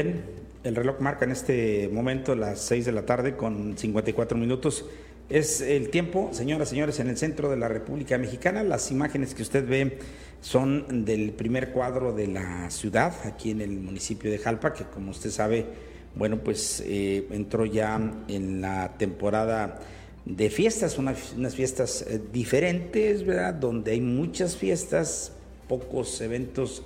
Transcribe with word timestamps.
Bien, 0.00 0.22
el 0.62 0.76
reloj 0.76 1.00
marca 1.00 1.24
en 1.24 1.32
este 1.32 1.90
momento 1.92 2.36
las 2.36 2.60
6 2.60 2.84
de 2.84 2.92
la 2.92 3.04
tarde 3.04 3.34
con 3.34 3.76
54 3.76 4.38
minutos. 4.38 4.84
Es 5.28 5.60
el 5.60 5.90
tiempo, 5.90 6.28
señoras 6.30 6.68
y 6.68 6.70
señores, 6.76 7.00
en 7.00 7.08
el 7.08 7.16
centro 7.16 7.50
de 7.50 7.56
la 7.56 7.66
República 7.66 8.16
Mexicana. 8.16 8.62
Las 8.62 8.92
imágenes 8.92 9.34
que 9.34 9.42
usted 9.42 9.66
ve 9.66 9.98
son 10.40 11.04
del 11.04 11.32
primer 11.32 11.72
cuadro 11.72 12.12
de 12.12 12.28
la 12.28 12.70
ciudad, 12.70 13.12
aquí 13.24 13.50
en 13.50 13.60
el 13.60 13.70
municipio 13.70 14.30
de 14.30 14.38
Jalpa, 14.38 14.72
que 14.72 14.84
como 14.84 15.10
usted 15.10 15.30
sabe, 15.30 15.66
bueno, 16.14 16.38
pues 16.44 16.80
eh, 16.86 17.26
entró 17.32 17.66
ya 17.66 18.00
en 18.28 18.60
la 18.60 18.96
temporada 18.98 19.80
de 20.24 20.48
fiestas, 20.48 20.96
unas 20.96 21.56
fiestas 21.56 22.02
eh, 22.02 22.20
diferentes, 22.32 23.26
¿verdad? 23.26 23.52
Donde 23.54 23.90
hay 23.90 24.00
muchas 24.00 24.56
fiestas, 24.56 25.32
pocos 25.66 26.20
eventos 26.20 26.84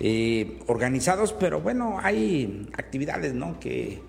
eh, 0.00 0.58
organizados, 0.66 1.32
pero 1.32 1.60
bueno, 1.60 1.98
hay 2.00 2.68
actividades 2.74 3.34
¿no? 3.34 3.58
que 3.58 4.00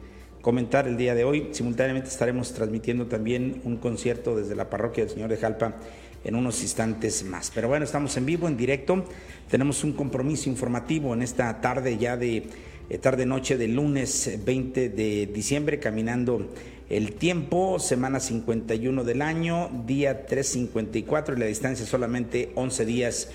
comentar 0.42 0.88
el 0.88 0.98
día 0.98 1.16
de 1.16 1.24
hoy. 1.24 1.50
Simultáneamente 1.52 2.10
estaremos 2.10 2.54
transmitiendo 2.54 3.08
también 3.08 3.62
un 3.64 3.78
concierto 3.78 4.36
desde 4.36 4.56
la 4.56 4.70
parroquia 4.70 5.04
del 5.04 5.14
Señor 5.14 5.30
de 5.30 5.38
Jalpa 5.38 5.76
en 6.24 6.36
unos 6.36 6.62
instantes 6.62 7.24
más. 7.24 7.52
Pero 7.54 7.68
bueno, 7.68 7.86
estamos 7.86 8.16
en 8.18 8.26
vivo, 8.26 8.48
en 8.48 8.58
directo. 8.58 9.06
Tenemos 9.50 9.84
un 9.84 9.94
compromiso 9.94 10.50
informativo 10.50 11.14
en 11.14 11.22
esta 11.22 11.62
tarde 11.62 11.98
ya 11.98 12.18
de 12.18 12.44
eh, 12.90 12.98
tarde 12.98 13.26
noche 13.26 13.58
del 13.58 13.76
lunes 13.76 14.40
20 14.44 14.90
de 14.90 15.28
diciembre, 15.28 15.80
caminando 15.80 16.50
el 16.90 17.14
tiempo, 17.14 17.80
semana 17.80 18.20
51 18.20 19.04
del 19.04 19.22
año, 19.22 19.70
día 19.86 20.26
354 20.26 21.36
y 21.36 21.40
la 21.40 21.46
distancia 21.46 21.86
solamente 21.86 22.52
11 22.56 22.86
días 22.86 23.30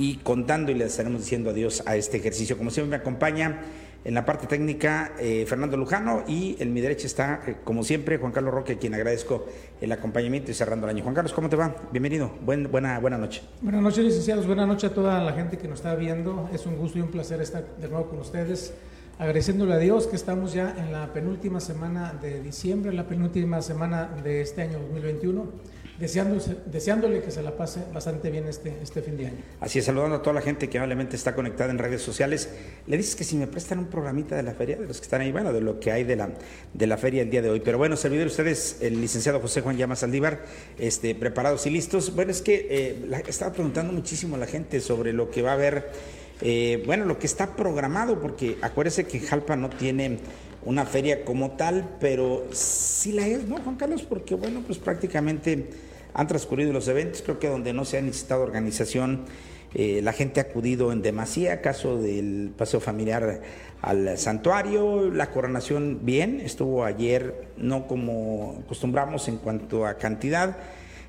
y 0.00 0.16
contando 0.16 0.72
y 0.72 0.74
le 0.74 0.86
estaremos 0.86 1.20
diciendo 1.20 1.50
adiós 1.50 1.82
a 1.84 1.94
este 1.94 2.16
ejercicio. 2.16 2.56
Como 2.56 2.70
siempre 2.70 2.96
me 2.96 3.02
acompaña 3.02 3.60
en 4.02 4.14
la 4.14 4.24
parte 4.24 4.46
técnica 4.46 5.12
eh, 5.20 5.44
Fernando 5.46 5.76
Lujano 5.76 6.24
y 6.26 6.56
en 6.58 6.72
mi 6.72 6.80
derecha 6.80 7.06
está, 7.06 7.42
eh, 7.46 7.56
como 7.64 7.84
siempre, 7.84 8.16
Juan 8.16 8.32
Carlos 8.32 8.54
Roque, 8.54 8.72
a 8.72 8.78
quien 8.78 8.94
agradezco 8.94 9.44
el 9.78 9.92
acompañamiento 9.92 10.50
y 10.50 10.54
cerrando 10.54 10.86
el 10.86 10.96
año. 10.96 11.02
Juan 11.02 11.14
Carlos, 11.14 11.34
¿cómo 11.34 11.50
te 11.50 11.56
va? 11.56 11.76
Bienvenido, 11.92 12.32
Buen, 12.40 12.70
buena, 12.70 12.98
buena 12.98 13.18
noche. 13.18 13.42
Buenas 13.60 13.82
noches, 13.82 14.02
licenciados, 14.02 14.46
buenas 14.46 14.66
noches 14.66 14.90
a 14.90 14.94
toda 14.94 15.22
la 15.22 15.34
gente 15.34 15.58
que 15.58 15.68
nos 15.68 15.80
está 15.80 15.94
viendo. 15.96 16.48
Es 16.50 16.64
un 16.64 16.78
gusto 16.78 16.98
y 16.98 17.02
un 17.02 17.10
placer 17.10 17.42
estar 17.42 17.66
de 17.76 17.88
nuevo 17.90 18.08
con 18.08 18.20
ustedes, 18.20 18.72
agradeciéndole 19.18 19.74
a 19.74 19.78
Dios 19.78 20.06
que 20.06 20.16
estamos 20.16 20.54
ya 20.54 20.74
en 20.78 20.92
la 20.92 21.12
penúltima 21.12 21.60
semana 21.60 22.14
de 22.14 22.40
diciembre, 22.40 22.94
la 22.94 23.06
penúltima 23.06 23.60
semana 23.60 24.08
de 24.24 24.40
este 24.40 24.62
año 24.62 24.78
2021 24.78 25.79
deseándole 26.00 27.22
que 27.22 27.30
se 27.30 27.42
la 27.42 27.56
pase 27.56 27.80
bastante 27.92 28.30
bien 28.30 28.46
este, 28.46 28.74
este 28.82 29.02
fin 29.02 29.18
de 29.18 29.26
año. 29.26 29.36
Así 29.60 29.78
es, 29.78 29.84
saludando 29.84 30.16
a 30.16 30.22
toda 30.22 30.32
la 30.32 30.40
gente 30.40 30.70
que 30.70 30.78
amablemente 30.78 31.14
está 31.14 31.34
conectada 31.34 31.70
en 31.70 31.78
redes 31.78 32.00
sociales. 32.00 32.48
Le 32.86 32.96
dices 32.96 33.14
que 33.14 33.24
si 33.24 33.36
me 33.36 33.46
prestan 33.46 33.78
un 33.80 33.86
programita 33.86 34.34
de 34.34 34.42
la 34.42 34.54
feria, 34.54 34.76
de 34.76 34.86
los 34.86 34.98
que 34.98 35.04
están 35.04 35.20
ahí, 35.20 35.30
bueno, 35.30 35.52
de 35.52 35.60
lo 35.60 35.78
que 35.78 35.92
hay 35.92 36.04
de 36.04 36.16
la, 36.16 36.30
de 36.72 36.86
la 36.86 36.96
feria 36.96 37.20
el 37.20 37.30
día 37.30 37.42
de 37.42 37.50
hoy. 37.50 37.60
Pero 37.60 37.76
bueno, 37.76 37.96
servidor 37.96 38.28
ustedes, 38.28 38.78
el 38.80 38.98
licenciado 38.98 39.40
José 39.40 39.60
Juan 39.60 39.76
Llamas 39.76 40.02
Aldívar, 40.02 40.40
este, 40.78 41.14
preparados 41.14 41.66
y 41.66 41.70
listos. 41.70 42.14
Bueno, 42.14 42.30
es 42.30 42.40
que 42.40 42.66
eh, 42.70 43.22
estaba 43.28 43.52
preguntando 43.52 43.92
muchísimo 43.92 44.36
a 44.36 44.38
la 44.38 44.46
gente 44.46 44.80
sobre 44.80 45.12
lo 45.12 45.30
que 45.30 45.42
va 45.42 45.50
a 45.50 45.54
haber, 45.54 45.90
eh, 46.40 46.82
bueno, 46.86 47.04
lo 47.04 47.18
que 47.18 47.26
está 47.26 47.56
programado, 47.56 48.20
porque 48.20 48.56
acuérdese 48.62 49.04
que 49.04 49.20
Jalpa 49.20 49.54
no 49.54 49.68
tiene 49.68 50.18
una 50.64 50.86
feria 50.86 51.24
como 51.24 51.52
tal, 51.52 51.96
pero 52.00 52.46
sí 52.52 53.12
la 53.12 53.26
es, 53.26 53.46
¿no, 53.46 53.58
Juan 53.58 53.76
Carlos? 53.76 54.02
Porque, 54.02 54.34
bueno, 54.34 54.62
pues 54.66 54.78
prácticamente 54.78 55.68
han 56.14 56.26
transcurrido 56.26 56.72
los 56.72 56.88
eventos, 56.88 57.22
creo 57.22 57.38
que 57.38 57.48
donde 57.48 57.72
no 57.72 57.84
se 57.84 57.98
ha 57.98 58.02
necesitado 58.02 58.42
organización, 58.42 59.24
eh, 59.74 60.00
la 60.02 60.12
gente 60.12 60.40
ha 60.40 60.44
acudido 60.44 60.90
en 60.90 61.00
demasía, 61.00 61.60
caso 61.60 61.96
del 61.96 62.52
paseo 62.56 62.80
familiar 62.80 63.40
al 63.82 64.18
santuario, 64.18 65.10
la 65.10 65.30
coronación 65.30 66.00
bien, 66.02 66.40
estuvo 66.40 66.84
ayer 66.84 67.48
no 67.56 67.86
como 67.86 68.62
acostumbramos 68.64 69.28
en 69.28 69.36
cuanto 69.36 69.86
a 69.86 69.94
cantidad, 69.94 70.56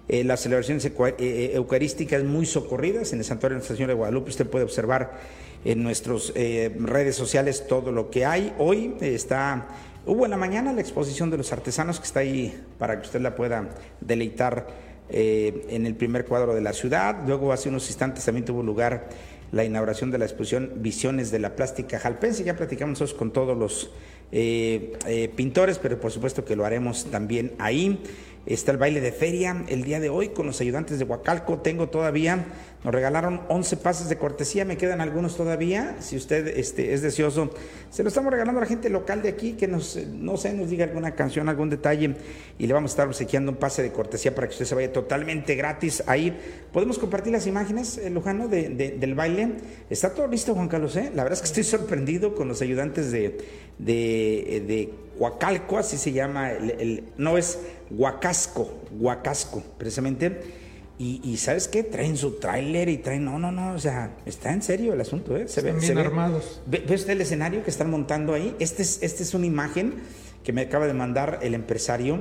eh, 0.07 0.23
las 0.23 0.41
celebraciones 0.41 0.85
eh, 0.85 1.51
eucarísticas 1.53 2.23
muy 2.23 2.45
socorridas 2.45 3.13
en 3.13 3.19
el 3.19 3.25
santuario 3.25 3.55
de 3.55 3.59
Nuestra 3.59 3.75
Señora 3.75 3.93
de 3.93 3.97
Guadalupe, 3.97 4.29
usted 4.29 4.47
puede 4.47 4.65
observar 4.65 5.19
en 5.63 5.83
nuestras 5.83 6.33
redes 6.33 7.15
sociales 7.15 7.67
todo 7.67 7.91
lo 7.91 8.09
que 8.09 8.25
hay. 8.25 8.51
Hoy 8.57 8.95
está 8.99 9.67
Hubo 10.03 10.25
en 10.25 10.31
la 10.31 10.37
mañana 10.37 10.73
la 10.73 10.81
exposición 10.81 11.29
de 11.29 11.37
los 11.37 11.53
artesanos 11.53 11.99
que 11.99 12.05
está 12.05 12.21
ahí 12.21 12.59
para 12.79 12.99
que 12.99 13.05
usted 13.05 13.21
la 13.21 13.35
pueda 13.35 13.69
deleitar 13.99 14.65
eh, 15.11 15.65
en 15.69 15.85
el 15.85 15.95
primer 15.95 16.25
cuadro 16.25 16.55
de 16.55 16.61
la 16.61 16.73
ciudad. 16.73 17.17
Luego, 17.27 17.51
hace 17.51 17.69
unos 17.69 17.87
instantes, 17.87 18.25
también 18.25 18.45
tuvo 18.45 18.63
lugar 18.63 19.09
la 19.51 19.65
inauguración 19.65 20.11
de 20.11 20.17
la 20.17 20.25
exposición 20.25 20.71
Visiones 20.77 21.31
de 21.31 21.39
la 21.39 21.55
Plástica 21.55 21.99
Jalpense. 21.99 22.43
Ya 22.43 22.55
platicamos 22.55 23.13
con 23.13 23.31
todos 23.31 23.57
los 23.57 23.91
eh, 24.31 24.93
eh, 25.05 25.29
pintores, 25.35 25.77
pero 25.77 25.99
por 25.99 26.11
supuesto 26.11 26.45
que 26.45 26.55
lo 26.55 26.65
haremos 26.65 27.05
también 27.05 27.51
ahí. 27.59 27.99
Está 28.47 28.71
el 28.71 28.77
baile 28.79 29.01
de 29.01 29.11
feria 29.11 29.63
el 29.67 29.83
día 29.83 29.99
de 29.99 30.09
hoy 30.09 30.29
con 30.29 30.47
los 30.47 30.59
ayudantes 30.61 30.97
de 30.97 31.05
Huacalco. 31.05 31.59
Tengo 31.59 31.89
todavía, 31.89 32.43
nos 32.83 32.91
regalaron 32.91 33.41
11 33.49 33.77
pases 33.77 34.09
de 34.09 34.17
cortesía, 34.17 34.65
me 34.65 34.77
quedan 34.77 34.99
algunos 34.99 35.37
todavía. 35.37 35.97
Si 35.99 36.17
usted 36.17 36.47
este, 36.47 36.95
es 36.95 37.03
deseoso, 37.03 37.51
se 37.91 38.01
lo 38.01 38.09
estamos 38.09 38.31
regalando 38.31 38.59
a 38.59 38.63
la 38.63 38.67
gente 38.67 38.89
local 38.89 39.21
de 39.21 39.29
aquí 39.29 39.53
que 39.53 39.67
nos, 39.67 39.95
no 39.95 40.37
sé, 40.37 40.53
nos 40.53 40.71
diga 40.71 40.85
alguna 40.85 41.13
canción, 41.13 41.49
algún 41.49 41.69
detalle 41.69 42.15
y 42.57 42.65
le 42.65 42.73
vamos 42.73 42.91
a 42.91 42.93
estar 42.93 43.07
obsequiando 43.07 43.51
un 43.51 43.57
pase 43.57 43.83
de 43.83 43.91
cortesía 43.91 44.33
para 44.33 44.47
que 44.47 44.53
usted 44.53 44.65
se 44.65 44.73
vaya 44.73 44.91
totalmente 44.91 45.53
gratis 45.53 46.01
ahí. 46.07 46.35
Podemos 46.73 46.97
compartir 46.97 47.33
las 47.33 47.45
imágenes, 47.45 47.99
eh, 47.99 48.09
Lujano, 48.09 48.47
de, 48.47 48.69
del 48.69 49.13
baile. 49.13 49.51
Está 49.87 50.15
todo 50.15 50.25
listo, 50.25 50.55
Juan 50.55 50.67
Carlos. 50.67 50.95
¿eh? 50.95 51.11
La 51.13 51.21
verdad 51.21 51.33
es 51.33 51.41
que 51.41 51.59
estoy 51.61 51.63
sorprendido 51.63 52.33
con 52.33 52.47
los 52.47 52.63
ayudantes 52.63 53.11
de, 53.11 53.37
de, 53.77 54.63
de 54.65 54.89
Huacalco, 55.19 55.77
así 55.77 55.97
se 55.97 56.11
llama, 56.11 56.51
el, 56.51 57.03
no 57.17 57.37
es 57.37 57.59
Huacasco, 57.95 58.81
Huacasco, 58.99 59.63
precisamente. 59.77 60.61
Y, 61.03 61.37
¿sabes 61.37 61.67
qué? 61.67 61.81
Traen 61.81 62.15
su 62.15 62.33
tráiler 62.33 62.87
y 62.87 62.99
traen, 62.99 63.25
no, 63.25 63.39
no, 63.39 63.51
no, 63.51 63.73
o 63.73 63.79
sea, 63.79 64.17
está 64.27 64.53
en 64.53 64.61
serio 64.61 64.93
el 64.93 65.01
asunto, 65.01 65.35
¿eh? 65.35 65.47
Se 65.47 65.61
ve, 65.61 65.71
bien 65.71 65.97
armados. 65.97 66.61
Ve, 66.67 66.85
usted 66.93 67.13
el 67.13 67.21
escenario 67.21 67.63
que 67.63 67.71
están 67.71 67.89
montando 67.89 68.35
ahí? 68.35 68.55
Este 68.59 68.83
es, 68.83 69.01
este 69.01 69.23
es 69.23 69.33
una 69.33 69.47
imagen 69.47 69.95
que 70.43 70.53
me 70.53 70.61
acaba 70.61 70.85
de 70.85 70.93
mandar 70.93 71.39
el 71.41 71.55
empresario 71.55 72.19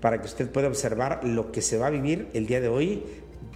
para 0.00 0.22
que 0.22 0.28
usted 0.28 0.48
pueda 0.48 0.68
observar 0.68 1.22
lo 1.24 1.52
que 1.52 1.60
se 1.60 1.76
va 1.76 1.88
a 1.88 1.90
vivir 1.90 2.28
el 2.32 2.46
día 2.46 2.62
de 2.62 2.68
hoy. 2.68 3.02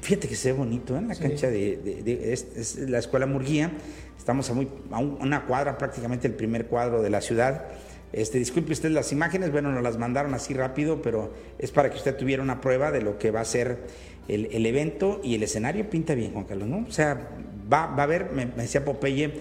Fíjate 0.02 0.28
que 0.28 0.36
se 0.36 0.52
ve 0.52 0.58
bonito, 0.58 0.94
¿eh? 0.94 0.98
En 0.98 1.08
la 1.08 1.14
cancha 1.14 1.48
de, 1.48 2.38
la 2.86 2.98
Escuela 2.98 3.24
Murguía. 3.24 3.72
Estamos 4.18 4.50
a, 4.50 4.52
muy, 4.52 4.68
a 4.90 4.98
una 4.98 5.46
cuadra, 5.46 5.78
prácticamente 5.78 6.28
el 6.28 6.34
primer 6.34 6.66
cuadro 6.66 7.00
de 7.00 7.08
la 7.08 7.22
ciudad. 7.22 7.64
Este, 8.12 8.38
disculpe 8.38 8.72
usted 8.72 8.90
las 8.90 9.12
imágenes, 9.12 9.52
bueno, 9.52 9.72
nos 9.72 9.82
las 9.82 9.98
mandaron 9.98 10.32
así 10.34 10.54
rápido, 10.54 11.02
pero 11.02 11.32
es 11.58 11.70
para 11.70 11.90
que 11.90 11.96
usted 11.96 12.16
tuviera 12.16 12.42
una 12.42 12.60
prueba 12.60 12.90
de 12.90 13.02
lo 13.02 13.18
que 13.18 13.30
va 13.30 13.40
a 13.40 13.44
ser 13.44 13.78
el, 14.28 14.66
evento 14.66 15.20
y 15.22 15.34
el 15.34 15.42
escenario 15.42 15.88
pinta 15.90 16.14
bien, 16.14 16.32
Juan 16.32 16.44
Carlos, 16.44 16.68
¿no? 16.68 16.86
O 16.88 16.92
sea, 16.92 17.28
va, 17.72 17.86
va 17.86 18.00
a 18.00 18.02
haber, 18.04 18.32
me, 18.32 18.46
decía 18.46 18.84
Popeye 18.84 19.32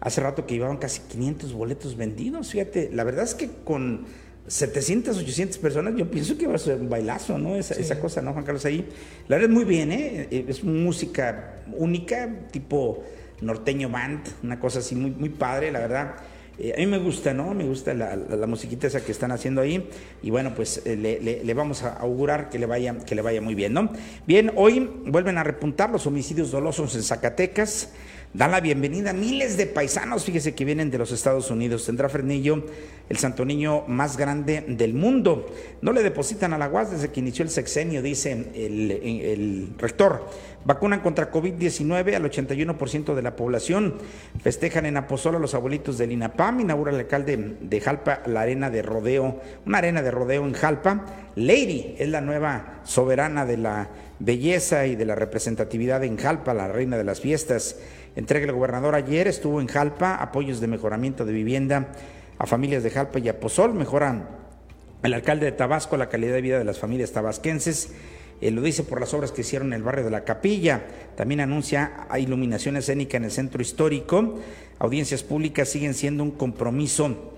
hace 0.00 0.20
rato 0.20 0.46
que 0.46 0.54
llevaban 0.54 0.78
casi 0.78 1.00
500 1.02 1.52
boletos 1.52 1.96
vendidos, 1.96 2.50
fíjate, 2.50 2.90
la 2.92 3.04
verdad 3.04 3.24
es 3.24 3.34
que 3.34 3.50
con 3.64 4.04
700, 4.48 5.18
800 5.18 5.58
personas, 5.58 5.94
yo 5.96 6.10
pienso 6.10 6.36
que 6.36 6.46
va 6.46 6.56
a 6.56 6.58
ser 6.58 6.80
un 6.80 6.90
bailazo, 6.90 7.38
¿no? 7.38 7.56
Esa, 7.56 7.74
esa 7.74 8.00
cosa, 8.00 8.20
¿no, 8.22 8.32
Juan 8.32 8.44
Carlos? 8.44 8.64
Ahí, 8.64 8.88
la 9.28 9.36
verdad 9.36 9.50
es 9.50 9.54
muy 9.54 9.64
bien, 9.64 9.92
¿eh? 9.92 10.28
Es 10.48 10.64
música 10.64 11.62
única, 11.76 12.28
tipo 12.50 13.04
norteño 13.40 13.88
band, 13.88 14.20
una 14.42 14.58
cosa 14.58 14.80
así 14.80 14.94
muy, 14.94 15.10
muy 15.10 15.28
padre, 15.28 15.70
la 15.70 15.80
verdad. 15.80 16.14
Eh, 16.62 16.74
a 16.76 16.78
mí 16.78 16.86
me 16.86 16.98
gusta, 16.98 17.34
¿no? 17.34 17.52
Me 17.54 17.64
gusta 17.64 17.92
la, 17.92 18.14
la, 18.14 18.46
musiquita 18.46 18.86
esa 18.86 19.04
que 19.04 19.10
están 19.10 19.32
haciendo 19.32 19.60
ahí. 19.60 19.90
Y 20.22 20.30
bueno, 20.30 20.54
pues 20.54 20.80
eh, 20.84 20.94
le, 20.94 21.42
le, 21.42 21.54
vamos 21.54 21.82
a 21.82 21.94
augurar 21.94 22.50
que 22.50 22.58
le, 22.60 22.66
vaya, 22.66 22.98
que 22.98 23.16
le 23.16 23.22
vaya 23.22 23.40
muy 23.40 23.56
bien, 23.56 23.72
¿no? 23.72 23.90
Bien, 24.28 24.52
hoy 24.54 24.88
vuelven 25.06 25.38
a 25.38 25.42
repuntar 25.42 25.90
los 25.90 26.06
homicidios 26.06 26.52
dolosos 26.52 26.94
en 26.94 27.02
Zacatecas. 27.02 27.90
Dan 28.34 28.50
la 28.50 28.60
bienvenida 28.60 29.10
a 29.10 29.12
miles 29.12 29.58
de 29.58 29.66
paisanos, 29.66 30.24
fíjese 30.24 30.54
que 30.54 30.64
vienen 30.64 30.90
de 30.90 30.96
los 30.96 31.12
Estados 31.12 31.50
Unidos. 31.50 31.84
Tendrá 31.84 32.08
Fernillo 32.08 32.64
el 33.10 33.18
santo 33.18 33.44
niño 33.44 33.84
más 33.88 34.16
grande 34.16 34.64
del 34.68 34.94
mundo. 34.94 35.52
No 35.82 35.92
le 35.92 36.02
depositan 36.02 36.54
a 36.54 36.58
la 36.58 36.70
UAS 36.70 36.92
desde 36.92 37.10
que 37.10 37.20
inició 37.20 37.42
el 37.42 37.50
sexenio, 37.50 38.00
dice 38.00 38.32
el, 38.54 39.74
rector. 39.76 40.30
Vacunan 40.64 41.00
contra 41.00 41.30
COVID-19 41.30 42.14
al 42.14 42.24
81% 42.24 43.14
de 43.14 43.20
la 43.20 43.36
población. 43.36 43.96
Festejan 44.42 44.86
en 44.86 44.96
Apozola 44.96 45.38
los 45.38 45.52
abuelitos 45.52 45.98
del 45.98 46.12
INAPAM. 46.12 46.60
Inaugura 46.60 46.90
el 46.90 47.00
alcalde 47.00 47.58
de 47.60 47.80
Jalpa 47.82 48.22
la 48.24 48.40
arena 48.40 48.70
de 48.70 48.80
rodeo, 48.80 49.42
una 49.66 49.76
arena 49.76 50.00
de 50.00 50.10
rodeo 50.10 50.46
en 50.46 50.54
Jalpa. 50.54 51.04
Lady 51.36 51.96
es 51.98 52.08
la 52.08 52.22
nueva 52.22 52.80
soberana 52.84 53.44
de 53.44 53.58
la 53.58 53.90
belleza 54.20 54.86
y 54.86 54.96
de 54.96 55.04
la 55.04 55.16
representatividad 55.16 56.02
en 56.04 56.16
Jalpa, 56.16 56.54
la 56.54 56.68
reina 56.68 56.96
de 56.96 57.04
las 57.04 57.20
fiestas. 57.20 57.76
Entrega 58.14 58.44
el 58.44 58.52
gobernador 58.52 58.94
ayer, 58.94 59.26
estuvo 59.26 59.60
en 59.60 59.68
Jalpa, 59.68 60.16
apoyos 60.16 60.60
de 60.60 60.66
mejoramiento 60.66 61.24
de 61.24 61.32
vivienda 61.32 61.92
a 62.38 62.46
familias 62.46 62.82
de 62.82 62.90
Jalpa 62.90 63.18
y 63.18 63.28
Apozol, 63.28 63.72
mejoran 63.72 64.28
el 65.02 65.14
alcalde 65.14 65.46
de 65.46 65.52
Tabasco 65.52 65.96
la 65.96 66.08
calidad 66.08 66.34
de 66.34 66.42
vida 66.42 66.58
de 66.58 66.64
las 66.64 66.78
familias 66.78 67.12
tabasquenses. 67.12 67.92
eh, 68.40 68.50
lo 68.50 68.60
dice 68.60 68.82
por 68.82 69.00
las 69.00 69.14
obras 69.14 69.32
que 69.32 69.40
hicieron 69.40 69.68
en 69.68 69.74
el 69.74 69.82
barrio 69.82 70.04
de 70.04 70.10
la 70.10 70.24
Capilla. 70.24 70.84
También 71.16 71.40
anuncia 71.40 72.06
iluminación 72.18 72.76
escénica 72.76 73.16
en 73.16 73.24
el 73.24 73.30
centro 73.30 73.62
histórico. 73.62 74.38
Audiencias 74.78 75.22
públicas 75.22 75.68
siguen 75.68 75.94
siendo 75.94 76.22
un 76.22 76.32
compromiso 76.32 77.32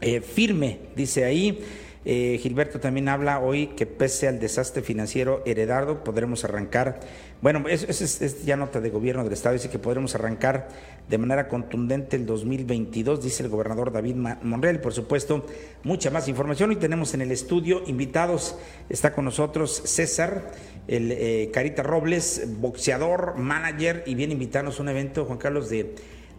eh, 0.00 0.20
firme, 0.20 0.80
dice 0.94 1.24
ahí. 1.24 1.64
Eh, 2.06 2.38
Gilberto 2.42 2.80
también 2.80 3.08
habla 3.08 3.40
hoy 3.40 3.68
que 3.68 3.86
pese 3.86 4.28
al 4.28 4.38
desastre 4.38 4.82
financiero 4.82 5.42
heredado, 5.46 6.04
podremos 6.04 6.44
arrancar, 6.44 7.00
bueno, 7.40 7.66
eso, 7.68 7.86
es, 7.88 8.44
ya 8.44 8.56
nota 8.56 8.80
de 8.80 8.90
gobierno 8.90 9.24
del 9.24 9.32
Estado, 9.32 9.54
dice 9.54 9.70
que 9.70 9.78
podremos 9.78 10.14
arrancar 10.14 10.68
de 11.08 11.18
manera 11.18 11.48
contundente 11.48 12.16
el 12.16 12.26
2022, 12.26 13.22
dice 13.22 13.42
el 13.42 13.48
gobernador 13.48 13.90
David 13.90 14.16
Monreal. 14.42 14.80
Por 14.80 14.92
supuesto, 14.92 15.46
mucha 15.82 16.10
más 16.10 16.28
información. 16.28 16.70
Hoy 16.70 16.76
tenemos 16.76 17.14
en 17.14 17.22
el 17.22 17.30
estudio 17.30 17.82
invitados, 17.86 18.56
está 18.88 19.14
con 19.14 19.24
nosotros 19.24 19.82
César, 19.84 20.52
el 20.88 21.10
eh, 21.12 21.50
Carita 21.52 21.82
Robles, 21.82 22.46
boxeador, 22.58 23.36
manager, 23.36 24.02
y 24.06 24.14
viene 24.14 24.32
a 24.32 24.34
invitarnos 24.34 24.78
a 24.78 24.82
un 24.82 24.90
evento, 24.90 25.24
Juan 25.24 25.38
Carlos, 25.38 25.70
de 25.70 25.94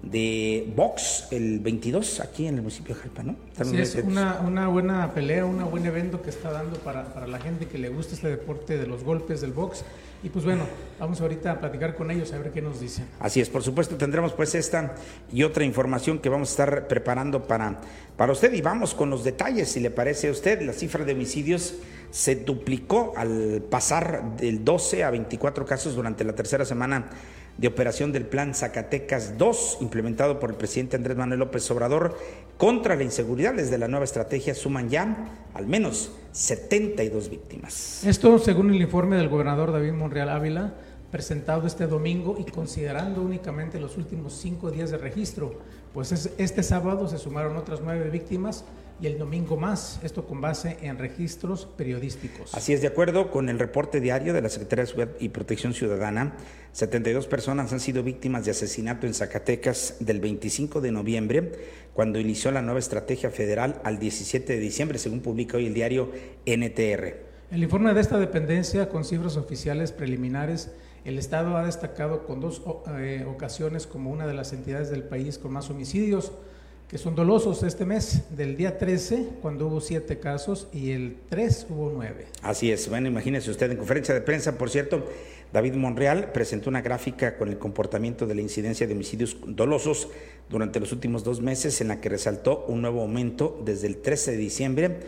de 0.06 0.72
box 0.75 1.28
el 1.31 1.60
22 1.60 2.19
aquí 2.19 2.48
en 2.48 2.56
el 2.56 2.62
municipio 2.62 2.94
de 2.94 3.02
Jalpa, 3.02 3.24
¿no? 3.24 3.36
Sí, 3.63 3.78
es 3.78 3.96
una, 3.96 4.40
una, 4.42 4.68
buena 4.68 5.13
pelea, 5.13 5.46
un 5.46 5.69
buen 5.72 5.86
evento 5.86 6.22
que 6.22 6.30
está 6.30 6.52
dando 6.52 6.78
para, 6.80 7.06
para, 7.13 7.28
la 7.28 7.40
gente 7.40 7.68
que 7.68 7.80
le 7.80 7.90
gusta 7.90 8.13
este 8.13 8.30
deporte 8.30 8.78
de 8.78 8.86
los 8.86 9.04
golpes 9.04 9.42
del 9.42 9.52
box. 9.52 9.84
Y 10.24 10.30
pues 10.30 10.46
bueno, 10.46 10.63
vamos 11.00 11.22
ahorita 11.22 11.52
a 11.52 11.60
platicar 11.60 11.96
con 11.96 12.10
ellos 12.10 12.34
a 12.34 12.38
ver 12.38 12.52
qué 12.52 12.62
nos 12.62 12.80
dicen. 12.80 13.06
Así 13.19 13.42
es, 13.42 13.50
por 13.50 13.63
supuesto 13.63 13.96
tendremos 13.96 14.34
pues 14.34 14.56
esta 14.56 14.96
y 15.31 15.44
otra 15.44 15.63
información 15.63 16.19
que 16.19 16.30
vamos 16.30 16.50
a 16.50 16.51
estar 16.51 16.88
preparando 16.88 17.46
para, 17.46 17.80
para 18.16 18.31
usted 18.31 18.54
y 18.54 18.62
vamos 18.62 18.96
con 18.96 19.10
los 19.10 19.24
detalles, 19.24 19.72
si 19.72 19.80
le 19.80 19.92
parece 19.92 20.30
a 20.30 20.31
usted, 20.31 20.62
la 20.62 20.74
cifra 20.74 21.04
de 21.04 21.13
homicidios 21.13 21.75
se 22.12 22.36
duplicó 22.36 23.13
al 23.18 23.62
pasar 23.69 24.38
del 24.38 24.63
12 24.63 25.04
a 25.04 25.10
24 25.10 25.66
casos 25.66 25.96
durante 25.96 26.24
la 26.24 26.34
tercera 26.34 26.63
semana 26.63 27.10
de 27.57 27.68
operación 27.68 28.12
del 28.12 28.25
Plan 28.25 28.54
Zacatecas 28.54 29.38
2, 29.38 29.78
implementado 29.81 30.40
por 30.40 30.50
el 30.50 30.56
presidente 30.56 30.98
Andrés 30.98 31.18
Manuel 31.18 31.40
López 31.40 31.69
Obrador 31.72 32.18
contra 32.57 32.96
la 32.96 33.04
inseguridad. 33.04 33.54
Desde 33.54 33.78
la 33.78 33.88
nueva 33.88 34.06
estrategia 34.06 34.54
suman 34.54 34.90
ya 34.90 35.30
al 35.54 35.68
menos 35.68 36.12
72 36.31 37.30
víctimas. 37.30 38.04
Esto 38.06 38.38
según 38.40 38.74
el 38.74 38.81
informe 38.81 39.16
del 39.18 39.30
gobernador 39.30 39.72
David 39.72 39.94
Monreal 39.94 40.30
Ávila, 40.30 40.74
presentado 41.12 41.66
este 41.66 41.88
domingo 41.88 42.36
y 42.38 42.44
considerando 42.44 43.22
únicamente 43.22 43.80
los 43.80 43.96
últimos 43.98 44.34
cinco 44.34 44.69
días 44.69 44.92
de 44.92 44.98
registro, 44.98 45.60
pues 45.94 46.12
este 46.38 46.62
sábado 46.62 47.08
se 47.08 47.18
sumaron 47.18 47.56
otras 47.56 47.80
nueve 47.81 48.10
víctimas 48.10 48.66
y 49.01 49.07
el 49.07 49.18
domingo 49.18 49.57
más, 49.57 50.00
esto 50.03 50.25
con 50.25 50.39
base 50.39 50.77
en 50.81 50.97
registros 50.97 51.65
periodísticos. 51.65 52.53
Así 52.53 52.74
es, 52.74 52.81
de 52.81 52.88
acuerdo 52.88 53.30
con 53.30 53.50
el 53.50 53.59
reporte 53.59 54.00
diario 54.00 54.33
de 54.33 54.42
la 54.42 54.50
Secretaría 54.50 54.83
de 54.83 54.88
Seguridad 54.88 55.15
y 55.19 55.30
Protección 55.30 55.74
Ciudadana, 55.74 56.36
72 56.71 57.27
personas 57.27 57.74
han 57.74 57.80
sido 57.80 58.03
víctimas 58.03 58.45
de 58.45 58.51
asesinato 58.51 59.06
en 59.06 59.13
Zacatecas 59.13 59.97
del 60.00 60.21
25 60.21 60.80
de 60.80 60.92
noviembre, 60.92 61.51
cuando 61.94 62.19
inició 62.19 62.51
la 62.51 62.62
nueva 62.62 62.80
estrategia 62.80 63.30
federal 63.30 63.81
al 63.83 64.00
17 64.00 64.53
de 64.53 64.59
diciembre, 64.59 64.98
según 64.98 65.19
publica 65.19 65.57
hoy 65.57 65.68
el 65.68 65.74
diario 65.74 66.12
NTR. 66.45 67.25
El 67.51 67.63
informe 67.63 67.94
de 67.94 68.01
esta 68.01 68.18
dependencia, 68.18 68.89
con 68.89 69.03
cifras 69.03 69.38
oficiales 69.38 69.91
preliminares, 69.91 70.71
el 71.03 71.19
Estado 71.19 71.56
ha 71.56 71.65
destacado 71.65 72.25
con 72.25 72.39
dos 72.39 72.63
eh, 72.98 73.25
ocasiones 73.27 73.86
como 73.86 74.09
una 74.12 74.25
de 74.25 74.33
las 74.33 74.53
entidades 74.53 74.89
del 74.89 75.03
país 75.03 75.38
con 75.38 75.53
más 75.53 75.69
homicidios 75.69 76.31
que 76.90 76.98
son 77.00 77.16
dolosos 77.16 77.64
este 77.64 77.86
mes, 77.86 78.24
del 78.36 78.56
día 78.56 78.78
13, 78.78 79.30
cuando 79.42 79.68
hubo 79.68 79.82
siete 79.82 80.20
casos, 80.20 80.68
y 80.72 80.92
el 80.92 81.18
3 81.30 81.68
hubo 81.70 81.92
nueve. 81.92 82.28
Así 82.42 82.72
es, 82.72 82.88
bueno, 82.90 83.08
imagínese 83.08 83.50
usted, 83.50 83.72
en 83.72 83.78
conferencia 83.78 84.14
de 84.14 84.22
prensa, 84.22 84.58
por 84.58 84.70
cierto, 84.70 85.04
David 85.52 85.74
Monreal 85.74 86.32
presentó 86.32 86.70
una 86.70 86.82
gráfica 86.82 87.38
con 87.38 87.50
el 87.50 87.58
comportamiento 87.58 88.28
de 88.28 88.36
la 88.36 88.42
incidencia 88.42 88.86
de 88.86 88.94
homicidios 88.94 89.38
dolosos 89.48 90.10
durante 90.50 90.80
los 90.80 90.92
últimos 90.92 91.24
dos 91.24 91.42
meses, 91.42 91.82
en 91.82 91.88
la 91.88 92.02
que 92.02 92.10
resaltó 92.10 92.66
un 92.68 92.82
nuevo 92.82 93.02
aumento 93.02 93.62
desde 93.66 93.88
el 93.88 93.98
13 93.98 94.32
de 94.32 94.38
diciembre 94.38 95.00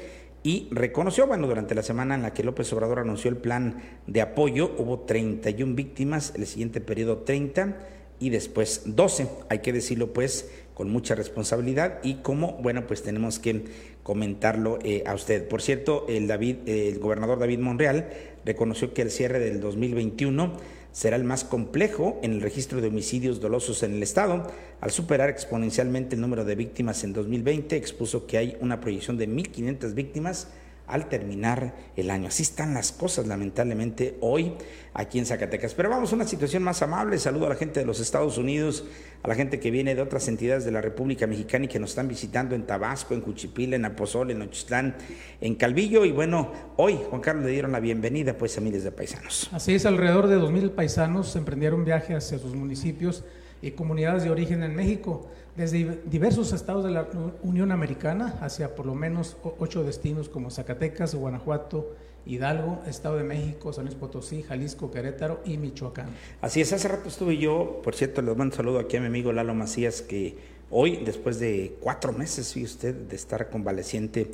y 0.43 0.69
reconoció, 0.71 1.27
bueno, 1.27 1.47
durante 1.47 1.75
la 1.75 1.83
semana 1.83 2.15
en 2.15 2.21
la 2.21 2.33
que 2.33 2.43
López 2.43 2.71
Obrador 2.73 2.99
anunció 2.99 3.29
el 3.29 3.37
plan 3.37 3.81
de 4.07 4.21
apoyo, 4.21 4.71
hubo 4.77 5.01
31 5.01 5.75
víctimas, 5.75 6.33
el 6.35 6.47
siguiente 6.47 6.79
periodo 6.79 7.17
30 7.19 7.75
y 8.19 8.29
después 8.29 8.83
12. 8.85 9.27
Hay 9.49 9.59
que 9.59 9.73
decirlo 9.73 10.13
pues 10.13 10.49
con 10.77 10.91
mucha 10.91 11.15
responsabilidad 11.15 11.97
y 12.03 12.17
como, 12.17 12.53
bueno, 12.61 12.85
pues 12.85 13.01
tenemos 13.01 13.39
que 13.39 13.63
comentarlo 14.03 14.77
eh, 14.83 15.01
a 15.07 15.15
usted. 15.15 15.47
Por 15.47 15.63
cierto, 15.63 16.05
el, 16.07 16.27
David, 16.27 16.57
el 16.67 16.99
gobernador 16.99 17.39
David 17.39 17.57
Monreal 17.57 18.07
reconoció 18.45 18.93
que 18.93 19.01
el 19.01 19.09
cierre 19.09 19.39
del 19.39 19.59
2021 19.59 20.53
será 20.91 21.15
el 21.15 21.23
más 21.23 21.45
complejo 21.45 22.19
en 22.21 22.33
el 22.33 22.41
registro 22.41 22.79
de 22.79 22.89
homicidios 22.89 23.41
dolosos 23.41 23.81
en 23.81 23.95
el 23.95 24.03
Estado. 24.03 24.51
Al 24.79 24.91
superar 24.91 25.31
exponencialmente 25.31 26.13
el 26.13 26.21
número 26.21 26.45
de 26.45 26.53
víctimas 26.53 27.03
en 27.03 27.11
2020, 27.11 27.75
expuso 27.75 28.27
que 28.27 28.37
hay 28.37 28.55
una 28.61 28.79
proyección 28.79 29.17
de 29.17 29.27
1.500 29.27 29.95
víctimas 29.95 30.49
al 30.87 31.09
terminar 31.09 31.75
el 31.95 32.09
año. 32.09 32.29
Así 32.29 32.43
están 32.43 32.73
las 32.73 32.91
cosas, 32.91 33.27
lamentablemente, 33.27 34.17
hoy 34.21 34.53
aquí 34.93 35.19
en 35.19 35.25
Zacatecas. 35.25 35.73
Pero 35.73 35.89
vamos 35.89 36.11
a 36.11 36.15
una 36.15 36.25
situación 36.25 36.63
más 36.63 36.81
amable. 36.81 37.19
Saludo 37.19 37.45
a 37.45 37.49
la 37.49 37.55
gente 37.55 37.81
de 37.81 37.85
los 37.85 37.99
Estados 37.99 38.37
Unidos, 38.37 38.85
a 39.21 39.27
la 39.27 39.35
gente 39.35 39.59
que 39.59 39.69
viene 39.69 39.95
de 39.95 40.01
otras 40.01 40.27
entidades 40.27 40.65
de 40.65 40.71
la 40.71 40.81
República 40.81 41.27
Mexicana 41.27 41.65
y 41.65 41.67
que 41.67 41.79
nos 41.79 41.91
están 41.91 42.07
visitando 42.07 42.55
en 42.55 42.65
Tabasco, 42.65 43.13
en 43.13 43.21
Cuchipila, 43.21 43.75
en 43.75 43.85
Apozol, 43.85 44.31
en 44.31 44.41
Ochistlán, 44.41 44.95
en 45.41 45.55
Calvillo. 45.55 46.05
Y 46.05 46.11
bueno, 46.11 46.51
hoy, 46.77 46.99
Juan 47.09 47.21
Carlos, 47.21 47.45
le 47.45 47.51
dieron 47.51 47.71
la 47.71 47.79
bienvenida 47.79 48.37
pues 48.37 48.57
a 48.57 48.61
miles 48.61 48.83
de 48.83 48.91
paisanos. 48.91 49.49
Así 49.51 49.75
es, 49.75 49.85
alrededor 49.85 50.27
de 50.27 50.35
dos 50.35 50.51
mil 50.51 50.71
paisanos 50.71 51.35
emprendieron 51.35 51.83
viaje 51.85 52.15
hacia 52.15 52.39
sus 52.39 52.55
municipios 52.55 53.23
y 53.61 53.71
comunidades 53.71 54.23
de 54.23 54.29
origen 54.29 54.63
en 54.63 54.75
México 54.75 55.27
desde 55.57 55.99
diversos 56.05 56.53
estados 56.53 56.83
de 56.83 56.91
la 56.91 57.07
Unión 57.41 57.71
Americana 57.71 58.37
hacia 58.41 58.75
por 58.75 58.85
lo 58.85 58.93
menos 58.93 59.37
ocho 59.57 59.83
destinos 59.83 60.29
como 60.29 60.51
Zacatecas, 60.51 61.15
Guanajuato, 61.15 61.95
Hidalgo, 62.27 62.83
Estado 62.87 63.17
de 63.17 63.23
México, 63.23 63.73
San 63.73 63.85
Luis 63.85 63.97
Potosí, 63.97 64.43
Jalisco, 64.43 64.91
Querétaro 64.91 65.41
y 65.45 65.57
Michoacán. 65.57 66.09
Así 66.41 66.61
es, 66.61 66.71
hace 66.73 66.87
rato 66.87 67.09
estuve 67.09 67.37
yo, 67.37 67.81
por 67.83 67.95
cierto, 67.95 68.21
le 68.21 68.29
mando 68.29 68.43
un 68.43 68.51
saludo 68.53 68.79
aquí 68.79 68.97
a 68.97 69.01
mi 69.01 69.07
amigo 69.07 69.33
Lalo 69.33 69.55
Macías, 69.55 70.03
que 70.03 70.37
hoy, 70.69 70.97
después 71.03 71.39
de 71.39 71.75
cuatro 71.79 72.13
meses, 72.13 72.53
fíjate 72.53 72.71
usted, 72.71 72.95
de 72.95 73.15
estar 73.15 73.49
convaleciente, 73.49 74.29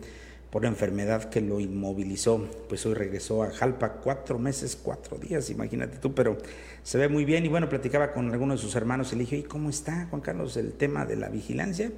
por 0.53 0.65
enfermedad 0.65 1.31
que 1.31 1.41
lo 1.41 1.59
inmovilizó. 1.59 2.47
Pues 2.69 2.85
hoy 2.85 2.93
regresó 2.93 3.41
a 3.41 3.49
Jalpa 3.49 3.93
cuatro 3.93 4.37
meses, 4.37 4.77
cuatro 4.79 5.17
días, 5.17 5.49
imagínate 5.49 5.97
tú, 5.97 6.13
pero 6.13 6.37
se 6.83 6.99
ve 6.99 7.09
muy 7.09 7.25
bien. 7.25 7.43
Y 7.43 7.47
bueno, 7.47 7.67
platicaba 7.67 8.11
con 8.13 8.31
algunos 8.31 8.61
de 8.61 8.67
sus 8.67 8.75
hermanos 8.75 9.11
y 9.11 9.15
le 9.15 9.21
dije, 9.21 9.37
¿y 9.37 9.43
cómo 9.43 9.71
está, 9.71 10.05
Juan 10.11 10.21
Carlos, 10.21 10.55
el 10.55 10.73
tema 10.73 11.07
de 11.07 11.15
la 11.15 11.29
vigilancia? 11.29 11.91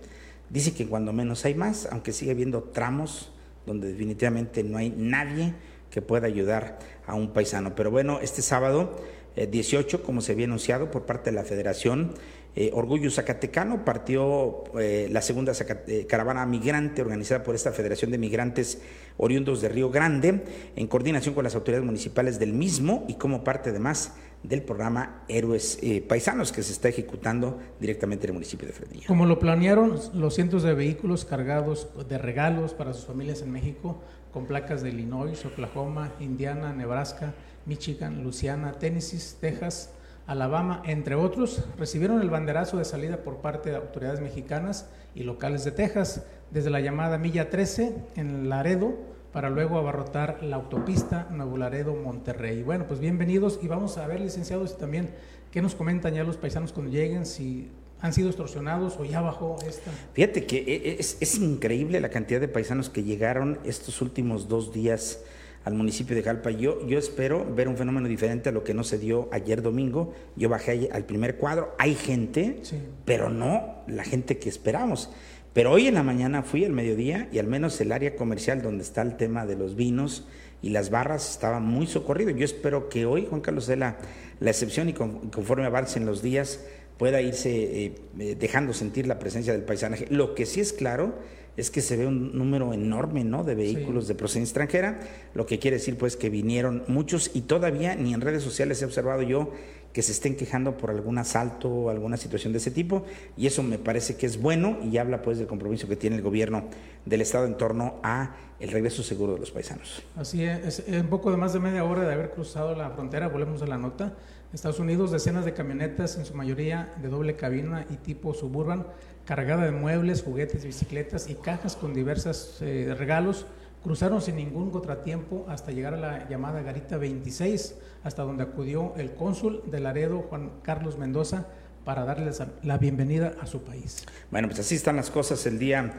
Dice 0.50 0.74
que 0.74 0.88
cuando 0.88 1.12
menos 1.12 1.44
hay 1.44 1.54
más, 1.54 1.90
aunque 1.92 2.14
sigue 2.14 2.32
habiendo 2.32 2.64
tramos 2.64 3.34
donde 3.66 3.90
definitivamente 3.90 4.64
no 4.64 4.78
hay 4.78 4.90
nadie 4.90 5.54
que 5.92 6.02
pueda 6.02 6.28
ayudar 6.28 6.80
a 7.06 7.14
un 7.14 7.34
paisano. 7.34 7.76
Pero 7.76 7.92
bueno, 7.92 8.22
este 8.22 8.42
sábado 8.42 8.96
18, 9.36 9.98
eh, 9.98 10.00
como 10.00 10.22
se 10.22 10.32
había 10.32 10.46
anunciado 10.46 10.92
por 10.92 11.06
parte 11.06 11.30
de 11.30 11.36
la 11.36 11.44
Federación, 11.44 12.14
eh, 12.58 12.72
Orgullo 12.74 13.12
Zacatecano 13.12 13.84
partió 13.84 14.64
eh, 14.80 15.10
la 15.12 15.22
segunda 15.22 15.52
eh, 15.88 16.06
caravana 16.08 16.46
migrante 16.46 17.02
organizada 17.02 17.44
por 17.44 17.54
esta 17.54 17.74
Federación 17.74 18.12
de 18.12 18.18
Migrantes 18.18 18.82
Oriundos 19.18 19.62
de 19.62 19.68
Río 19.68 19.90
Grande, 19.90 20.46
en 20.76 20.88
coordinación 20.88 21.36
con 21.36 21.44
las 21.44 21.54
autoridades 21.56 21.86
municipales 21.86 22.40
del 22.40 22.54
mismo 22.54 23.04
y 23.10 23.16
como 23.16 23.44
parte 23.44 23.72
además 23.72 24.14
del 24.44 24.62
programa 24.62 25.24
Héroes 25.28 25.80
Paisanos 26.08 26.52
que 26.52 26.62
se 26.62 26.72
está 26.72 26.88
ejecutando 26.88 27.60
directamente 27.80 28.26
en 28.26 28.30
el 28.30 28.34
municipio 28.36 28.68
de 28.68 28.74
Fresnillo. 28.74 29.08
Como 29.08 29.26
lo 29.26 29.40
planearon 29.40 30.00
los 30.14 30.36
cientos 30.36 30.64
de 30.64 30.74
vehículos 30.74 31.26
cargados 31.26 31.90
de 32.08 32.18
regalos 32.18 32.74
para 32.74 32.94
sus 32.94 33.06
familias 33.06 33.42
en 33.42 33.52
México, 33.52 34.00
con 34.32 34.46
placas 34.46 34.84
de 34.84 34.90
Illinois, 34.90 35.44
Oklahoma, 35.46 36.14
Indiana, 36.20 36.74
Nebraska, 36.74 37.34
Michigan, 37.66 38.22
Luisiana, 38.22 38.74
Tennessee, 38.74 39.20
Texas, 39.40 39.95
Alabama, 40.28 40.82
entre 40.86 41.14
otros, 41.14 41.64
recibieron 41.78 42.20
el 42.20 42.32
banderazo 42.32 42.78
de 42.78 42.86
salida 42.86 43.18
por 43.18 43.38
parte 43.38 43.70
de 43.70 43.76
autoridades 43.76 44.22
mexicanas 44.22 44.90
y 45.14 45.24
locales 45.24 45.64
de 45.64 45.72
Texas 45.72 46.26
desde 46.50 46.72
la 46.72 46.80
llamada 46.80 47.20
Milla 47.20 47.50
13 47.52 47.96
en 48.16 48.50
Laredo 48.50 48.96
para 49.32 49.52
luego 49.52 49.78
abarrotar 49.78 50.42
la 50.42 50.56
autopista 50.56 51.28
Nuevo 51.30 51.58
Laredo-Monterrey. 51.58 52.64
Bueno, 52.64 52.88
pues 52.88 53.00
bienvenidos 53.00 53.60
y 53.62 53.68
vamos 53.68 53.98
a 53.98 54.08
ver, 54.08 54.20
licenciados, 54.20 54.78
también 54.78 55.10
qué 55.52 55.62
nos 55.62 55.76
comentan 55.76 56.16
ya 56.16 56.24
los 56.24 56.38
paisanos 56.38 56.72
cuando 56.72 56.92
lleguen, 56.92 57.28
si 57.28 57.70
han 58.02 58.12
sido 58.12 58.30
extorsionados 58.30 58.98
o 58.98 59.06
ya 59.06 59.22
bajó 59.22 59.58
esta. 59.68 59.92
Fíjate 60.14 60.46
que 60.46 60.58
e, 60.58 60.90
e, 60.90 60.96
es, 61.00 61.18
es 61.20 61.38
increíble 61.38 62.00
la 62.00 62.10
cantidad 62.10 62.40
de 62.40 62.48
paisanos 62.48 62.90
que 62.90 63.04
llegaron 63.04 63.60
estos 63.64 64.02
últimos 64.02 64.48
dos 64.48 64.74
días 64.74 65.22
al 65.66 65.74
municipio 65.74 66.16
de 66.16 66.24
Jalpa. 66.24 66.52
Yo, 66.52 66.88
yo 66.88 66.98
espero 66.98 67.46
ver 67.54 67.68
un 67.68 67.76
fenómeno 67.76 68.08
diferente 68.08 68.50
a 68.50 68.52
lo 68.52 68.64
que 68.64 68.74
no 68.74 68.84
se 68.84 68.98
dio 68.98 69.28
ayer 69.32 69.62
domingo. 69.62 70.14
Yo 70.36 70.48
bajé 70.48 70.90
al 70.92 71.06
primer 71.06 71.38
cuadro, 71.38 71.76
hay 71.80 71.96
gente, 71.96 72.62
pero 73.04 73.30
no 73.30 73.84
la 73.88 74.04
gente 74.04 74.38
que 74.38 74.48
esperamos. 74.48 75.10
Pero 75.54 75.72
hoy 75.72 75.88
en 75.88 75.96
la 75.96 76.04
mañana 76.04 76.44
fui 76.44 76.64
al 76.66 76.72
mediodía 76.72 77.28
y 77.32 77.40
al 77.40 77.48
menos 77.48 77.80
el 77.82 77.92
área 77.92 78.16
comercial 78.16 78.62
donde 78.62 78.84
está 78.84 79.02
el 79.02 79.18
tema 79.18 79.46
de 79.46 79.56
los 79.56 79.76
vinos 79.76 80.28
y 80.62 80.70
las 80.70 80.90
barras 80.90 81.32
estaba 81.32 81.60
muy 81.60 81.88
socorrido. 81.88 82.30
Yo 82.30 82.46
espero 82.46 82.88
que 82.88 83.06
hoy 83.06 83.26
Juan 83.28 83.42
Carlos 83.42 83.66
dé 83.66 83.76
la, 83.76 83.98
la 84.40 84.52
excepción 84.52 84.90
y 84.90 84.94
conforme 84.94 85.66
avancen 85.66 86.06
los 86.06 86.22
días 86.22 86.60
pueda 86.98 87.22
irse 87.22 87.50
eh, 87.52 87.96
eh, 88.20 88.36
dejando 88.40 88.74
sentir 88.74 89.08
la 89.08 89.20
presencia 89.20 89.54
del 89.54 89.64
paisanaje. 89.64 90.08
Lo 90.10 90.36
que 90.36 90.46
sí 90.46 90.62
es 90.62 90.74
claro 90.74 91.16
es 91.58 91.72
que 91.72 91.82
se 91.82 91.98
ve 91.98 92.08
un 92.08 92.38
número 92.38 92.74
enorme 92.74 93.24
¿no? 93.24 93.44
de 93.44 93.56
vehículos 93.56 94.08
de 94.08 94.16
procedencia 94.16 94.52
extranjera, 94.52 95.00
lo 95.34 95.46
que 95.46 95.60
quiere 95.60 95.78
decir 95.78 95.98
pues 95.98 96.18
que 96.18 96.30
vinieron 96.30 96.84
muchos 96.88 97.32
y 97.34 97.42
todavía 97.42 97.96
ni 97.96 98.14
en 98.14 98.22
redes 98.22 98.44
sociales 98.44 98.82
he 98.82 98.86
observado 98.86 99.22
yo 99.22 99.52
que 99.94 100.02
se 100.02 100.12
estén 100.12 100.36
quejando 100.36 100.76
por 100.76 100.90
algún 100.90 101.18
asalto 101.18 101.70
o 101.70 101.90
alguna 101.90 102.18
situación 102.18 102.52
de 102.52 102.60
ese 102.60 102.70
tipo 102.70 103.06
y 103.38 103.48
eso 103.48 103.64
me 103.64 103.78
parece 103.78 104.18
que 104.18 104.26
es 104.26 104.42
bueno 104.42 104.78
y 104.84 104.98
habla 104.98 105.22
pues 105.22 105.38
del 105.38 105.48
compromiso 105.48 105.88
que 105.88 105.96
tiene 105.96 106.18
el 106.18 106.22
gobierno 106.22 106.66
del 107.06 107.22
estado 107.22 107.46
en 107.46 107.56
torno 107.56 107.96
a 108.04 108.36
el 108.60 108.72
regreso 108.72 109.04
seguro 109.04 109.34
de 109.34 109.40
los 109.40 109.52
paisanos. 109.52 110.04
Así 110.18 110.44
es, 110.44 110.84
un 110.88 111.08
poco 111.08 111.32
de 111.32 111.38
más 111.38 111.54
de 111.54 111.60
media 111.60 111.86
hora 111.86 112.04
de 112.04 112.14
haber 112.14 112.32
cruzado 112.32 112.76
la 112.76 112.90
frontera, 112.90 113.30
volvemos 113.30 113.62
a 113.62 113.68
la 113.68 113.78
nota. 113.78 114.14
Estados 114.54 114.80
Unidos, 114.80 115.12
decenas 115.12 115.44
de 115.44 115.54
camionetas, 115.54 116.18
en 116.18 116.26
su 116.26 116.34
mayoría 116.34 116.94
de 117.02 117.10
doble 117.10 117.36
cabina 117.36 117.86
y 117.90 117.96
tipo 117.98 118.34
suburban, 118.34 118.88
cargada 119.26 119.66
de 119.66 119.72
muebles, 119.72 120.24
juguetes, 120.24 120.66
bicicletas 120.66 121.30
y 121.30 121.36
cajas 121.36 121.76
con 121.76 121.94
diversos 121.94 122.62
eh, 122.62 122.94
regalos, 122.98 123.46
cruzaron 123.84 124.22
sin 124.22 124.36
ningún 124.36 124.72
contratiempo 124.72 125.46
hasta 125.50 125.72
llegar 125.72 125.94
a 125.96 125.98
la 125.98 126.30
llamada 126.30 126.62
Garita 126.62 126.98
26, 126.98 127.76
hasta 128.04 128.24
donde 128.24 128.44
acudió 128.44 128.94
el 128.98 129.14
cónsul 129.14 129.64
de 129.66 129.80
Laredo, 129.80 130.26
Juan 130.30 130.52
Carlos 130.62 130.98
Mendoza, 130.98 131.48
para 131.84 132.04
darles 132.04 132.42
la 132.64 132.78
bienvenida 132.78 133.34
a 133.40 133.46
su 133.46 133.64
país. 133.64 134.06
Bueno, 134.32 134.48
pues 134.48 134.60
así 134.60 134.76
están 134.76 134.96
las 134.96 135.12
cosas 135.12 135.46
el 135.46 135.60
día 135.60 135.94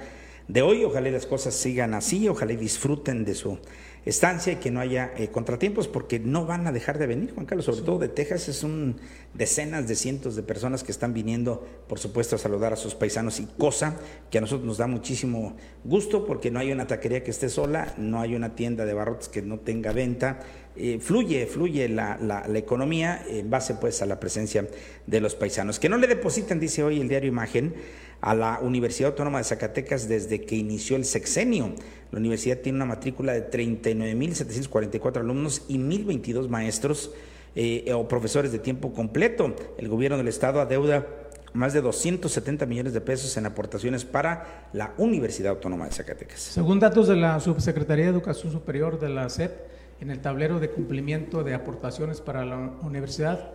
de 0.48 0.62
hoy. 0.62 0.84
Ojalá 0.84 1.10
las 1.10 1.26
cosas 1.26 1.54
sigan 1.54 1.94
así, 1.94 2.28
ojalá 2.28 2.54
disfruten 2.54 3.24
de 3.24 3.34
su 3.34 3.58
estancia 4.06 4.52
y 4.52 4.56
que 4.56 4.70
no 4.70 4.78
haya 4.78 5.12
eh, 5.16 5.28
contratiempos 5.28 5.88
porque 5.88 6.20
no 6.20 6.46
van 6.46 6.66
a 6.68 6.72
dejar 6.72 6.96
de 6.98 7.08
venir, 7.08 7.34
Juan 7.34 7.44
Carlos, 7.44 7.66
sobre 7.66 7.80
todo 7.82 7.98
de 7.98 8.08
Texas, 8.08 8.48
es 8.48 8.62
un 8.62 8.96
decenas 9.34 9.88
de 9.88 9.96
cientos 9.96 10.36
de 10.36 10.44
personas 10.44 10.84
que 10.84 10.92
están 10.92 11.12
viniendo, 11.12 11.66
por 11.88 11.98
supuesto, 11.98 12.36
a 12.36 12.38
saludar 12.38 12.72
a 12.72 12.76
sus 12.76 12.94
paisanos 12.94 13.40
y 13.40 13.46
cosa 13.58 13.96
que 14.30 14.38
a 14.38 14.40
nosotros 14.40 14.64
nos 14.64 14.78
da 14.78 14.86
muchísimo 14.86 15.56
gusto 15.82 16.24
porque 16.24 16.52
no 16.52 16.60
hay 16.60 16.70
una 16.70 16.86
taquería 16.86 17.24
que 17.24 17.32
esté 17.32 17.48
sola, 17.48 17.94
no 17.98 18.20
hay 18.20 18.36
una 18.36 18.54
tienda 18.54 18.84
de 18.84 18.94
barrotes 18.94 19.28
que 19.28 19.42
no 19.42 19.58
tenga 19.58 19.92
venta, 19.92 20.38
eh, 20.76 20.98
fluye, 21.00 21.46
fluye 21.46 21.88
la, 21.88 22.16
la, 22.20 22.46
la, 22.46 22.58
economía 22.58 23.24
en 23.28 23.50
base 23.50 23.74
pues 23.74 24.02
a 24.02 24.06
la 24.06 24.20
presencia 24.20 24.68
de 25.06 25.20
los 25.20 25.34
paisanos. 25.34 25.80
Que 25.80 25.88
no 25.88 25.96
le 25.96 26.06
depositan, 26.06 26.60
dice 26.60 26.84
hoy 26.84 27.00
el 27.00 27.08
diario 27.08 27.28
Imagen, 27.28 27.74
a 28.20 28.34
la 28.34 28.60
Universidad 28.62 29.10
Autónoma 29.10 29.38
de 29.38 29.44
Zacatecas 29.44 30.08
desde 30.08 30.42
que 30.42 30.56
inició 30.56 30.96
el 30.96 31.04
sexenio. 31.04 31.74
La 32.12 32.18
universidad 32.18 32.58
tiene 32.58 32.76
una 32.76 32.86
matrícula 32.86 33.32
de 33.32 33.50
39.744 33.50 35.18
alumnos 35.20 35.62
y 35.68 35.78
1.022 35.78 36.48
maestros 36.48 37.10
eh, 37.54 37.92
o 37.92 38.06
profesores 38.06 38.52
de 38.52 38.58
tiempo 38.58 38.92
completo. 38.92 39.54
El 39.78 39.88
gobierno 39.88 40.16
del 40.16 40.28
estado 40.28 40.60
adeuda 40.60 41.06
más 41.52 41.72
de 41.72 41.80
270 41.80 42.66
millones 42.66 42.92
de 42.92 43.00
pesos 43.00 43.36
en 43.36 43.46
aportaciones 43.46 44.04
para 44.04 44.68
la 44.72 44.92
Universidad 44.98 45.52
Autónoma 45.52 45.86
de 45.86 45.92
Zacatecas. 45.92 46.40
Según 46.40 46.78
datos 46.78 47.08
de 47.08 47.16
la 47.16 47.40
Subsecretaría 47.40 48.04
de 48.04 48.10
Educación 48.10 48.52
Superior 48.52 49.00
de 49.00 49.08
la 49.08 49.28
SEP, 49.28 49.52
en 50.00 50.10
el 50.10 50.20
tablero 50.20 50.60
de 50.60 50.70
cumplimiento 50.70 51.42
de 51.42 51.54
aportaciones 51.54 52.20
para 52.20 52.44
la 52.44 52.56
universidad, 52.82 53.52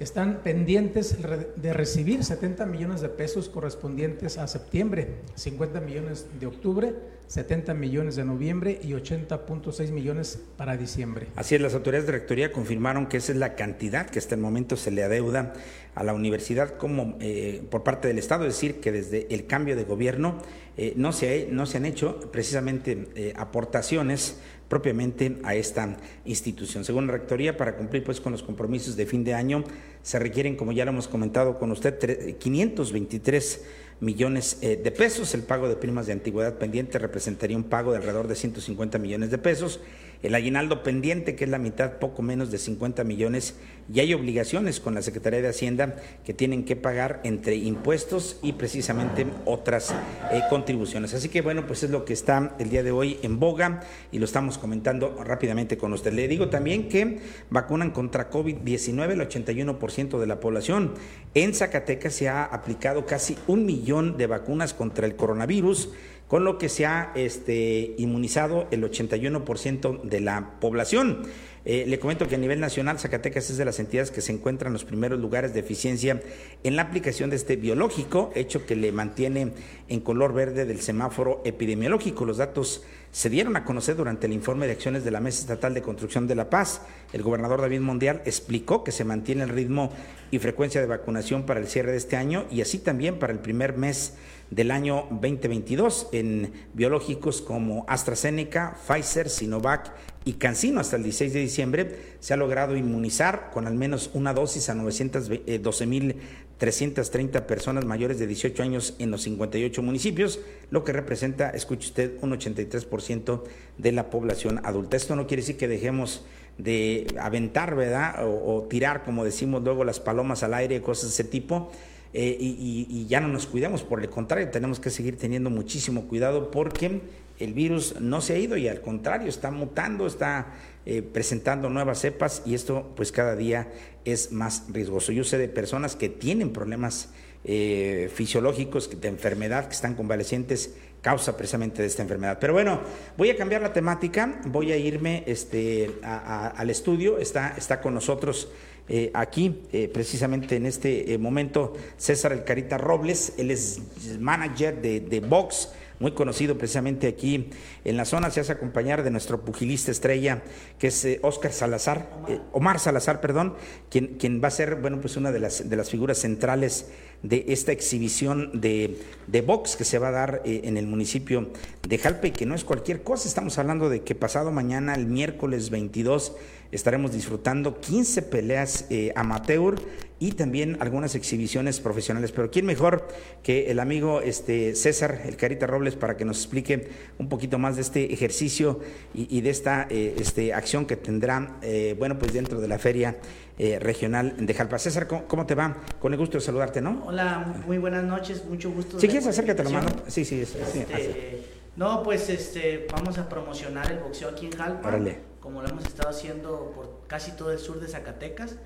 están 0.00 0.40
pendientes 0.42 1.16
de 1.56 1.72
recibir 1.72 2.24
70 2.24 2.66
millones 2.66 3.00
de 3.00 3.08
pesos 3.08 3.48
correspondientes 3.48 4.38
a 4.38 4.46
septiembre, 4.46 5.16
50 5.34 5.80
millones 5.80 6.26
de 6.38 6.46
octubre, 6.46 6.94
70 7.26 7.74
millones 7.74 8.16
de 8.16 8.24
noviembre 8.24 8.80
y 8.82 8.92
80.6 8.92 9.90
millones 9.90 10.40
para 10.56 10.76
diciembre. 10.76 11.26
Así 11.36 11.54
es, 11.54 11.60
las 11.60 11.74
autoridades 11.74 12.06
de 12.06 12.12
rectoría 12.12 12.52
confirmaron 12.52 13.06
que 13.06 13.18
esa 13.18 13.32
es 13.32 13.38
la 13.38 13.54
cantidad 13.54 14.08
que 14.08 14.18
hasta 14.18 14.34
el 14.34 14.40
momento 14.40 14.76
se 14.76 14.90
le 14.90 15.02
adeuda 15.02 15.52
a 15.94 16.04
la 16.04 16.14
universidad 16.14 16.76
como 16.76 17.16
eh, 17.20 17.62
por 17.70 17.82
parte 17.82 18.08
del 18.08 18.18
Estado, 18.18 18.46
es 18.46 18.54
decir, 18.54 18.80
que 18.80 18.92
desde 18.92 19.26
el 19.34 19.46
cambio 19.46 19.76
de 19.76 19.84
gobierno 19.84 20.38
eh, 20.76 20.94
no, 20.96 21.12
se, 21.12 21.48
no 21.50 21.66
se 21.66 21.78
han 21.78 21.84
hecho 21.84 22.30
precisamente 22.30 23.08
eh, 23.14 23.32
aportaciones 23.36 24.38
propiamente 24.68 25.38
a 25.44 25.54
esta 25.54 25.96
institución. 26.24 26.84
Según 26.84 27.06
la 27.06 27.14
Rectoría, 27.14 27.56
para 27.56 27.76
cumplir 27.76 28.04
pues 28.04 28.20
con 28.20 28.32
los 28.32 28.42
compromisos 28.42 28.96
de 28.96 29.06
fin 29.06 29.24
de 29.24 29.34
año, 29.34 29.64
se 30.02 30.18
requieren, 30.18 30.56
como 30.56 30.72
ya 30.72 30.84
lo 30.84 30.90
hemos 30.90 31.08
comentado 31.08 31.58
con 31.58 31.70
usted, 31.70 32.36
523 32.38 33.64
millones 34.00 34.58
eh, 34.60 34.76
de 34.76 34.90
pesos. 34.90 35.34
El 35.34 35.42
pago 35.42 35.68
de 35.68 35.76
primas 35.76 36.06
de 36.06 36.12
antigüedad 36.12 36.58
pendiente 36.58 36.98
representaría 36.98 37.56
un 37.56 37.64
pago 37.64 37.92
de 37.92 37.98
alrededor 37.98 38.28
de 38.28 38.34
150 38.34 38.98
millones 38.98 39.30
de 39.30 39.38
pesos. 39.38 39.80
El 40.22 40.34
aguinaldo 40.34 40.82
pendiente, 40.82 41.36
que 41.36 41.44
es 41.44 41.50
la 41.50 41.58
mitad, 41.58 41.98
poco 41.98 42.22
menos 42.22 42.50
de 42.50 42.58
50 42.58 43.04
millones, 43.04 43.54
y 43.92 44.00
hay 44.00 44.12
obligaciones 44.12 44.80
con 44.80 44.94
la 44.94 45.02
Secretaría 45.02 45.40
de 45.40 45.48
Hacienda 45.48 45.96
que 46.24 46.34
tienen 46.34 46.64
que 46.64 46.76
pagar 46.76 47.20
entre 47.24 47.54
impuestos 47.54 48.38
y 48.42 48.52
precisamente 48.54 49.26
otras 49.44 49.94
eh, 50.30 50.42
contribuciones. 50.50 51.14
Así 51.14 51.28
que 51.28 51.40
bueno, 51.40 51.66
pues 51.66 51.84
es 51.84 51.90
lo 51.90 52.04
que 52.04 52.12
está 52.12 52.54
el 52.58 52.68
día 52.68 52.82
de 52.82 52.90
hoy 52.90 53.18
en 53.22 53.38
boga 53.38 53.80
y 54.12 54.18
lo 54.18 54.24
estamos 54.24 54.58
comentando 54.58 55.22
rápidamente 55.24 55.78
con 55.78 55.92
usted. 55.92 56.12
Le 56.12 56.28
digo 56.28 56.48
también 56.50 56.88
que 56.88 57.20
vacunan 57.48 57.92
contra 57.92 58.30
COVID-19 58.30 59.12
el 59.12 59.20
81% 59.20 60.18
de 60.18 60.26
la 60.26 60.40
población. 60.40 60.94
En 61.34 61.54
Zacatecas 61.54 62.12
se 62.12 62.28
ha 62.28 62.44
aplicado 62.44 63.06
casi 63.06 63.38
un 63.46 63.64
millón 63.64 64.16
de 64.18 64.26
vacunas 64.26 64.74
contra 64.74 65.06
el 65.06 65.16
coronavirus 65.16 65.90
con 66.28 66.44
lo 66.44 66.58
que 66.58 66.68
se 66.68 66.86
ha 66.86 67.10
este, 67.14 67.94
inmunizado 67.98 68.68
el 68.70 68.84
81% 68.84 70.02
de 70.02 70.20
la 70.20 70.60
población. 70.60 71.22
Eh, 71.64 71.84
le 71.86 71.98
comento 71.98 72.28
que 72.28 72.36
a 72.36 72.38
nivel 72.38 72.60
nacional 72.60 72.98
Zacatecas 72.98 73.50
es 73.50 73.58
de 73.58 73.64
las 73.64 73.78
entidades 73.78 74.10
que 74.10 74.20
se 74.20 74.32
encuentran 74.32 74.68
en 74.68 74.74
los 74.74 74.84
primeros 74.84 75.18
lugares 75.20 75.52
de 75.52 75.60
eficiencia 75.60 76.22
en 76.62 76.76
la 76.76 76.82
aplicación 76.82 77.28
de 77.28 77.36
este 77.36 77.56
biológico, 77.56 78.30
hecho 78.34 78.64
que 78.64 78.76
le 78.76 78.92
mantiene 78.92 79.52
en 79.88 80.00
color 80.00 80.32
verde 80.32 80.64
del 80.64 80.80
semáforo 80.80 81.42
epidemiológico. 81.44 82.24
Los 82.24 82.38
datos 82.38 82.84
se 83.10 83.28
dieron 83.28 83.56
a 83.56 83.64
conocer 83.64 83.96
durante 83.96 84.26
el 84.26 84.32
informe 84.32 84.66
de 84.66 84.72
acciones 84.72 85.04
de 85.04 85.10
la 85.10 85.20
Mesa 85.20 85.40
Estatal 85.40 85.74
de 85.74 85.82
Construcción 85.82 86.26
de 86.26 86.36
la 86.36 86.48
Paz. 86.48 86.82
El 87.12 87.22
gobernador 87.22 87.60
David 87.60 87.80
Mondial 87.80 88.22
explicó 88.24 88.84
que 88.84 88.92
se 88.92 89.04
mantiene 89.04 89.42
el 89.42 89.50
ritmo 89.50 89.90
y 90.30 90.38
frecuencia 90.38 90.80
de 90.80 90.86
vacunación 90.86 91.44
para 91.44 91.60
el 91.60 91.66
cierre 91.66 91.90
de 91.90 91.98
este 91.98 92.16
año 92.16 92.46
y 92.50 92.60
así 92.60 92.78
también 92.78 93.18
para 93.18 93.32
el 93.32 93.40
primer 93.40 93.76
mes 93.76 94.14
del 94.50 94.70
año 94.70 95.06
2022 95.10 96.08
en 96.12 96.52
biológicos 96.72 97.42
como 97.42 97.84
AstraZeneca, 97.88 98.76
Pfizer, 98.86 99.28
Sinovac 99.28 99.92
y 100.24 100.34
Cancino 100.34 100.78
hasta 100.80 100.96
el 100.96 101.02
16 101.02 101.32
de 101.32 101.40
diciembre 101.40 101.98
se 102.20 102.34
ha 102.34 102.36
logrado 102.36 102.76
inmunizar 102.76 103.50
con 103.52 103.66
al 103.66 103.74
menos 103.74 104.10
una 104.14 104.34
dosis 104.34 104.68
a 104.68 104.74
912.330 104.74 107.36
eh, 107.36 107.40
personas 107.42 107.84
mayores 107.84 108.18
de 108.18 108.26
18 108.26 108.62
años 108.62 108.94
en 108.98 109.10
los 109.10 109.22
58 109.22 109.82
municipios, 109.82 110.40
lo 110.70 110.84
que 110.84 110.92
representa, 110.92 111.50
escuche 111.50 111.88
usted, 111.88 112.12
un 112.20 112.32
83% 112.32 113.42
de 113.76 113.92
la 113.92 114.10
población 114.10 114.60
adulta. 114.64 114.96
Esto 114.96 115.16
no 115.16 115.26
quiere 115.26 115.42
decir 115.42 115.56
que 115.56 115.68
dejemos 115.68 116.24
de 116.58 117.06
aventar, 117.20 117.76
¿verdad? 117.76 118.26
O, 118.26 118.66
tirar, 118.68 119.04
como 119.04 119.24
decimos 119.24 119.62
luego, 119.62 119.84
las 119.84 120.00
palomas 120.00 120.42
al 120.42 120.54
aire, 120.54 120.82
cosas 120.82 121.10
de 121.10 121.14
ese 121.14 121.24
tipo 121.24 121.70
eh, 122.14 122.36
y, 122.40 123.06
ya 123.06 123.20
no 123.20 123.28
nos 123.28 123.46
cuidamos, 123.46 123.82
por 123.82 124.00
el 124.00 124.08
contrario, 124.08 124.50
tenemos 124.50 124.80
que 124.80 124.90
seguir 124.90 125.18
teniendo 125.18 125.50
muchísimo 125.50 126.08
cuidado 126.08 126.50
porque 126.50 127.02
el 127.38 127.52
virus 127.52 128.00
no 128.00 128.20
se 128.20 128.34
ha 128.34 128.38
ido 128.38 128.56
y 128.56 128.66
al 128.66 128.80
contrario, 128.80 129.28
está 129.28 129.50
mutando, 129.50 130.06
está 130.06 130.54
eh, 130.86 131.02
presentando 131.02 131.68
nuevas 131.68 132.00
cepas 132.00 132.42
y 132.46 132.54
esto 132.54 132.92
pues 132.96 133.12
cada 133.12 133.36
día 133.36 133.68
es 134.04 134.32
más 134.32 134.64
riesgoso. 134.72 135.12
Yo 135.12 135.22
sé 135.22 135.38
de 135.38 135.48
personas 135.48 135.96
que 135.96 136.08
tienen 136.08 136.52
problemas 136.52 137.10
eh, 137.44 138.10
fisiológicos, 138.12 139.00
de 139.00 139.08
enfermedad, 139.08 139.66
que 139.66 139.74
están 139.74 139.94
convalecientes, 139.94 140.74
causa 141.00 141.36
precisamente 141.36 141.82
de 141.82 141.88
esta 141.88 142.02
enfermedad. 142.02 142.38
Pero 142.40 142.52
bueno, 142.52 142.80
voy 143.16 143.30
a 143.30 143.36
cambiar 143.36 143.62
la 143.62 143.72
temática, 143.72 144.40
voy 144.46 144.72
a 144.72 144.76
irme 144.76 145.24
este, 145.26 145.98
al 146.02 146.70
estudio, 146.70 147.18
está, 147.18 147.54
está 147.56 147.80
con 147.80 147.94
nosotros 147.94 148.48
eh, 148.88 149.10
aquí, 149.12 149.62
eh, 149.72 149.88
precisamente 149.92 150.56
en 150.56 150.64
este 150.64 151.12
eh, 151.12 151.18
momento, 151.18 151.74
César 151.98 152.32
El 152.32 152.44
Carita 152.44 152.78
Robles, 152.78 153.34
él 153.36 153.50
es 153.50 153.80
manager 154.18 154.80
de, 154.80 155.00
de 155.00 155.20
Vox, 155.20 155.72
muy 156.00 156.12
conocido 156.12 156.56
precisamente 156.56 157.08
aquí 157.08 157.50
en 157.84 157.96
la 157.96 158.04
zona, 158.04 158.30
se 158.30 158.40
hace 158.40 158.52
acompañar 158.52 159.02
de 159.02 159.10
nuestro 159.10 159.44
pugilista 159.44 159.90
estrella, 159.90 160.42
que 160.78 160.88
es 160.88 161.06
Oscar 161.22 161.52
Salazar, 161.52 162.08
Omar. 162.52 162.78
Salazar, 162.78 163.20
perdón, 163.20 163.54
quien, 163.90 164.18
quien 164.18 164.40
va 164.42 164.48
a 164.48 164.52
ser, 164.52 164.76
bueno, 164.76 165.00
pues 165.00 165.16
una 165.16 165.32
de 165.32 165.40
las, 165.40 165.68
de 165.68 165.76
las 165.76 165.90
figuras 165.90 166.18
centrales 166.18 166.86
de 167.22 167.46
esta 167.48 167.72
exhibición 167.72 168.60
de, 168.60 169.00
de 169.26 169.40
box 169.40 169.74
que 169.74 169.84
se 169.84 169.98
va 169.98 170.08
a 170.08 170.12
dar 170.12 170.42
en 170.44 170.76
el 170.76 170.86
municipio 170.86 171.50
de 171.86 171.98
Jalpe, 171.98 172.32
que 172.32 172.46
no 172.46 172.54
es 172.54 172.64
cualquier 172.64 173.02
cosa, 173.02 173.26
estamos 173.26 173.58
hablando 173.58 173.88
de 173.88 174.02
que 174.02 174.14
pasado 174.14 174.52
mañana, 174.52 174.94
el 174.94 175.06
miércoles 175.06 175.70
22, 175.70 176.34
estaremos 176.70 177.12
disfrutando 177.12 177.80
15 177.80 178.22
peleas 178.22 178.86
eh, 178.90 179.12
amateur 179.16 179.80
y 180.20 180.32
también 180.32 180.76
algunas 180.80 181.14
exhibiciones 181.14 181.80
profesionales. 181.80 182.32
Pero 182.32 182.50
¿quién 182.50 182.66
mejor 182.66 183.06
que 183.42 183.70
el 183.70 183.78
amigo 183.80 184.20
este, 184.20 184.74
César, 184.74 185.22
el 185.24 185.36
Carita 185.36 185.66
Robles, 185.66 185.94
para 185.94 186.16
que 186.16 186.24
nos 186.24 186.38
explique 186.38 186.88
un 187.18 187.28
poquito 187.28 187.58
más 187.58 187.76
de 187.76 187.82
este 187.82 188.12
ejercicio 188.12 188.80
y, 189.14 189.40
de 189.40 189.50
esta 189.50 189.86
eh, 189.90 190.16
este, 190.18 190.52
acción 190.52 190.86
que 190.86 190.96
tendrá, 190.96 191.58
eh, 191.62 191.94
bueno, 191.98 192.18
pues 192.18 192.32
dentro 192.32 192.60
de 192.60 192.68
la 192.68 192.78
Feria 192.78 193.16
eh, 193.58 193.78
Regional 193.78 194.34
de 194.38 194.54
Jalpa? 194.54 194.78
César, 194.78 195.06
¿cómo, 195.06 195.46
te 195.46 195.54
va? 195.54 195.76
Con 196.00 196.12
el 196.12 196.18
gusto 196.18 196.38
de 196.38 196.44
saludarte, 196.44 196.80
¿no? 196.80 197.04
Hola, 197.06 197.62
muy 197.66 197.78
buenas 197.78 198.04
noches, 198.04 198.44
mucho 198.44 198.70
gusto. 198.70 198.98
Si 198.98 199.06
quieres, 199.06 199.26
acércate 199.26 199.64
la 199.64 199.70
mano. 199.70 199.88
Sí, 200.08 200.24
sí, 200.24 200.44
sí. 200.44 200.58
Este, 200.58 201.42
no, 201.76 202.02
pues 202.02 202.28
este, 202.28 202.88
vamos 202.90 203.18
a 203.18 203.28
promocionar 203.28 203.90
el 203.92 204.00
boxeo 204.00 204.30
aquí 204.30 204.46
en 204.46 204.52
Jalpa. 204.52 204.98
Como 205.40 205.62
lo 205.62 205.68
hemos 205.68 205.84
estado 205.86 206.10
haciendo 206.10 206.72
por 206.74 207.06
casi 207.06 207.30
todo 207.32 207.52
el 207.52 207.58
sur 207.58 207.80
de 207.80 207.86
Zacatecas. 207.86 208.56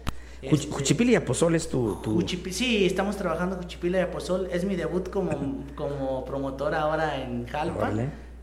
Este, 0.43 0.73
Juchipila 0.73 1.13
y 1.13 1.15
Aposol 1.15 1.55
es 1.55 1.69
tu... 1.69 2.01
sí, 2.51 2.85
estamos 2.85 3.17
trabajando 3.17 3.57
Juchipila 3.57 3.99
y 3.99 4.01
Aposol. 4.03 4.49
Es 4.53 4.65
mi 4.65 4.75
debut 4.75 5.09
como, 5.09 5.65
como 5.77 6.25
promotor 6.25 6.75
ahora 6.75 7.23
en 7.23 7.47
Jalpa. 7.47 7.93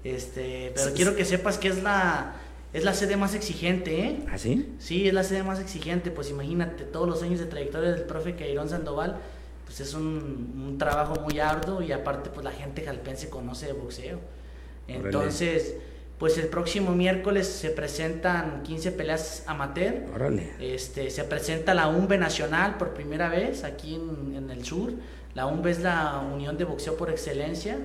Este, 0.06 0.72
pero 0.74 0.94
quiero 0.94 1.16
que 1.16 1.26
sepas 1.26 1.58
que 1.58 1.68
es 1.68 1.84
la, 1.84 2.36
es 2.72 2.86
la 2.86 2.94
sede 2.94 3.18
más 3.18 3.34
exigente, 3.34 4.00
¿eh? 4.00 4.20
¿Ah, 4.32 4.38
sí? 4.38 4.74
Sí, 4.80 5.10
es 5.10 5.14
la 5.14 5.24
sede 5.24 5.44
más 5.44 5.60
exigente. 5.60 6.10
Pues 6.10 6.30
imagínate, 6.30 6.86
todos 6.86 7.08
los 7.08 7.22
años 7.22 7.42
de 7.42 7.48
trayectoria 7.48 7.92
del 7.92 8.04
profe 8.04 8.36
Cairón 8.36 8.70
Sandoval, 8.70 9.18
pues 9.66 9.82
es 9.82 9.94
un, 9.94 10.54
un 10.66 10.78
trabajo 10.78 11.16
muy 11.20 11.40
arduo 11.40 11.82
y 11.82 11.92
aparte 11.92 12.30
pues 12.30 12.46
la 12.46 12.52
gente 12.52 12.82
jalpense 12.82 13.30
conoce 13.30 13.68
de 13.68 13.74
boxeo. 13.74 14.20
Entonces 14.88 15.76
pues 16.20 16.38
el 16.38 16.48
próximo 16.48 16.92
miércoles 16.92 17.48
se 17.48 17.70
presentan 17.70 18.62
15 18.64 18.92
peleas 18.92 19.44
amateur. 19.48 20.04
Órale. 20.14 20.52
Este, 20.60 21.10
se 21.10 21.24
presenta 21.24 21.74
la 21.74 21.88
UMBE 21.88 22.18
Nacional 22.18 22.78
por 22.78 22.94
primera 22.94 23.30
vez 23.30 23.64
aquí 23.64 23.96
en, 23.96 24.50
el 24.52 24.66
sur. 24.66 24.92
La 25.34 25.46
UMBE 25.46 25.72
es 25.72 25.80
la 25.80 26.20
Unión 26.20 26.58
de 26.58 26.66
Boxeo 26.66 26.98
por 26.98 27.10
Excelencia. 27.10 27.78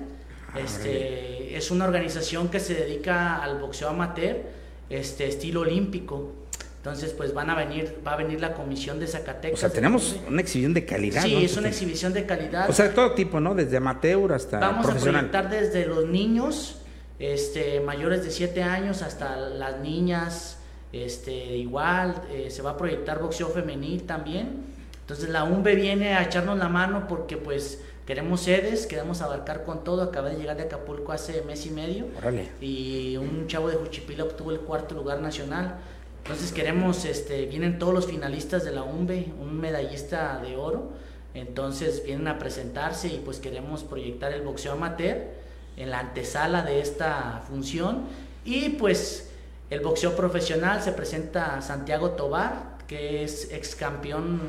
Ah, 0.53 0.59
este, 0.59 1.55
es 1.55 1.71
una 1.71 1.85
organización 1.85 2.49
que 2.49 2.59
se 2.59 2.73
dedica 2.73 3.37
al 3.37 3.59
boxeo 3.59 3.89
amateur, 3.89 4.37
este, 4.89 5.27
estilo 5.27 5.61
olímpico. 5.61 6.33
Entonces, 6.77 7.13
pues 7.13 7.33
van 7.33 7.49
a 7.49 7.55
venir, 7.55 7.99
va 8.05 8.13
a 8.13 8.17
venir 8.17 8.41
la 8.41 8.53
comisión 8.53 8.99
de 8.99 9.07
Zacatecas. 9.07 9.57
O 9.57 9.61
sea, 9.61 9.69
tenemos 9.69 10.17
una 10.27 10.41
exhibición 10.41 10.73
de 10.73 10.85
calidad. 10.85 11.23
Sí, 11.23 11.43
es 11.43 11.55
una 11.55 11.69
exhibición 11.69 12.13
de 12.13 12.25
calidad. 12.25 12.69
O 12.69 12.73
sea, 12.73 12.89
de 12.89 12.93
todo 12.93 13.13
tipo, 13.13 13.39
¿no? 13.39 13.55
Desde 13.55 13.77
amateur 13.77 14.33
hasta 14.33 14.59
Vamos 14.59 14.87
a 14.89 14.95
proyectar 14.95 15.49
desde 15.49 15.85
los 15.87 16.05
niños, 16.05 16.81
este, 17.19 17.79
mayores 17.79 18.23
de 18.23 18.31
7 18.31 18.63
años 18.63 19.01
hasta 19.01 19.37
las 19.37 19.79
niñas, 19.79 20.59
este, 20.91 21.33
igual, 21.33 22.23
eh, 22.31 22.49
se 22.49 22.61
va 22.61 22.71
a 22.71 22.77
proyectar 22.77 23.21
boxeo 23.21 23.49
femenil 23.49 24.03
también. 24.03 24.63
Entonces 25.01 25.29
la 25.29 25.43
UMBE 25.43 25.75
viene 25.75 26.15
a 26.15 26.23
echarnos 26.23 26.57
la 26.57 26.67
mano 26.67 27.07
porque 27.07 27.37
pues 27.37 27.81
queremos 28.07 28.41
sedes, 28.41 28.87
queremos 28.87 29.21
abarcar 29.21 29.63
con 29.63 29.83
todo. 29.83 30.01
Acabé 30.01 30.31
de 30.31 30.37
llegar 30.37 30.57
de 30.57 30.63
Acapulco 30.63 31.11
hace 31.11 31.41
mes 31.43 31.65
y 31.65 31.71
medio 31.71 32.07
y 32.59 33.15
un 33.17 33.45
chavo 33.47 33.69
de 33.69 33.75
Juchipila 33.75 34.23
obtuvo 34.23 34.51
el 34.51 34.61
cuarto 34.61 34.95
lugar 34.95 35.21
nacional. 35.21 35.75
Entonces 36.23 36.51
queremos, 36.51 37.05
este, 37.05 37.45
vienen 37.45 37.77
todos 37.77 37.93
los 37.93 38.07
finalistas 38.07 38.65
de 38.65 38.71
la 38.71 38.81
UMBE, 38.81 39.31
un 39.39 39.59
medallista 39.59 40.39
de 40.39 40.55
oro. 40.55 40.93
Entonces 41.35 42.03
vienen 42.03 42.27
a 42.27 42.39
presentarse 42.39 43.09
y 43.09 43.21
pues 43.23 43.39
queremos 43.39 43.83
proyectar 43.83 44.31
el 44.31 44.41
boxeo 44.41 44.71
amateur 44.73 45.44
en 45.77 45.91
la 45.91 45.99
antesala 45.99 46.61
de 46.61 46.79
esta 46.79 47.41
función. 47.47 48.05
Y 48.43 48.69
pues 48.69 49.29
el 49.69 49.79
boxeo 49.79 50.15
profesional 50.15 50.81
se 50.81 50.91
presenta 50.91 51.61
Santiago 51.61 52.11
Tobar, 52.11 52.75
que 52.87 53.23
es 53.23 53.51
ex 53.51 53.75
campeón 53.75 54.39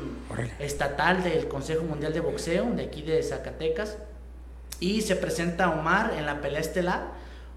estatal 0.59 1.23
del 1.23 1.47
Consejo 1.47 1.83
Mundial 1.83 2.13
de 2.13 2.19
Boxeo 2.19 2.69
de 2.71 2.83
aquí 2.83 3.01
de 3.01 3.23
Zacatecas. 3.23 3.97
Y 4.79 5.01
se 5.01 5.15
presenta 5.15 5.71
Omar 5.71 6.13
en 6.17 6.25
la 6.27 6.39
pelea 6.39 6.59
estelar. 6.59 7.11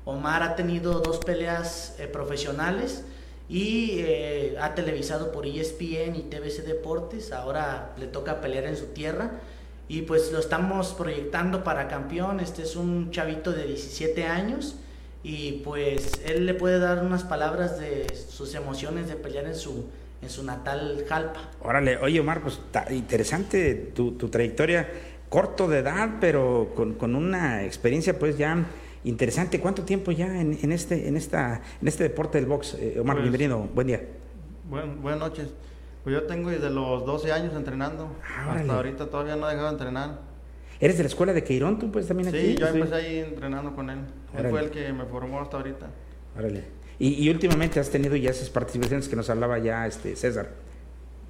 Omar 0.06 0.42
ha 0.42 0.56
tenido 0.56 1.00
dos 1.00 1.18
peleas 1.18 1.94
eh, 1.98 2.06
profesionales 2.06 3.04
y 3.50 3.98
eh, 3.98 4.56
ha 4.58 4.74
televisado 4.74 5.30
por 5.30 5.44
ESPN 5.44 6.16
y 6.16 6.22
TBC 6.30 6.64
Deportes. 6.64 7.32
Ahora 7.32 7.92
le 7.98 8.06
toca 8.06 8.40
pelear 8.40 8.64
en 8.64 8.76
su 8.76 8.86
tierra 8.86 9.32
y 9.90 10.02
pues 10.02 10.30
lo 10.30 10.38
estamos 10.38 10.94
proyectando 10.94 11.64
para 11.64 11.88
campeón. 11.88 12.38
Este 12.38 12.62
es 12.62 12.76
un 12.76 13.10
chavito 13.10 13.50
de 13.50 13.66
17 13.66 14.24
años 14.24 14.76
y 15.24 15.62
pues 15.64 16.12
él 16.24 16.46
le 16.46 16.54
puede 16.54 16.78
dar 16.78 17.04
unas 17.04 17.24
palabras 17.24 17.80
de 17.80 18.06
sus 18.14 18.54
emociones 18.54 19.08
de 19.08 19.16
pelear 19.16 19.46
en 19.46 19.56
su, 19.56 19.86
en 20.22 20.30
su 20.30 20.44
natal 20.44 21.04
Jalpa. 21.08 21.40
Órale, 21.60 21.96
oye 21.96 22.20
Omar, 22.20 22.40
pues 22.40 22.60
interesante 22.90 23.74
tu, 23.74 24.12
tu, 24.12 24.28
trayectoria, 24.28 24.88
corto 25.28 25.66
de 25.66 25.78
edad, 25.78 26.18
pero 26.20 26.70
con, 26.76 26.94
con, 26.94 27.16
una 27.16 27.64
experiencia 27.64 28.16
pues 28.16 28.38
ya 28.38 28.64
interesante. 29.02 29.58
¿Cuánto 29.58 29.82
tiempo 29.82 30.12
ya 30.12 30.40
en, 30.40 30.56
en, 30.62 30.70
este, 30.70 31.08
en, 31.08 31.16
esta, 31.16 31.62
en 31.82 31.88
este 31.88 32.04
deporte 32.04 32.38
del 32.38 32.46
box? 32.46 32.76
Eh, 32.78 32.98
Omar, 33.00 33.16
pues, 33.16 33.24
bienvenido, 33.24 33.58
buen 33.74 33.88
día. 33.88 34.02
Buen, 34.68 35.02
buenas 35.02 35.18
noches. 35.18 35.48
Pues 36.04 36.14
yo 36.14 36.22
tengo 36.24 36.50
desde 36.50 36.70
los 36.70 37.04
12 37.04 37.32
años 37.32 37.54
entrenando. 37.54 38.08
Ah, 38.24 38.54
Hasta 38.54 38.74
ahorita 38.74 39.06
todavía 39.06 39.36
no 39.36 39.48
he 39.48 39.50
dejado 39.50 39.68
de 39.68 39.72
entrenar. 39.72 40.18
¿Eres 40.80 40.96
de 40.96 41.02
la 41.02 41.08
escuela 41.08 41.32
de 41.34 41.44
Queirón 41.44 41.78
tú 41.78 41.92
pues 41.92 42.08
también 42.08 42.30
aquí? 42.30 42.38
Sí, 42.38 42.56
yo 42.56 42.66
empecé 42.68 42.94
ahí 42.94 43.18
entrenando 43.18 43.74
con 43.74 43.90
él. 43.90 43.98
Él 44.36 44.46
fue 44.48 44.60
el 44.60 44.70
que 44.70 44.92
me 44.92 45.04
formó 45.04 45.40
hasta 45.40 45.58
ahorita. 45.58 45.86
Órale. 46.38 46.64
Y, 46.98 47.24
y, 47.24 47.30
últimamente 47.30 47.80
has 47.80 47.90
tenido 47.90 48.14
ya 48.16 48.30
esas 48.30 48.50
participaciones 48.50 49.08
que 49.08 49.16
nos 49.16 49.28
hablaba 49.30 49.58
ya 49.58 49.86
este 49.86 50.16
César. 50.16 50.50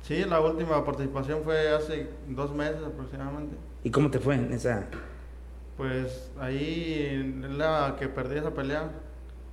Sí, 0.03 0.25
la 0.25 0.41
última 0.41 0.85
participación 0.85 1.43
fue 1.45 1.69
hace 1.69 2.09
dos 2.29 2.53
meses 2.55 2.83
aproximadamente. 2.85 3.57
¿Y 3.85 3.91
cómo 3.91 4.11
te 4.11 4.19
fue 4.19 4.35
en 4.35 4.53
esa? 4.53 4.87
Pues 5.77 6.31
ahí 6.39 7.41
la 7.51 7.97
que 7.99 8.09
perdí 8.09 8.39
esa 8.39 8.53
pelea. 8.53 8.91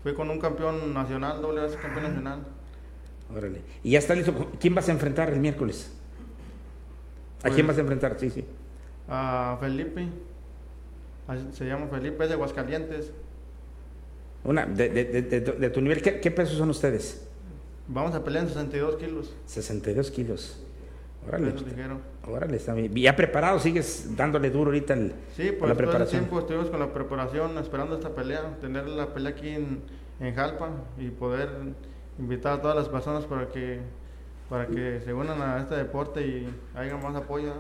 Fui 0.04 0.14
con 0.14 0.30
un 0.30 0.40
campeón 0.40 0.94
nacional, 0.94 1.42
doble 1.42 1.62
vez 1.62 1.76
campeón 1.76 2.06
ah. 2.06 2.10
nacional. 2.10 2.40
Órale. 3.36 3.62
¿Y 3.84 3.92
ya 3.92 4.00
está 4.00 4.16
listo? 4.16 4.52
¿Quién 4.60 4.74
vas 4.76 4.88
a 4.90 4.92
enfrentar 4.92 5.32
el 5.32 5.40
miércoles? 5.40 5.92
¿A 7.40 7.50
quién 7.50 7.66
pues, 7.66 7.68
vas 7.68 7.78
a 7.78 7.82
enfrentar? 7.82 8.18
Sí, 8.20 8.30
sí. 8.30 8.46
A 9.08 9.58
Felipe. 9.60 10.08
Se 11.52 11.66
llama 11.66 11.88
Felipe, 11.88 12.24
es 12.24 12.30
de 12.30 12.36
Aguascalientes. 12.36 13.12
Una, 14.44 14.66
de, 14.66 14.90
de, 14.90 15.22
de, 15.22 15.70
tu 15.70 15.82
nivel, 15.82 16.02
¿qué, 16.02 16.32
pesos 16.32 16.58
son 16.58 16.70
ustedes? 16.70 17.28
Vamos 17.88 18.16
a 18.16 18.24
pelear 18.24 18.44
en 18.44 18.50
62 18.50 18.96
kilos. 18.96 19.36
62 19.46 20.12
kilos. 20.12 20.64
Órale. 21.28 21.54
Órale, 22.26 22.56
está 22.56 22.74
bien. 22.74 22.94
¿Ya 22.96 23.16
preparado? 23.16 23.60
¿Sigues 23.60 24.16
dándole 24.16 24.50
duro 24.50 24.68
ahorita 24.68 24.94
el, 24.94 25.14
sí, 25.36 25.52
pues 25.58 25.68
la 25.68 25.76
preparación? 25.76 26.22
tiempo 26.22 26.40
estuvimos 26.40 26.70
con 26.70 26.80
la 26.80 26.94
preparación, 26.94 27.58
esperando 27.58 27.96
esta 27.96 28.16
pelea, 28.16 28.58
tener 28.62 28.88
la 28.88 29.14
pelea 29.14 29.32
aquí 29.32 29.50
en, 29.50 29.82
en 30.22 30.34
Jalpa 30.34 30.70
y 30.98 31.10
poder 31.10 31.50
invitar 32.20 32.54
a 32.54 32.62
todas 32.62 32.76
las 32.76 32.90
personas 32.90 33.26
para 33.26 33.48
que, 33.50 33.80
para 34.50 34.68
que 34.68 35.02
se 35.04 35.14
unan 35.14 35.42
a 35.42 35.60
este 35.60 35.76
deporte 35.76 36.22
y 36.22 36.48
haya 36.76 36.98
más 36.98 37.16
apoyo. 37.16 37.54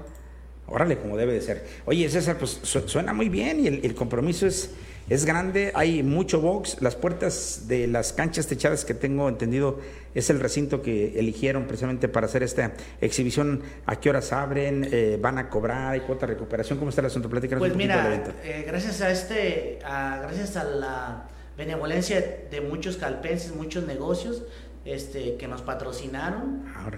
Órale, 0.67 0.97
como 0.97 1.15
debe 1.15 1.33
de 1.33 1.41
ser. 1.41 1.65
Oye, 1.85 2.09
César, 2.09 2.37
pues 2.37 2.59
suena 2.63 3.13
muy 3.13 3.29
bien 3.29 3.61
y 3.61 3.67
el, 3.67 3.95
compromiso 3.95 4.45
es, 4.45 4.71
es 5.07 5.23
grande, 5.23 5.71
hay 5.75 6.03
mucho 6.03 6.41
box, 6.41 6.81
las 6.81 6.95
puertas 6.95 7.69
de 7.69 7.87
las 7.87 8.11
canchas 8.11 8.47
techadas 8.47 8.83
que 8.83 8.93
tengo 8.93 9.29
entendido 9.29 9.79
es 10.13 10.29
el 10.29 10.41
recinto 10.41 10.81
que 10.81 11.17
eligieron 11.17 11.67
precisamente 11.67 12.09
para 12.09 12.25
hacer 12.25 12.43
esta 12.43 12.73
exhibición. 12.99 13.61
¿A 13.85 13.95
qué 13.97 14.09
horas 14.09 14.33
abren? 14.33 14.89
Eh, 14.91 15.17
¿Van 15.21 15.37
a 15.37 15.49
cobrar? 15.49 15.93
¿Hay 15.93 16.01
cuota 16.01 16.27
de 16.27 16.33
recuperación? 16.33 16.77
¿Cómo 16.79 16.89
está 16.89 16.99
el 16.99 17.07
asunto? 17.07 17.29
Platícanos 17.29 17.61
pues 17.61 17.75
mira, 17.75 18.21
eh, 18.43 18.65
gracias 18.67 18.99
a 18.99 19.09
este, 19.09 19.79
gracias 19.79 20.57
a 20.57 20.65
la 20.65 21.29
benevolencia 21.57 22.45
de 22.49 22.61
muchos 22.61 22.97
calpenses, 22.97 23.53
muchos 23.53 23.85
negocios 23.85 24.43
este, 24.85 25.35
que 25.35 25.47
nos 25.47 25.61
patrocinaron 25.63 26.65
ah, 26.75 26.89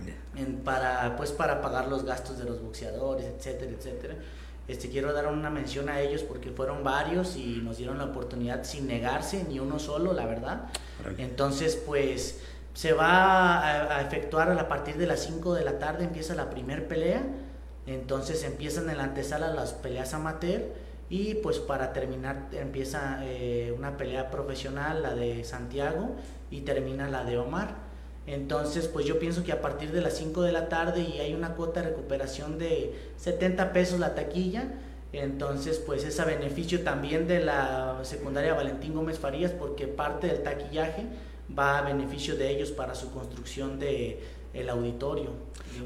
para, 0.63 1.15
pues, 1.15 1.32
para 1.32 1.62
pagar 1.62 1.88
los 1.88 2.04
gastos 2.04 2.38
de 2.38 2.43
los 2.43 2.62
boxeadores, 2.62 3.26
etcétera, 3.26 3.72
etcétera. 3.72 4.15
Este, 4.67 4.89
quiero 4.89 5.13
dar 5.13 5.28
una 5.28 5.50
mención 5.50 5.89
a 5.89 6.00
ellos 6.00 6.22
porque 6.22 6.52
fueron 6.52 6.84
varios 6.84 7.36
y 7.38 7.62
nos 7.63 7.78
dieron 7.78 7.98
la 7.98 8.06
oportunidad 8.06 8.63
sin 8.63 8.86
negarse, 8.86 9.43
ni 9.50 9.60
uno 9.60 9.80
solo, 9.80 10.13
la 10.13 10.28
verdad. 10.28 10.65
Entonces, 11.17 11.76
pues 11.76 12.39
se 12.76 12.93
va 12.93 13.58
a, 13.58 13.98
a, 13.98 14.02
efectuar 14.02 14.52
a 14.52 14.67
partir 14.67 14.98
de 14.98 15.08
las 15.08 15.24
5 15.24 15.56
de 15.56 15.63
la 15.63 15.80
tarde, 15.80 16.04
empieza 16.04 16.36
la 16.36 16.52
primer 16.52 16.88
pelea. 16.88 17.24
Entonces 17.88 18.43
empiezan 18.43 18.88
en 18.91 18.98
la 18.98 19.06
antesala 19.06 19.52
las 19.52 19.74
peleas 19.74 20.13
amateur 20.13 20.62
y 21.10 21.36
pues 21.36 21.60
para 21.60 21.91
terminar 21.91 22.50
empieza 22.52 23.19
eh, 23.24 23.74
una 23.76 23.98
pelea 23.98 24.30
profesional, 24.30 25.02
la 25.02 25.15
de 25.15 25.43
Santiago, 25.43 26.15
y 26.52 26.62
termina 26.62 27.10
la 27.10 27.24
de 27.24 27.38
Omar. 27.38 27.89
Entonces, 28.28 28.88
pues 28.88 29.06
yo 29.06 29.17
pienso 29.17 29.43
que 29.43 29.52
a 29.52 29.62
partir 29.62 29.91
de 29.91 30.02
las 30.02 30.13
5 30.17 30.43
de 30.43 30.52
la 30.52 30.69
tarde 30.69 31.02
y 31.02 31.19
hay 31.19 31.34
una 31.34 31.56
cuota 31.56 31.82
de 31.82 31.89
recuperación 31.89 32.60
de 32.60 32.93
70 33.17 33.74
pesos 33.74 34.00
la 34.00 34.13
taquilla, 34.13 34.67
entonces 35.12 35.82
pues 35.84 36.04
es 36.04 36.19
a 36.19 36.26
beneficio 36.26 36.84
también 36.84 37.28
de 37.28 37.39
la 37.39 38.00
secundaria 38.04 38.54
Valentín 38.54 38.93
Gómez 38.93 39.17
Farías 39.17 39.52
porque 39.52 39.88
parte 39.88 40.28
del 40.28 40.43
taquillaje 40.43 41.08
va 41.58 41.80
a 41.80 41.82
beneficio 41.82 42.36
de 42.36 42.50
ellos 42.50 42.72
para 42.72 42.96
su 42.96 43.12
construcción 43.12 43.80
de 43.80 44.20
el 44.54 44.70
auditorio. 44.70 45.32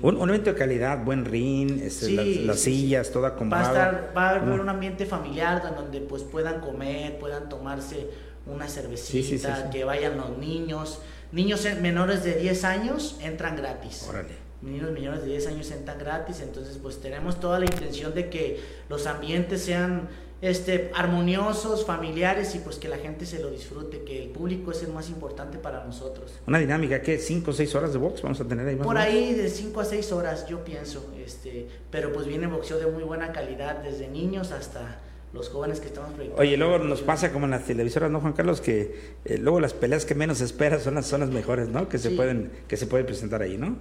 Un, 0.02 0.30
evento 0.30 0.52
de 0.52 0.58
calidad, 0.58 1.04
buen 1.04 1.26
ring, 1.26 1.82
este, 1.82 2.12
las, 2.46 2.60
sillas, 2.60 3.12
toda 3.12 3.30
acomodado. 3.30 3.74
Va 3.74 3.84
a, 3.84 3.90
estar, 3.92 4.14
va 4.16 4.30
a 4.30 4.36
haber 4.36 4.60
un 4.60 4.70
ambiente 4.70 5.06
familiar 5.06 5.62
donde 5.76 6.00
pues 6.02 6.24
puedan 6.24 6.62
comer, 6.62 7.20
puedan 7.20 7.50
tomarse 7.50 8.08
una 8.46 8.68
cervecita, 8.68 9.70
que 9.70 9.84
vayan 9.84 10.18
los 10.18 10.38
niños. 10.38 11.02
Niños 11.32 11.68
menores 11.82 12.24
de 12.24 12.36
10 12.36 12.64
años 12.64 13.18
entran 13.22 13.56
gratis. 13.56 14.06
Órale 14.10 14.44
niños 14.64 14.92
menores 14.92 15.24
de 15.24 15.32
10 15.32 15.48
años 15.48 15.72
entran 15.72 16.00
gratis, 16.00 16.40
entonces 16.42 16.80
pues 16.82 17.02
tenemos 17.02 17.40
toda 17.40 17.60
la 17.60 17.66
intención 17.66 18.14
de 18.14 18.30
que 18.30 18.62
los 18.90 19.08
ambientes 19.08 19.64
sean 19.64 20.08
este, 20.44 20.92
armoniosos, 20.94 21.86
familiares 21.86 22.54
y 22.54 22.60
pues 22.60 22.76
que 22.76 22.90
la 22.90 22.98
gente 22.98 23.26
se 23.26 23.40
lo 23.40 23.50
disfrute, 23.50 24.04
que 24.04 24.22
el 24.22 24.28
público 24.28 24.72
es 24.72 24.84
el 24.84 24.92
más 24.92 25.08
importante 25.08 25.58
para 25.58 25.86
nosotros. 25.86 26.34
Una 26.46 26.60
dinámica, 26.60 27.02
¿qué? 27.02 27.18
¿5 27.18 27.48
o 27.48 27.54
6 27.54 27.76
horas 27.76 27.94
de 27.94 28.00
box 28.00 28.22
vamos 28.22 28.42
a 28.42 28.44
tener 28.46 28.68
ahí 28.68 28.76
más? 28.76 28.86
Por 28.86 28.98
ahí 28.98 29.34
de 29.34 29.48
5 29.48 29.80
a 29.80 29.86
6 29.86 30.12
horas, 30.12 30.46
yo 30.46 30.66
pienso, 30.66 31.10
este, 31.26 31.70
pero 31.90 32.12
pues 32.12 32.28
viene 32.28 32.48
boxeo 32.48 32.78
de 32.78 32.88
muy 32.88 33.04
buena 33.04 33.32
calidad, 33.32 33.78
desde 33.84 34.10
niños 34.10 34.52
hasta 34.52 35.00
los 35.32 35.48
jóvenes 35.48 35.80
que 35.80 35.88
estamos 35.88 36.12
proyectando. 36.12 36.42
Oye, 36.42 36.58
luego 36.58 36.78
nos 36.78 37.02
pasa 37.02 37.32
como 37.32 37.46
en 37.46 37.52
las 37.52 37.64
televisoras, 37.64 38.12
¿no, 38.12 38.20
Juan 38.20 38.34
Carlos? 38.34 38.60
Que 38.60 39.14
eh, 39.24 39.38
luego 39.38 39.62
las 39.62 39.74
peleas 39.74 40.04
que 40.04 40.14
menos 40.14 40.42
esperas 40.42 40.84
son 40.84 40.96
las, 40.96 41.06
son 41.06 41.22
las 41.22 41.30
mejores, 41.30 41.70
¿no? 41.70 41.88
Que 41.88 41.98
se, 41.98 42.10
pueden, 42.10 42.52
que 42.68 42.76
se 42.76 42.86
pueden 42.86 43.06
presentar 43.06 43.42
ahí, 43.42 43.58
¿no? 43.58 43.78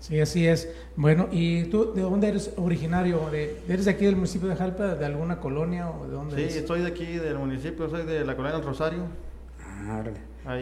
Sí, 0.00 0.20
así 0.20 0.46
es. 0.46 0.68
Bueno, 0.94 1.28
¿y 1.32 1.64
tú 1.64 1.92
de 1.94 2.02
dónde 2.02 2.28
eres 2.28 2.52
originario? 2.56 3.28
¿De, 3.30 3.60
¿Eres 3.68 3.86
de 3.86 3.90
aquí 3.90 4.04
del 4.04 4.16
municipio 4.16 4.48
de 4.48 4.56
Jalpa, 4.56 4.94
de 4.94 5.04
alguna 5.04 5.40
colonia 5.40 5.90
o 5.90 6.06
de 6.06 6.12
dónde? 6.12 6.50
Sí, 6.50 6.58
estoy 6.58 6.82
de 6.82 6.88
aquí 6.88 7.06
del 7.16 7.38
municipio, 7.38 7.88
soy 7.88 8.04
de 8.04 8.24
la 8.24 8.36
colonia 8.36 8.58
del 8.58 8.66
Rosario. 8.66 9.04
Ah, 9.88 10.02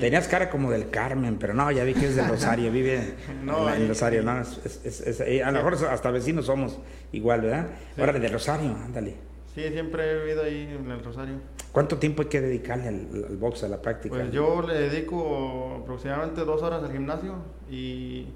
Tenías 0.00 0.28
cara 0.28 0.48
como 0.48 0.70
del 0.70 0.88
Carmen, 0.88 1.36
pero 1.38 1.52
no, 1.52 1.70
ya 1.70 1.84
vi 1.84 1.92
que 1.92 2.06
es 2.06 2.16
del 2.16 2.26
Rosario, 2.26 2.72
vive 2.72 3.14
no, 3.44 3.72
en, 3.72 3.86
Rosario, 3.86 4.22
¿no? 4.22 4.40
Eh, 4.40 5.42
a 5.42 5.50
lo 5.50 5.58
mejor 5.62 5.86
hasta 5.88 6.10
vecinos 6.10 6.46
somos 6.46 6.78
igual, 7.12 7.42
¿verdad? 7.42 7.66
Órale, 7.98 8.18
del 8.18 8.32
Rosario, 8.32 8.74
ándale. 8.82 9.14
Sí, 9.54 9.62
siempre 9.70 10.10
he 10.10 10.18
vivido 10.20 10.42
ahí 10.42 10.76
en 10.80 10.90
el 10.90 11.04
Rosario. 11.04 11.34
¿Cuánto 11.70 11.98
tiempo 11.98 12.22
hay 12.22 12.28
que 12.28 12.40
dedicarle 12.40 12.88
al, 12.88 13.26
al 13.28 13.36
box, 13.36 13.64
a 13.64 13.68
la 13.68 13.82
práctica? 13.82 14.14
Pues 14.14 14.32
yo 14.32 14.62
le 14.62 14.74
dedico 14.88 15.80
aproximadamente 15.82 16.44
dos 16.44 16.62
horas 16.62 16.82
al 16.82 16.90
gimnasio 16.90 17.34
y 17.70 18.28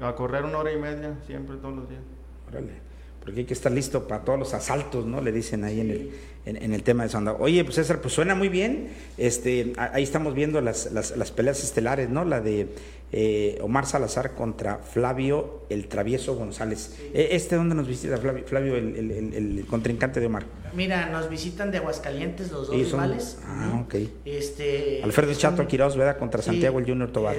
a 0.00 0.14
correr 0.14 0.44
una 0.44 0.58
hora 0.58 0.72
y 0.72 0.76
media, 0.76 1.18
siempre, 1.26 1.56
todos 1.56 1.76
los 1.76 1.88
días. 1.88 2.02
Órale, 2.48 2.72
porque 3.20 3.40
hay 3.40 3.46
que 3.46 3.54
estar 3.54 3.72
listo 3.72 4.06
para 4.06 4.22
todos 4.22 4.38
los 4.38 4.54
asaltos, 4.54 5.06
¿no? 5.06 5.20
Le 5.20 5.32
dicen 5.32 5.64
ahí 5.64 5.80
en, 5.80 5.90
el, 5.90 6.10
en, 6.44 6.74
el 6.74 6.82
tema 6.82 7.04
de 7.04 7.08
Sonda. 7.08 7.32
Oye, 7.32 7.64
pues 7.64 7.76
César, 7.76 8.00
pues 8.00 8.12
suena 8.12 8.34
muy 8.34 8.48
bien. 8.48 8.88
Este, 9.16 9.72
ahí 9.76 10.02
estamos 10.02 10.34
viendo 10.34 10.60
las, 10.60 10.92
las, 10.92 11.16
las 11.16 11.30
peleas 11.30 11.64
estelares, 11.64 12.10
¿no? 12.10 12.24
La 12.24 12.42
de 12.42 12.68
eh, 13.16 13.58
Omar 13.62 13.86
Salazar 13.86 14.34
contra 14.34 14.78
Flavio 14.78 15.62
el 15.70 15.86
Travieso 15.86 16.34
González. 16.34 16.98
E, 17.14 17.28
¿Este 17.32 17.54
dónde 17.54 17.76
nos 17.76 17.86
visita 17.86 18.18
Flavio, 18.18 18.76
el, 18.76 19.10
el, 19.32 19.66
contrincante 19.66 20.18
de 20.18 20.26
Omar? 20.26 20.44
Mira, 20.74 21.08
nos 21.10 21.30
visitan 21.30 21.70
de 21.70 21.78
Aguascalientes 21.78 22.50
los 22.50 22.66
dos 22.66 22.76
rivales. 22.76 23.38
Ah, 23.44 23.80
ok. 23.84 23.94
Este, 24.24 25.00
Alfredo 25.04 25.32
Chato 25.32 25.64
Quiroz, 25.66 25.96
¿verdad? 25.96 26.18
Contra 26.18 26.42
Santiago 26.42 26.80
el 26.80 26.86
Junior 26.86 27.12
Tobar. 27.12 27.36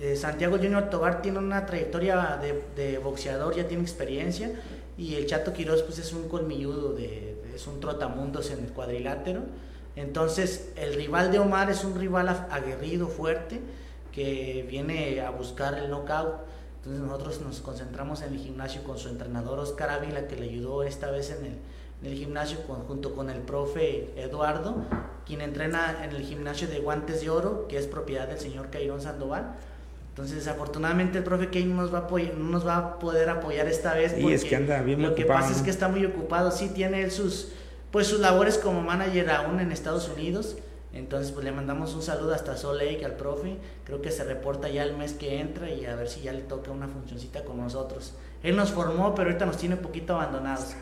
Eh, 0.00 0.14
Santiago 0.14 0.58
Junior 0.58 0.90
Tobar 0.90 1.22
tiene 1.22 1.38
una 1.38 1.66
trayectoria 1.66 2.40
de, 2.76 2.98
boxeador, 2.98 3.56
ya 3.56 3.66
tiene 3.66 3.82
experiencia, 3.82 4.52
y 4.96 5.16
el 5.16 5.26
Chato 5.26 5.52
Quiroz 5.52 5.82
pues 5.82 5.98
es 5.98 6.12
un 6.12 6.28
colmilludo, 6.28 6.92
de, 6.92 7.42
es 7.54 7.66
un 7.66 7.80
trotamundos 7.80 8.50
en 8.50 8.64
el 8.64 8.72
cuadrilátero. 8.72 9.42
Entonces 9.96 10.72
el 10.76 10.94
rival 10.94 11.32
de 11.32 11.40
Omar 11.40 11.70
es 11.70 11.82
un 11.82 11.98
rival 11.98 12.28
aguerrido, 12.28 13.08
fuerte, 13.08 13.60
que 14.12 14.64
viene 14.68 15.20
a 15.20 15.30
buscar 15.30 15.74
el 15.74 15.90
knockout. 15.90 16.34
Entonces 16.76 17.02
nosotros 17.02 17.40
nos 17.40 17.60
concentramos 17.60 18.22
en 18.22 18.34
el 18.34 18.38
gimnasio 18.38 18.84
con 18.84 18.98
su 18.98 19.08
entrenador 19.08 19.58
Oscar 19.58 19.90
Ávila, 19.90 20.28
que 20.28 20.36
le 20.36 20.48
ayudó 20.48 20.84
esta 20.84 21.10
vez 21.10 21.32
en 21.32 21.58
el, 22.08 22.16
gimnasio 22.16 22.58
junto 22.86 23.16
con 23.16 23.28
el 23.30 23.40
profe 23.40 24.12
Eduardo, 24.16 24.76
quien 25.26 25.40
entrena 25.40 26.04
en 26.04 26.12
el 26.12 26.22
gimnasio 26.22 26.68
de 26.68 26.78
Guantes 26.78 27.20
de 27.20 27.30
Oro, 27.30 27.66
que 27.66 27.76
es 27.76 27.88
propiedad 27.88 28.28
del 28.28 28.38
señor 28.38 28.70
Cairón 28.70 29.00
Sandoval. 29.00 29.56
Entonces, 30.18 30.38
desafortunadamente, 30.38 31.18
el 31.18 31.22
profe 31.22 31.48
Kane 31.48 31.66
no 31.66 31.76
nos 31.76 31.94
va 31.94 31.98
a, 31.98 32.36
no 32.36 32.50
nos 32.50 32.66
va 32.66 32.76
a 32.76 32.98
poder 32.98 33.30
apoyar 33.30 33.68
esta 33.68 33.94
vez. 33.94 34.14
Porque 34.14 34.34
es 34.34 34.44
que 34.44 34.56
anda 34.56 34.82
bien 34.82 35.00
Lo 35.00 35.14
que 35.14 35.24
pasa 35.24 35.52
es 35.52 35.62
que 35.62 35.70
está 35.70 35.86
muy 35.86 36.04
ocupado. 36.04 36.50
Sí, 36.50 36.70
tiene 36.70 37.08
sus, 37.10 37.52
pues, 37.92 38.08
sus 38.08 38.18
labores 38.18 38.58
como 38.58 38.82
manager 38.82 39.30
aún 39.30 39.60
en 39.60 39.70
Estados 39.70 40.08
Unidos. 40.08 40.56
Entonces, 40.92 41.30
pues 41.30 41.44
le 41.44 41.52
mandamos 41.52 41.94
un 41.94 42.02
saludo 42.02 42.34
hasta 42.34 42.56
Salt 42.56 42.82
Lake 42.82 43.04
al 43.04 43.12
profe. 43.12 43.58
Creo 43.84 44.02
que 44.02 44.10
se 44.10 44.24
reporta 44.24 44.68
ya 44.68 44.82
el 44.82 44.96
mes 44.96 45.12
que 45.12 45.38
entra 45.38 45.70
y 45.70 45.86
a 45.86 45.94
ver 45.94 46.08
si 46.08 46.22
ya 46.22 46.32
le 46.32 46.40
toca 46.40 46.72
una 46.72 46.88
funcioncita 46.88 47.44
con 47.44 47.58
nosotros. 47.58 48.14
Él 48.42 48.56
nos 48.56 48.72
formó, 48.72 49.14
pero 49.14 49.28
ahorita 49.28 49.46
nos 49.46 49.56
tiene 49.56 49.76
un 49.76 49.82
poquito 49.82 50.16
abandonados. 50.16 50.74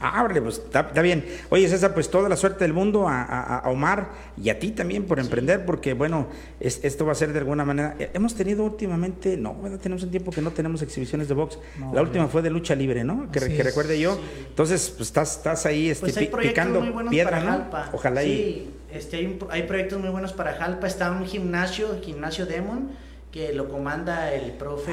Ah, 0.00 0.28
pues 0.28 0.58
está, 0.58 1.02
bien. 1.02 1.24
Oye, 1.48 1.68
César, 1.68 1.92
pues 1.92 2.08
toda 2.08 2.28
la 2.28 2.36
suerte 2.36 2.64
del 2.64 2.72
mundo 2.72 3.06
a, 3.08 3.62
Omar 3.66 4.10
y 4.40 4.48
a 4.48 4.58
ti 4.58 4.70
también 4.70 5.04
por 5.04 5.18
emprender, 5.18 5.66
porque 5.66 5.92
bueno, 5.92 6.28
esto 6.60 7.04
va 7.04 7.12
a 7.12 7.14
ser 7.16 7.32
de 7.32 7.40
alguna 7.40 7.64
manera. 7.64 7.96
Eh, 7.98 8.10
hemos 8.14 8.34
tenido 8.36 8.62
últimamente, 8.62 9.36
no, 9.36 9.54
bueno, 9.54 9.78
tenemos 9.78 10.04
un 10.04 10.10
tiempo 10.10 10.30
que 10.30 10.40
no 10.40 10.52
tenemos 10.52 10.82
exhibiciones 10.82 11.26
de 11.26 11.34
box. 11.34 11.58
la 11.92 12.00
última 12.02 12.28
fue 12.28 12.42
de 12.42 12.50
lucha 12.50 12.76
libre, 12.76 13.02
¿no? 13.02 13.30
Que, 13.32 13.40
recuerde 13.40 13.98
yo. 13.98 14.20
Entonces, 14.48 14.88
pues 14.96 15.08
estás, 15.08 15.36
estás 15.36 15.66
ahí 15.66 15.90
este, 15.90 16.12
pues 16.12 16.46
picando 16.46 16.80
piedra, 17.10 17.40
¿no? 17.40 17.66
Ojalá 17.92 18.22
sí, 18.22 18.70
este, 18.92 19.16
hay, 19.16 19.38
hay 19.50 19.62
proyectos 19.64 19.98
muy 19.98 20.10
buenos 20.10 20.32
para 20.32 20.54
Jalpa. 20.54 20.86
Está 20.86 21.10
un 21.10 21.26
gimnasio, 21.26 22.00
gimnasio 22.00 22.46
Demon, 22.46 22.90
que 23.32 23.52
lo 23.52 23.68
comanda 23.68 24.32
el 24.32 24.52
profe 24.52 24.92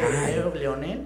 Leonel. 0.55 1.03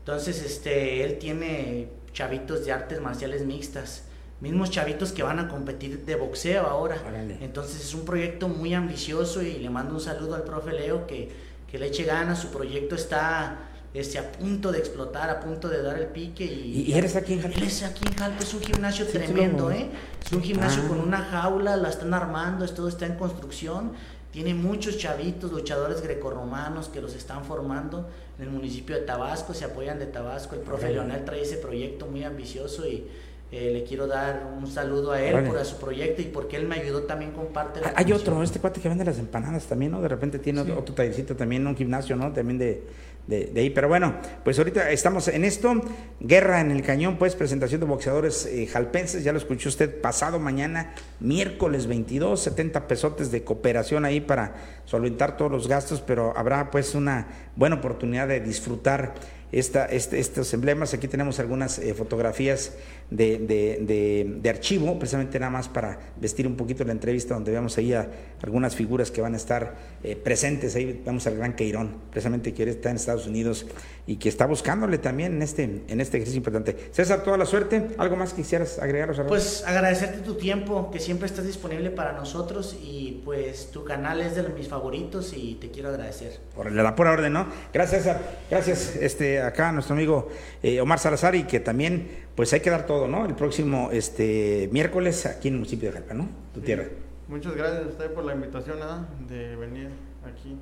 Entonces, 0.00 0.42
este, 0.42 1.04
él 1.04 1.18
tiene 1.18 1.97
chavitos 2.18 2.64
de 2.64 2.72
artes 2.72 3.00
marciales 3.00 3.46
mixtas, 3.46 4.02
mismos 4.40 4.72
chavitos 4.72 5.12
que 5.12 5.22
van 5.22 5.38
a 5.38 5.46
competir 5.46 6.04
de 6.04 6.16
boxeo 6.16 6.66
ahora. 6.66 6.96
Entonces 7.40 7.80
es 7.80 7.94
un 7.94 8.04
proyecto 8.04 8.48
muy 8.48 8.74
ambicioso 8.74 9.40
y 9.40 9.58
le 9.58 9.70
mando 9.70 9.94
un 9.94 10.00
saludo 10.00 10.34
al 10.34 10.42
profe 10.42 10.72
Leo 10.72 11.06
que, 11.06 11.30
que 11.70 11.78
le 11.78 11.86
eche 11.86 12.02
ganas, 12.02 12.40
su 12.40 12.48
proyecto 12.48 12.96
está 12.96 13.58
este, 13.94 14.18
a 14.18 14.32
punto 14.32 14.72
de 14.72 14.80
explotar, 14.80 15.30
a 15.30 15.38
punto 15.38 15.68
de 15.68 15.80
dar 15.80 15.96
el 15.96 16.08
pique. 16.08 16.44
¿Y, 16.44 16.86
¿Y 16.88 16.92
eres 16.94 17.14
aquí 17.14 17.34
en 17.34 17.40
Jalpa? 17.42 17.60
es 17.60 17.84
aquí 17.84 18.04
en 18.04 18.14
Jalpa, 18.16 18.42
es 18.42 18.52
un 18.52 18.62
gimnasio 18.62 19.06
tremendo, 19.06 19.70
¿eh? 19.70 19.88
Es 20.26 20.32
un 20.32 20.42
gimnasio 20.42 20.82
ah. 20.86 20.88
con 20.88 21.00
una 21.00 21.18
jaula, 21.18 21.76
la 21.76 21.88
están 21.88 22.12
armando, 22.14 22.66
todo 22.66 22.88
está 22.88 23.06
en 23.06 23.14
construcción. 23.14 23.92
Tiene 24.38 24.54
muchos 24.54 24.98
chavitos, 24.98 25.50
luchadores 25.50 26.00
grecorromanos 26.00 26.88
que 26.88 27.00
los 27.00 27.16
están 27.16 27.44
formando 27.44 28.08
en 28.38 28.44
el 28.44 28.50
municipio 28.52 28.94
de 28.94 29.02
Tabasco, 29.02 29.52
se 29.52 29.64
apoyan 29.64 29.98
de 29.98 30.06
Tabasco. 30.06 30.54
El 30.54 30.60
profe 30.60 30.92
Leonel 30.92 31.24
trae 31.24 31.42
ese 31.42 31.56
proyecto 31.56 32.06
muy 32.06 32.22
ambicioso 32.22 32.86
y 32.86 33.08
eh, 33.50 33.72
le 33.72 33.82
quiero 33.82 34.06
dar 34.06 34.46
un 34.56 34.68
saludo 34.68 35.10
a 35.10 35.20
él 35.20 35.44
por 35.44 35.64
su 35.64 35.78
proyecto 35.78 36.22
y 36.22 36.26
porque 36.26 36.56
él 36.56 36.68
me 36.68 36.76
ayudó 36.76 37.02
también 37.02 37.32
con 37.32 37.46
parte 37.46 37.80
de 37.80 37.86
la 37.86 37.94
Hay 37.96 38.12
otro, 38.12 38.40
este 38.44 38.60
cuate 38.60 38.80
que 38.80 38.88
vende 38.88 39.04
las 39.04 39.18
empanadas 39.18 39.66
también, 39.66 39.90
¿no? 39.90 40.00
De 40.00 40.06
repente 40.06 40.38
tiene 40.38 40.60
otro 40.60 40.94
tallercito 40.94 41.34
también, 41.34 41.66
un 41.66 41.74
gimnasio, 41.74 42.14
¿no? 42.14 42.32
También 42.32 42.58
de, 42.58 42.84
de, 43.28 43.52
ahí. 43.56 43.70
Pero 43.70 43.88
bueno, 43.88 44.14
pues 44.42 44.58
ahorita 44.58 44.90
estamos 44.90 45.28
en 45.28 45.44
esto. 45.44 45.80
Guerra 46.18 46.60
en 46.60 46.70
el 46.70 46.82
cañón, 46.82 47.18
pues 47.18 47.36
presentación 47.36 47.80
de 47.80 47.86
boxeadores 47.86 48.46
eh, 48.46 48.66
jalpenses. 48.66 49.22
Ya 49.22 49.32
lo 49.32 49.38
escuchó 49.38 49.68
usted 49.68 50.00
pasado 50.00 50.40
mañana, 50.40 50.94
miércoles 51.20 51.86
22, 51.86 52.40
70 52.40 52.88
pesotes 52.88 53.30
de 53.30 53.44
cooperación 53.44 54.04
ahí 54.04 54.20
para 54.20 54.54
solventar 54.86 55.36
todos 55.36 55.52
los 55.52 55.68
gastos, 55.68 56.00
pero 56.00 56.36
habrá 56.36 56.70
pues 56.70 56.94
una 56.94 57.28
buena 57.54 57.76
oportunidad 57.76 58.26
de 58.26 58.40
disfrutar 58.40 59.14
esta, 59.52 59.86
este, 59.86 60.18
estos 60.18 60.52
emblemas. 60.54 60.94
Aquí 60.94 61.08
tenemos 61.08 61.38
algunas 61.38 61.78
eh, 61.78 61.94
fotografías 61.94 62.72
de, 63.10 63.38
de, 63.38 64.38
de, 64.40 64.50
archivo, 64.50 64.98
precisamente 64.98 65.38
nada 65.38 65.50
más 65.50 65.68
para 65.68 65.98
vestir 66.20 66.46
un 66.46 66.56
poquito 66.56 66.84
la 66.84 66.92
entrevista, 66.92 67.34
donde 67.34 67.52
vemos 67.52 67.78
ahí 67.78 67.94
a 67.94 68.08
algunas 68.42 68.76
figuras 68.76 69.10
que 69.10 69.20
van 69.20 69.34
a 69.34 69.36
estar 69.36 69.76
eh, 70.02 70.14
presentes. 70.16 70.76
Ahí 70.76 71.02
vemos 71.04 71.26
al 71.26 71.36
gran 71.36 71.54
Queirón, 71.54 71.96
precisamente 72.10 72.52
que 72.52 72.64
está 72.64 72.90
en 72.90 72.96
Estados 72.96 73.26
Unidos 73.26 73.66
y 74.06 74.16
que 74.16 74.28
está 74.28 74.46
buscándole 74.46 74.98
también 74.98 75.34
en 75.34 75.42
este, 75.42 75.82
en 75.86 76.00
este 76.00 76.18
ejercicio 76.18 76.38
importante. 76.38 76.76
César, 76.92 77.22
toda 77.22 77.36
la 77.36 77.46
suerte. 77.46 77.88
¿Algo 77.98 78.16
más 78.16 78.34
quisieras 78.34 78.78
agregar? 78.78 79.08
Pues 79.26 79.64
agradecerte 79.66 80.18
tu 80.18 80.34
tiempo, 80.34 80.90
que 80.90 80.98
siempre 80.98 81.26
estás 81.26 81.46
disponible 81.46 81.90
para 81.90 82.12
nosotros 82.12 82.76
y 82.82 83.22
pues 83.24 83.70
tu 83.70 83.84
canal 83.84 84.20
es 84.20 84.34
de 84.34 84.42
mis 84.48 84.68
favoritos 84.68 85.32
y 85.34 85.54
te 85.54 85.70
quiero 85.70 85.88
agradecer. 85.88 86.40
Por 86.54 86.70
la 86.72 86.94
pura 86.94 87.12
orden, 87.12 87.32
¿no? 87.32 87.46
Gracias, 87.72 88.02
César. 88.02 88.20
Gracias 88.50 88.96
este, 88.96 89.40
acá 89.40 89.70
a 89.70 89.72
nuestro 89.72 89.94
amigo 89.94 90.28
eh, 90.62 90.80
Omar 90.80 90.98
Salazar 90.98 91.34
y 91.34 91.44
que 91.44 91.60
también 91.60 92.27
pues 92.38 92.52
hay 92.52 92.60
que 92.60 92.70
dar 92.70 92.86
todo, 92.86 93.08
¿no? 93.08 93.26
El 93.26 93.34
próximo 93.34 93.88
este 93.90 94.68
miércoles 94.70 95.26
aquí 95.26 95.48
en 95.48 95.54
el 95.54 95.58
municipio 95.58 95.88
de 95.88 95.94
Jalpa, 95.94 96.14
¿no? 96.14 96.28
Tu 96.54 96.60
tierra. 96.60 96.84
Muchas 97.26 97.56
gracias 97.56 97.82
a 97.82 97.88
usted 97.88 98.12
por 98.12 98.22
la 98.22 98.32
invitación 98.32 98.78
¿ah? 98.80 99.08
de 99.28 99.56
venir 99.56 99.88
aquí. 100.24 100.56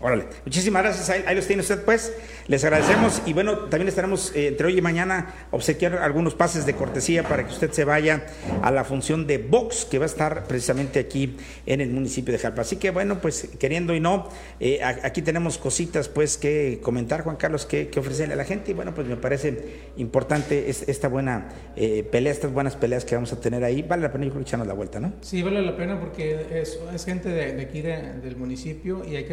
Órale, 0.00 0.26
muchísimas 0.44 0.82
gracias. 0.82 1.08
Ahí, 1.08 1.34
los 1.34 1.46
tiene 1.46 1.62
usted, 1.62 1.82
pues. 1.82 2.12
Les 2.46 2.62
agradecemos. 2.62 3.22
Y 3.24 3.32
bueno, 3.32 3.58
también 3.70 3.88
estaremos 3.88 4.32
eh, 4.34 4.48
entre 4.48 4.66
hoy 4.66 4.76
y 4.76 4.82
mañana 4.82 5.34
obsequiar 5.50 5.94
algunos 5.94 6.34
pases 6.34 6.66
de 6.66 6.74
cortesía 6.74 7.22
para 7.22 7.46
que 7.46 7.50
usted 7.50 7.70
se 7.72 7.84
vaya 7.84 8.26
a 8.60 8.70
la 8.70 8.84
función 8.84 9.26
de 9.26 9.38
Vox, 9.38 9.86
que 9.86 9.98
va 9.98 10.04
a 10.04 10.06
estar 10.06 10.44
precisamente 10.44 10.98
aquí 10.98 11.36
en 11.64 11.80
el 11.80 11.90
municipio 11.90 12.32
de 12.32 12.38
Jalpa. 12.38 12.62
Así 12.62 12.76
que 12.76 12.90
bueno, 12.90 13.20
pues 13.22 13.48
queriendo 13.58 13.94
y 13.94 14.00
no, 14.00 14.28
eh, 14.60 14.80
aquí 14.82 15.22
tenemos 15.22 15.56
cositas, 15.56 16.08
pues, 16.10 16.36
que 16.36 16.80
comentar, 16.82 17.22
Juan 17.22 17.36
Carlos, 17.36 17.64
que, 17.64 17.90
ofrecerle 17.96 18.34
a 18.34 18.36
la 18.36 18.44
gente. 18.44 18.72
Y 18.72 18.74
bueno, 18.74 18.94
pues 18.94 19.06
me 19.06 19.16
parece 19.16 19.80
importante 19.96 20.68
esta 20.68 21.08
buena 21.08 21.48
eh, 21.76 22.02
pelea, 22.02 22.32
estas 22.32 22.52
buenas 22.52 22.76
peleas 22.76 23.06
que 23.06 23.14
vamos 23.14 23.32
a 23.32 23.40
tener 23.40 23.64
ahí. 23.64 23.80
Vale 23.80 24.02
la 24.02 24.12
pena, 24.12 24.26
yo 24.26 24.32
creo, 24.32 24.42
echarnos 24.42 24.68
la 24.68 24.74
vuelta, 24.74 25.00
¿no? 25.00 25.14
Sí, 25.22 25.42
vale 25.42 25.62
la 25.62 25.76
pena 25.76 25.98
porque 25.98 26.60
es, 26.60 26.78
gente 27.06 27.30
de, 27.30 27.62
aquí 27.62 27.80
del 27.80 28.36
municipio 28.36 29.02
y 29.04 29.16
hay 29.16 29.24
que 29.24 29.32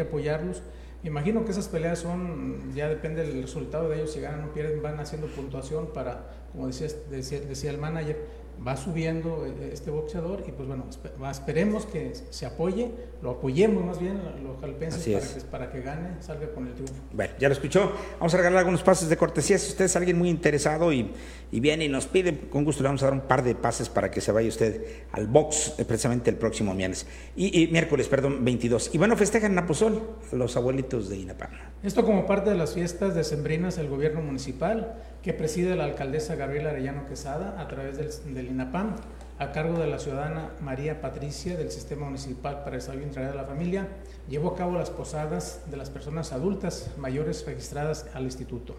Imagino 1.04 1.44
que 1.44 1.50
esas 1.50 1.68
peleas 1.68 1.98
son, 1.98 2.72
ya 2.74 2.88
depende 2.88 3.24
del 3.24 3.42
resultado 3.42 3.88
de 3.88 3.96
ellos, 3.96 4.12
si 4.12 4.20
ganan 4.20 4.48
o 4.48 4.52
pierden, 4.52 4.82
van 4.82 5.00
haciendo 5.00 5.26
puntuación 5.26 5.92
para, 5.92 6.46
como 6.52 6.68
decía, 6.68 6.86
decía 7.10 7.70
el 7.70 7.78
manager, 7.78 8.18
va 8.66 8.76
subiendo 8.76 9.46
este 9.72 9.90
boxeador 9.90 10.44
y 10.46 10.52
pues 10.52 10.68
bueno, 10.68 10.84
esperemos 11.30 11.86
que 11.86 12.12
se 12.30 12.46
apoye, 12.46 12.90
lo 13.22 13.30
apoyemos 13.30 13.84
más 13.84 14.00
bien 14.00 14.20
los 14.42 14.60
jalpenses 14.60 15.44
para 15.50 15.70
que, 15.70 15.80
gane, 15.80 16.22
salga 16.22 16.52
con 16.52 16.66
el 16.66 16.74
triunfo. 16.74 16.94
Bueno, 17.12 17.34
ya 17.38 17.48
lo 17.48 17.54
escuchó, 17.54 17.92
vamos 18.18 18.34
a 18.34 18.36
regalar 18.36 18.60
algunos 18.60 18.82
pases 18.82 19.08
de 19.08 19.16
cortesía, 19.16 19.58
si 19.58 19.70
usted 19.70 19.86
es 19.86 19.96
alguien 19.96 20.18
muy 20.18 20.28
interesado 20.28 20.92
y, 20.92 21.12
viene 21.50 21.84
y 21.84 21.88
nos 21.88 22.06
pide, 22.06 22.48
con 22.48 22.64
gusto 22.64 22.82
le 22.82 22.88
vamos 22.88 23.02
a 23.02 23.06
dar 23.06 23.14
un 23.14 23.22
par 23.22 23.42
de 23.42 23.54
pases 23.54 23.88
para 23.88 24.10
que 24.10 24.20
se 24.20 24.32
vaya 24.32 24.48
usted 24.48 25.04
al 25.12 25.26
box 25.26 25.74
eh, 25.78 25.84
precisamente 25.84 26.30
el 26.30 26.36
próximo 26.36 26.74
miércoles, 26.74 27.06
y, 27.36 27.68
miércoles, 27.68 28.08
perdón, 28.08 28.44
22. 28.44 28.94
Y 28.94 28.98
bueno, 28.98 29.16
festejan 29.16 29.52
en 29.52 29.58
Apozol 29.58 30.02
los 30.32 30.56
abuelitos 30.56 31.08
de 31.08 31.18
Inapán. 31.18 31.50
Esto 31.82 32.04
como 32.04 32.26
parte 32.26 32.50
de 32.50 32.56
las 32.56 32.74
fiestas 32.74 33.14
decembrinas 33.14 33.76
del 33.76 33.88
gobierno 33.88 34.20
municipal 34.20 34.94
que 35.22 35.32
preside 35.32 35.76
la 35.76 35.84
alcaldesa 35.84 36.34
Gabriela 36.34 36.70
Arellano 36.70 37.06
Quesada 37.06 37.60
a 37.60 37.68
través 37.68 38.24
del, 38.24 38.46
INAPAM, 38.48 38.96
a 39.38 39.52
cargo 39.52 39.78
de 39.78 39.86
la 39.86 40.00
ciudadana 40.00 40.50
María 40.60 41.00
Patricia 41.00 41.56
del 41.56 41.70
Sistema 41.70 42.06
Municipal 42.06 42.64
para 42.64 42.76
el 42.76 42.80
Desarrollo 42.80 43.06
Integral 43.06 43.30
de 43.30 43.36
la 43.36 43.44
Familia, 43.44 43.88
llevó 44.28 44.50
a 44.50 44.56
cabo 44.56 44.76
las 44.76 44.90
posadas 44.90 45.62
de 45.70 45.76
las 45.76 45.90
personas 45.90 46.32
adultas 46.32 46.90
mayores 46.98 47.46
registradas 47.46 48.06
al 48.14 48.24
instituto. 48.24 48.74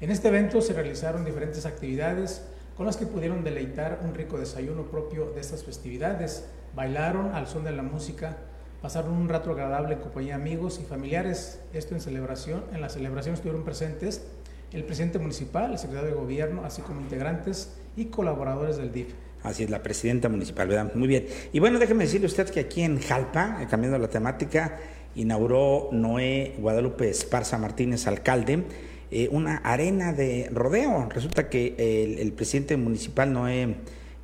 En 0.00 0.10
este 0.10 0.28
evento 0.28 0.62
se 0.62 0.72
realizaron 0.72 1.24
diferentes 1.24 1.66
actividades 1.66 2.42
con 2.76 2.86
las 2.86 2.96
que 2.96 3.06
pudieron 3.06 3.44
deleitar 3.44 4.00
un 4.02 4.14
rico 4.14 4.38
desayuno 4.38 4.84
propio 4.84 5.30
de 5.30 5.40
estas 5.40 5.64
festividades, 5.64 6.46
bailaron 6.74 7.34
al 7.34 7.46
son 7.46 7.64
de 7.64 7.72
la 7.72 7.82
música, 7.82 8.36
pasaron 8.82 9.12
un 9.12 9.28
rato 9.28 9.52
agradable 9.52 9.94
en 9.94 10.00
compañía 10.00 10.36
de 10.36 10.42
amigos 10.42 10.80
y 10.82 10.84
familiares. 10.84 11.60
Esto 11.72 11.94
en 11.94 12.00
celebración, 12.00 12.64
en 12.72 12.80
la 12.80 12.88
celebración 12.88 13.34
estuvieron 13.34 13.64
presentes 13.64 14.22
el 14.74 14.84
presidente 14.84 15.18
municipal, 15.18 15.72
el 15.72 15.78
secretario 15.78 16.10
de 16.10 16.16
gobierno, 16.16 16.64
así 16.64 16.82
como 16.82 17.00
integrantes 17.00 17.74
y 17.96 18.06
colaboradores 18.06 18.76
del 18.76 18.92
DIF. 18.92 19.08
Así 19.42 19.62
es, 19.62 19.70
la 19.70 19.82
presidenta 19.82 20.28
municipal, 20.28 20.66
¿verdad? 20.66 20.92
Muy 20.94 21.06
bien. 21.06 21.26
Y 21.52 21.60
bueno, 21.60 21.78
déjeme 21.78 22.04
decirle 22.04 22.26
usted 22.26 22.48
que 22.48 22.60
aquí 22.60 22.82
en 22.82 22.98
Jalpa, 22.98 23.58
eh, 23.62 23.66
cambiando 23.70 23.98
la 23.98 24.08
temática, 24.08 24.78
inauguró 25.14 25.90
Noé 25.92 26.56
Guadalupe 26.58 27.08
Esparza 27.08 27.56
Martínez, 27.58 28.06
alcalde, 28.06 28.64
eh, 29.10 29.28
una 29.30 29.58
arena 29.58 30.12
de 30.12 30.50
rodeo. 30.52 31.08
Resulta 31.10 31.48
que 31.48 32.16
el, 32.18 32.32
presidente 32.32 32.76
municipal 32.76 33.32
Noé 33.32 33.76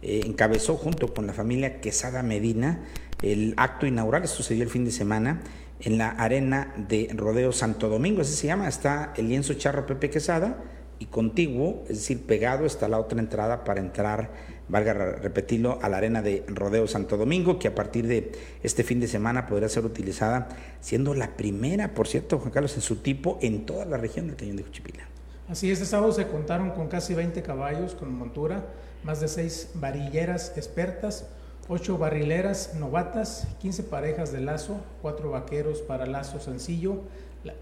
eh, 0.02 0.22
encabezó 0.24 0.76
junto 0.76 1.12
con 1.14 1.26
la 1.26 1.32
familia 1.32 1.80
Quesada 1.80 2.22
Medina 2.22 2.80
el 3.22 3.54
acto 3.56 3.86
inaugural, 3.86 4.26
sucedió 4.26 4.62
el 4.62 4.70
fin 4.70 4.84
de 4.84 4.90
semana, 4.90 5.42
en 5.82 5.98
la 5.98 6.10
arena 6.10 6.74
de 6.76 7.10
Rodeo 7.14 7.52
Santo 7.52 7.88
Domingo, 7.88 8.22
así 8.22 8.34
se 8.34 8.46
llama, 8.46 8.68
está 8.68 9.12
el 9.16 9.28
lienzo 9.28 9.54
charro 9.54 9.86
Pepe 9.86 10.10
Quesada 10.10 10.58
y 10.98 11.06
contiguo, 11.06 11.82
es 11.88 11.96
decir, 11.96 12.26
pegado 12.26 12.66
está 12.66 12.86
la 12.86 12.98
otra 12.98 13.18
entrada 13.18 13.64
para 13.64 13.80
entrar, 13.80 14.30
valga 14.68 14.92
repetirlo, 14.92 15.78
a 15.80 15.88
la 15.88 15.96
arena 15.96 16.20
de 16.20 16.44
Rodeo 16.46 16.86
Santo 16.86 17.16
Domingo, 17.16 17.58
que 17.58 17.68
a 17.68 17.74
partir 17.74 18.06
de 18.06 18.32
este 18.62 18.84
fin 18.84 19.00
de 19.00 19.08
semana 19.08 19.46
podrá 19.46 19.68
ser 19.70 19.86
utilizada, 19.86 20.48
siendo 20.80 21.14
la 21.14 21.36
primera, 21.36 21.94
por 21.94 22.06
cierto, 22.06 22.38
Juan 22.38 22.50
Carlos, 22.50 22.74
en 22.74 22.82
su 22.82 22.96
tipo 22.96 23.38
en 23.40 23.64
toda 23.64 23.86
la 23.86 23.96
región 23.96 24.26
del 24.26 24.36
Cañón 24.36 24.56
de 24.56 24.64
Juchipila. 24.64 25.04
Así, 25.48 25.70
este 25.70 25.86
sábado 25.86 26.12
se 26.12 26.28
contaron 26.28 26.70
con 26.72 26.88
casi 26.88 27.14
20 27.14 27.42
caballos 27.42 27.94
con 27.94 28.12
montura, 28.12 28.66
más 29.02 29.20
de 29.20 29.28
6 29.28 29.70
varilleras 29.74 30.52
expertas, 30.56 31.26
Ocho 31.72 31.98
barrileras 31.98 32.74
novatas, 32.74 33.46
15 33.60 33.84
parejas 33.84 34.32
de 34.32 34.40
lazo, 34.40 34.80
cuatro 35.02 35.30
vaqueros 35.30 35.82
para 35.82 36.04
lazo 36.04 36.40
sencillo. 36.40 37.02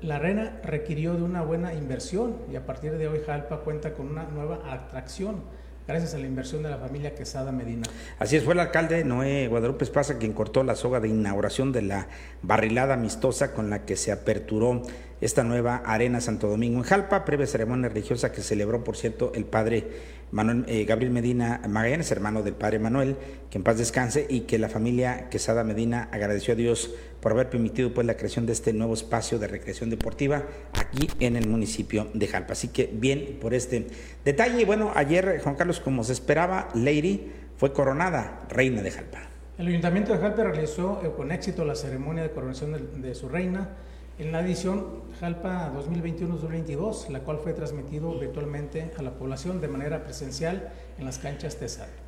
La, 0.01 0.17
arena 0.17 0.63
requirió 0.65 1.13
de 1.13 1.23
una 1.23 1.43
buena 1.43 1.75
inversión 1.75 2.35
y 2.51 2.57
a 2.57 2.65
partir 2.65 2.97
de 2.97 3.07
hoy 3.07 3.21
Jalpa 3.27 3.59
cuenta 3.59 3.93
con 3.93 4.09
una 4.09 4.25
nueva 4.25 4.61
atracción 4.73 5.43
gracias 5.87 6.15
a 6.15 6.19
la 6.19 6.27
inversión 6.27 6.63
de 6.63 6.71
la 6.71 6.79
familia 6.79 7.15
Quesada 7.15 7.53
Medina. 7.53 7.87
Así 8.19 8.37
es, 8.37 8.45
fue 8.45 8.55
el 8.55 8.61
alcalde 8.61 9.05
Noé 9.05 9.47
Guadalupe 9.47 9.85
Esparza 9.85 10.17
quien 10.17 10.33
cortó 10.33 10.65
la 10.65 10.75
soga 10.75 11.01
de 11.01 11.09
inauguración 11.09 11.71
de 11.73 11.83
la 11.83 12.09
barrilada 12.41 12.95
amistosa 12.95 13.53
con 13.53 13.69
la 13.69 13.85
que 13.85 13.97
se 13.97 14.11
aperturó 14.11 14.85
esta 15.21 15.45
nueva 15.45 15.83
Arena 15.85 16.23
Santo 16.23 16.49
Domingo 16.49 16.79
en 16.79 16.85
Jalpa, 16.85 17.27
previa 17.27 17.47
ceremonia 17.47 17.89
religiosa 17.89 18.33
que 18.33 18.41
celebró, 18.41 18.85
por 18.85 18.97
cierto, 18.97 19.33
el 19.35 19.45
padre 19.45 20.18
Manuel, 20.31 20.65
eh, 20.69 20.85
Gabriel 20.85 21.13
Medina 21.13 21.61
Magallanes, 21.69 22.11
hermano 22.11 22.43
del 22.43 22.55
padre 22.55 22.79
Manuel, 22.79 23.17
que 23.51 23.59
en 23.59 23.65
paz 23.65 23.79
descanse, 23.79 24.27
y 24.29 24.41
que 24.41 24.59
la 24.59 24.69
familia 24.69 25.29
Quesada 25.31 25.65
Medina 25.65 26.09
agradeció 26.13 26.55
a 26.55 26.57
Dios 26.57 26.95
por 27.21 27.33
haber 27.33 27.51
permitido 27.51 27.93
pues 27.93 28.07
la 28.07 28.17
creación 28.17 28.47
de 28.47 28.53
este 28.53 28.73
nuevo 28.73 28.95
espacio 28.95 29.39
de 29.39 29.49
recreación 29.49 29.91
deportiva 29.91 30.45
aquí 30.73 31.09
en 31.21 31.37
el 31.37 31.49
municipio 31.49 32.09
de 32.15 32.27
Jalpa. 32.29 32.53
Así 32.53 32.69
que 32.69 32.91
bien 32.93 33.39
por 33.41 33.55
este 33.55 33.87
detalle. 34.25 34.61
Y 34.61 34.65
bueno, 34.65 34.93
ayer, 34.95 35.41
Juan 35.43 35.57
Carlos, 35.57 35.81
como 35.81 36.05
se 36.05 36.13
esperaba, 36.13 36.69
Lady 36.75 37.33
fue 37.57 37.73
coronada 37.73 38.47
reina 38.49 38.83
de 38.83 38.91
Jalpa. 38.91 39.19
El 39.59 39.67
Ayuntamiento 39.67 40.13
de 40.13 40.19
Jalpa 40.21 40.45
realizó 40.45 41.01
eh, 41.05 41.11
con 41.17 41.33
éxito 41.33 41.65
la 41.65 41.75
ceremonia 41.75 42.23
de 42.23 42.31
coronación 42.31 43.03
de 43.03 43.15
su 43.15 43.29
reina 43.29 43.71
en 44.19 44.33
la 44.33 44.41
edición 44.41 44.85
Jalpa 45.21 45.73
2021-2022, 45.75 47.09
la 47.09 47.21
cual 47.21 47.39
fue 47.43 47.53
transmitido 47.53 48.19
virtualmente 48.19 48.91
a 48.97 49.03
la 49.03 49.13
población 49.13 49.61
de 49.61 49.69
manera 49.69 50.05
presencial 50.05 50.73
en 50.99 51.05
las 51.05 51.19
canchas 51.19 51.57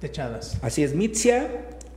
techadas. 0.01 0.59
Así 0.62 0.83
es, 0.83 0.94
Mitzia, 0.94 1.49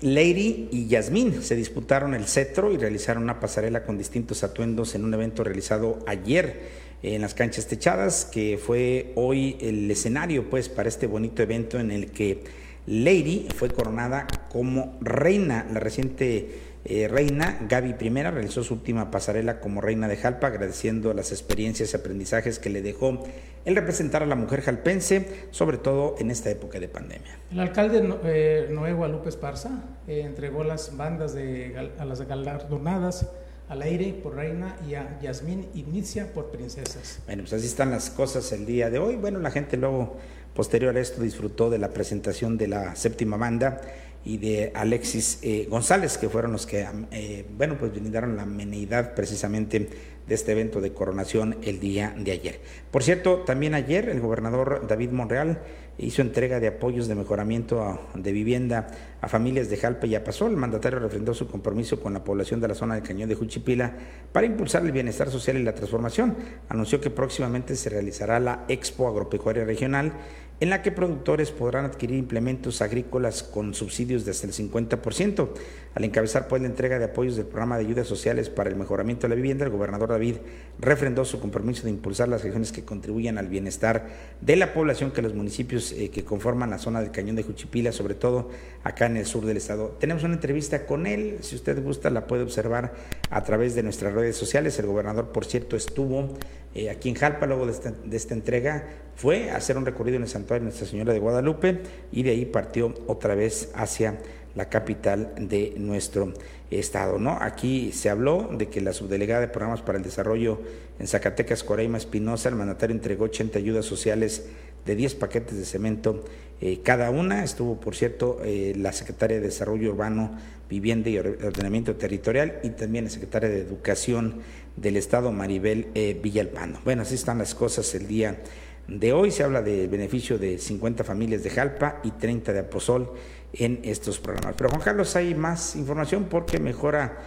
Lady 0.02 0.70
y 0.72 0.88
Yasmín 0.88 1.42
se 1.42 1.56
disputaron 1.56 2.14
el 2.14 2.26
cetro 2.28 2.72
y 2.72 2.78
realizaron 2.78 3.24
una 3.24 3.40
pasarela 3.40 3.84
con 3.84 3.98
distintos 3.98 4.44
atuendos 4.44 4.96
en 4.96 5.04
un 5.04 5.14
evento 5.14 5.44
realizado 5.44 6.00
ayer 6.06 6.84
en 7.02 7.22
las 7.22 7.34
canchas 7.34 7.68
techadas, 7.68 8.26
que 8.26 8.58
fue 8.58 9.12
hoy 9.16 9.58
el 9.60 9.90
escenario 9.90 10.50
pues 10.50 10.70
para 10.70 10.90
este 10.90 11.08
bonito 11.08 11.42
evento 11.42 11.80
en 11.80 11.92
el 11.92 12.12
que 12.12 12.44
Lady 12.86 13.48
fue 13.56 13.70
coronada 13.70 14.28
como 14.50 14.98
reina, 15.02 15.66
la 15.72 15.80
reciente 15.80 16.63
eh, 16.86 17.08
reina 17.08 17.60
Gaby 17.70 17.96
I 18.00 18.10
realizó 18.10 18.64
su 18.64 18.74
última 18.74 19.10
pasarela 19.10 19.60
como 19.62 19.80
reina 19.80 20.08
de 20.08 20.18
Jalpa, 20.18 20.48
agradeciendo 20.48 21.14
las 21.14 21.32
experiencias 21.32 21.94
y 21.94 21.96
aprendizajes 21.96 22.60
que 22.60 22.70
le 22.70 22.82
dejó 22.82 23.24
el 23.64 23.76
representar 23.76 24.24
a 24.24 24.26
la 24.26 24.36
mujer 24.36 24.62
jalpense, 24.62 25.48
sobre 25.52 25.78
todo 25.78 26.16
en 26.20 26.30
esta 26.30 26.50
época 26.50 26.82
de 26.82 26.90
pandemia. 26.90 27.38
El 27.52 27.62
alcalde 27.62 28.04
eh, 28.26 28.68
Noé 28.70 28.92
Guadalupe 28.92 29.30
Esparza 29.30 29.84
eh, 30.08 30.24
entregó 30.26 30.66
las 30.66 30.98
bandas 30.98 31.34
de, 31.34 31.92
a 31.98 32.04
las 32.04 32.22
galardonadas 32.28 33.30
al 33.70 33.82
aire 33.82 34.14
por 34.22 34.36
reina 34.36 34.76
y 34.86 34.96
a 34.96 35.18
Yasmín 35.22 35.70
y 35.74 35.84
Nicia 35.84 36.34
por 36.34 36.52
princesas. 36.52 37.22
Bueno, 37.26 37.44
pues 37.44 37.54
así 37.54 37.66
están 37.66 37.92
las 37.92 38.10
cosas 38.10 38.52
el 38.52 38.66
día 38.66 38.90
de 38.90 39.00
hoy. 39.00 39.16
Bueno, 39.16 39.40
la 39.40 39.52
gente 39.52 39.78
luego, 39.78 40.18
posterior 40.54 40.96
a 40.98 41.00
esto, 41.00 41.22
disfrutó 41.22 41.70
de 41.70 41.78
la 41.78 41.90
presentación 41.90 42.58
de 42.58 42.68
la 42.68 42.96
séptima 42.98 43.38
banda 43.38 43.80
y 44.26 44.38
de 44.38 44.72
Alexis 44.74 45.40
eh, 45.42 45.68
González, 45.70 46.18
que 46.18 46.30
fueron 46.30 46.52
los 46.54 46.66
que, 46.66 46.88
eh, 47.12 47.46
bueno, 47.58 47.78
pues 47.78 47.92
brindaron 47.92 48.36
la 48.36 48.44
amenidad 48.44 49.16
precisamente 49.16 49.90
de 50.28 50.36
este 50.36 50.54
evento 50.54 50.80
de 50.80 50.94
coronación 50.94 51.58
el 51.64 51.80
día 51.80 52.16
de 52.18 52.32
ayer. 52.32 52.60
Por 52.92 53.04
cierto, 53.04 53.40
también 53.40 53.74
ayer 53.74 54.08
el 54.08 54.22
gobernador 54.22 54.86
David 54.88 55.12
Monreal 55.12 55.60
hizo 55.98 56.22
entrega 56.22 56.60
de 56.60 56.68
apoyos 56.68 57.08
de 57.08 57.16
mejoramiento 57.16 58.00
de 58.16 58.32
vivienda 58.32 58.88
a 59.22 59.28
familias 59.28 59.70
de 59.70 59.78
Jalpa 59.78 60.08
y 60.08 60.16
Apasol. 60.16 60.52
El 60.52 60.58
mandatario 60.58 61.00
refrendó 61.00 61.34
su 61.34 61.48
compromiso 61.48 62.00
con 62.00 62.14
la 62.14 62.24
población 62.24 62.62
de 62.62 62.68
la 62.68 62.74
zona 62.74 62.96
del 62.96 63.04
Cañón 63.04 63.30
de 63.30 63.36
Juchipila 63.36 63.94
para 64.32 64.48
impulsar 64.48 64.84
el 64.84 64.92
bienestar 64.92 65.30
social 65.30 65.58
y 65.58 65.64
la 65.64 65.76
transformación. 65.76 66.36
Anunció 66.70 67.00
que 67.00 67.10
próximamente 67.10 67.76
se 67.76 67.90
realizará 67.90 68.40
la 68.40 68.66
Expo 68.70 69.08
Agropecuaria 69.08 69.66
Regional 69.66 70.14
en 70.60 70.70
la 70.70 70.82
que 70.82 70.92
productores 70.92 71.52
podrán 71.52 71.86
adquirir 71.86 72.18
implementos 72.18 72.82
agrícolas 72.82 73.44
con 73.44 73.74
subsidios 73.74 74.24
de 74.26 74.32
hasta 74.32 74.48
el 74.48 74.54
50%. 74.54 75.50
Al 75.96 76.04
encabezar 76.04 76.48
pues 76.48 76.62
la 76.62 76.68
entrega 76.68 76.98
de 76.98 77.06
apoyos 77.06 77.36
del 77.36 77.46
programa 77.46 77.78
de 77.78 77.86
ayudas 77.86 78.08
sociales 78.08 78.50
para 78.50 78.70
el 78.70 78.76
mejoramiento 78.76 79.24
de 79.24 79.30
la 79.30 79.36
vivienda, 79.36 79.66
el 79.66 79.72
gobernador 79.72 80.10
David 80.10 80.38
refrendó 80.80 81.24
su 81.26 81.40
compromiso 81.40 81.84
de 81.84 81.92
impulsar 81.92 82.30
las 82.30 82.44
regiones 82.44 82.72
que 82.72 82.84
contribuyan 82.84 83.38
al 83.38 83.48
bienestar 83.48 84.08
de 84.42 84.56
la 84.56 84.74
población 84.74 85.12
que 85.12 85.22
los 85.22 85.36
municipios 85.36 85.92
eh, 85.92 86.10
que 86.10 86.24
conforman 86.24 86.72
la 86.72 86.80
zona 86.80 87.02
del 87.02 87.12
Cañón 87.12 87.36
de 87.36 87.44
Juchipila, 87.44 87.92
sobre 87.92 88.16
todo 88.16 88.50
acá 88.84 89.06
en 89.06 89.18
el 89.18 89.26
sur 89.26 89.46
del 89.46 89.58
estado. 89.58 89.98
Tenemos 90.00 90.24
una 90.24 90.34
entrevista 90.34 90.86
con 90.86 91.06
él, 91.06 91.38
si 91.42 91.56
usted 91.56 91.84
gusta 91.84 92.10
la 92.10 92.26
puede 92.26 92.44
observar 92.44 92.94
a 93.30 93.44
través 93.44 93.76
de 93.76 93.84
nuestras 93.84 94.14
redes 94.14 94.36
sociales. 94.36 94.80
El 94.80 94.88
gobernador, 94.88 95.32
por 95.32 95.46
cierto, 95.46 95.76
estuvo 95.76 96.30
eh, 96.76 96.90
aquí 96.90 97.10
en 97.10 97.16
Jalpa 97.16 97.46
luego 97.46 97.66
de 97.66 98.18
esta, 98.18 98.34
entrega, 98.34 98.88
fue 99.16 99.52
a 99.52 99.58
hacer 99.58 99.78
un 99.78 99.86
recorrido 99.86 100.18
en 100.18 100.24
el 100.24 100.30
santuario 100.30 100.62
de 100.62 100.70
Nuestra 100.72 100.88
Señora 100.88 101.14
de 101.14 101.20
Guadalupe 101.20 101.82
y 102.12 102.24
de 102.24 102.32
ahí 102.32 102.46
partió 102.46 102.94
otra 103.08 103.36
vez 103.36 103.72
hacia 103.76 104.18
la 104.56 104.70
capital 104.70 105.34
de 105.38 105.74
nuestro 105.78 106.34
estado. 106.70 107.20
¿no? 107.20 107.38
Aquí 107.40 107.92
se 107.92 108.10
habló 108.10 108.50
de 108.52 108.70
que 108.70 108.82
la 108.82 108.94
subdelegada 108.94 109.42
de 109.42 109.48
programas 109.48 109.82
para 109.82 109.98
el 109.98 110.04
desarrollo 110.04 110.60
en 111.00 111.08
Zacatecas, 111.08 111.64
Coreima 111.64 111.98
Espinosa, 111.98 112.50
el 112.50 112.56
mandatario 112.56 112.96
entregó 112.96 113.26
80 113.26 113.60
ayudas 113.60 113.86
sociales 113.86 114.48
de 114.86 114.96
10 114.96 115.16
paquetes 115.16 115.58
de 115.58 115.66
cemento 115.66 116.24
eh, 116.62 116.80
cada 116.84 117.10
una. 117.10 117.44
Estuvo, 117.44 117.80
por 117.80 117.96
cierto, 117.96 118.40
eh, 118.44 118.74
la 118.78 118.94
secretaria 118.94 119.38
de 119.38 119.44
Desarrollo 119.44 119.92
Urbano, 119.92 120.38
Vivienda 120.70 121.10
y 121.10 121.18
Ordenamiento 121.18 121.96
Territorial 121.96 122.60
y 122.64 122.70
también 122.70 123.06
la 123.06 123.12
secretaria 123.12 123.50
de 123.50 123.60
Educación 123.60 124.42
del 124.76 124.98
Estado, 124.98 125.32
Maribel 125.32 125.88
eh, 125.94 126.20
Villalpano. 126.22 126.80
Bueno, 126.84 127.04
así 127.04 127.16
están 127.16 127.38
las 127.38 127.56
cosas 127.56 127.94
el 127.96 128.08
día 128.08 128.42
de 128.88 129.14
hoy. 129.14 129.32
Se 129.32 129.44
habla 129.44 129.62
del 129.62 129.88
beneficio 129.88 130.38
de 130.38 130.58
50 130.58 131.04
familias 131.04 131.44
de 131.44 131.50
Jalpa 131.50 132.00
y 132.04 132.12
30 132.12 132.54
de 132.54 132.60
Aposol 132.60 133.12
en 133.54 133.80
estos 133.84 134.20
programas. 134.20 134.56
Pero 134.58 134.70
Juan 134.70 134.82
Carlos, 134.82 135.16
hay 135.16 135.36
más 135.36 135.76
información 135.76 136.26
porque 136.30 136.60
mejora 136.60 137.18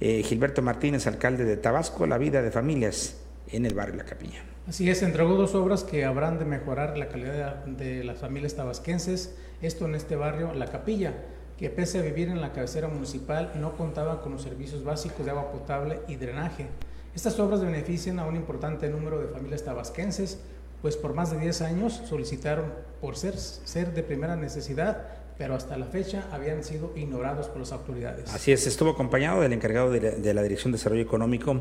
eh, 0.00 0.22
Gilberto 0.22 0.62
Martínez, 0.62 1.06
alcalde 1.06 1.44
de 1.44 1.56
Tabasco, 1.56 2.06
la 2.06 2.18
vida 2.18 2.42
de 2.42 2.50
familias 2.50 3.16
en 3.50 3.66
el 3.66 3.74
barrio 3.74 3.96
La 3.96 4.04
Capilla. 4.04 4.42
Así 4.66 4.88
es, 4.88 5.02
entregó 5.02 5.34
dos 5.34 5.54
obras 5.56 5.82
que 5.82 6.04
habrán 6.04 6.38
de 6.38 6.44
mejorar 6.44 6.96
la 6.96 7.08
calidad 7.08 7.64
de 7.64 8.04
las 8.04 8.18
familias 8.18 8.54
tabasquenses, 8.54 9.34
esto 9.60 9.86
en 9.86 9.96
este 9.96 10.14
barrio 10.14 10.54
La 10.54 10.66
Capilla, 10.66 11.14
que 11.58 11.68
pese 11.68 11.98
a 11.98 12.02
vivir 12.02 12.28
en 12.28 12.40
la 12.40 12.52
cabecera 12.52 12.88
municipal 12.88 13.52
no 13.56 13.76
contaba 13.76 14.22
con 14.22 14.32
los 14.32 14.42
servicios 14.42 14.84
básicos 14.84 15.24
de 15.24 15.32
agua 15.32 15.50
potable 15.50 16.00
y 16.08 16.16
drenaje. 16.16 16.66
Estas 17.14 17.38
obras 17.38 17.60
benefician 17.60 18.18
a 18.18 18.26
un 18.26 18.36
importante 18.36 18.88
número 18.88 19.20
de 19.20 19.28
familias 19.28 19.64
tabasquenses, 19.64 20.38
pues 20.80 20.96
por 20.96 21.14
más 21.14 21.30
de 21.30 21.38
10 21.38 21.62
años 21.62 22.02
solicitaron 22.08 22.72
por 23.00 23.16
ser, 23.16 23.36
ser 23.36 23.92
de 23.94 24.02
primera 24.02 24.36
necesidad 24.36 25.22
pero 25.38 25.54
hasta 25.54 25.76
la 25.76 25.86
fecha 25.86 26.28
habían 26.30 26.62
sido 26.62 26.92
ignorados 26.96 27.48
por 27.48 27.58
las 27.58 27.72
autoridades. 27.72 28.32
Así 28.32 28.52
es, 28.52 28.66
estuvo 28.66 28.90
acompañado 28.90 29.40
del 29.40 29.52
encargado 29.52 29.90
de 29.90 30.34
la, 30.34 30.42
Dirección 30.42 30.72
de 30.72 30.78
Desarrollo 30.78 31.02
Económico, 31.02 31.60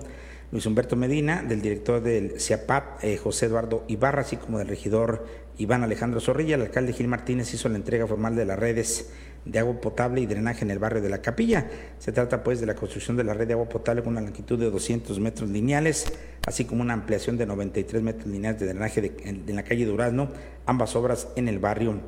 Luis 0.51 0.65
Humberto 0.65 0.95
Medina, 0.95 1.41
del 1.41 1.61
director 1.61 2.01
del 2.01 2.39
CIAPAP, 2.39 3.03
eh, 3.03 3.17
José 3.17 3.47
Eduardo 3.47 3.83
Ibarra, 3.87 4.21
así 4.21 4.35
como 4.35 4.59
del 4.59 4.67
regidor 4.67 5.25
Iván 5.57 5.83
Alejandro 5.83 6.19
Zorrilla. 6.19 6.55
El 6.55 6.61
alcalde 6.61 6.93
Gil 6.93 7.07
Martínez 7.07 7.53
hizo 7.53 7.69
la 7.69 7.77
entrega 7.77 8.05
formal 8.05 8.35
de 8.35 8.45
las 8.45 8.59
redes 8.59 9.09
de 9.45 9.59
agua 9.59 9.79
potable 9.81 10.21
y 10.21 10.25
drenaje 10.25 10.63
en 10.63 10.71
el 10.71 10.79
barrio 10.79 11.01
de 11.01 11.09
La 11.09 11.21
Capilla. 11.21 11.67
Se 11.99 12.11
trata 12.11 12.43
pues 12.43 12.59
de 12.59 12.65
la 12.65 12.75
construcción 12.75 13.17
de 13.17 13.23
la 13.23 13.33
red 13.33 13.47
de 13.47 13.53
agua 13.53 13.67
potable 13.67 14.03
con 14.03 14.13
una 14.13 14.21
longitud 14.21 14.59
de 14.59 14.69
200 14.69 15.19
metros 15.19 15.49
lineales, 15.49 16.05
así 16.45 16.65
como 16.65 16.81
una 16.81 16.93
ampliación 16.93 17.37
de 17.37 17.45
93 17.45 18.01
metros 18.01 18.27
lineales 18.27 18.59
de 18.59 18.67
drenaje 18.67 19.13
en, 19.23 19.55
la 19.55 19.63
calle 19.63 19.85
Durazno, 19.85 20.29
ambas 20.65 20.95
obras 20.95 21.27
en 21.35 21.47
el 21.47 21.59
barrio 21.59 21.99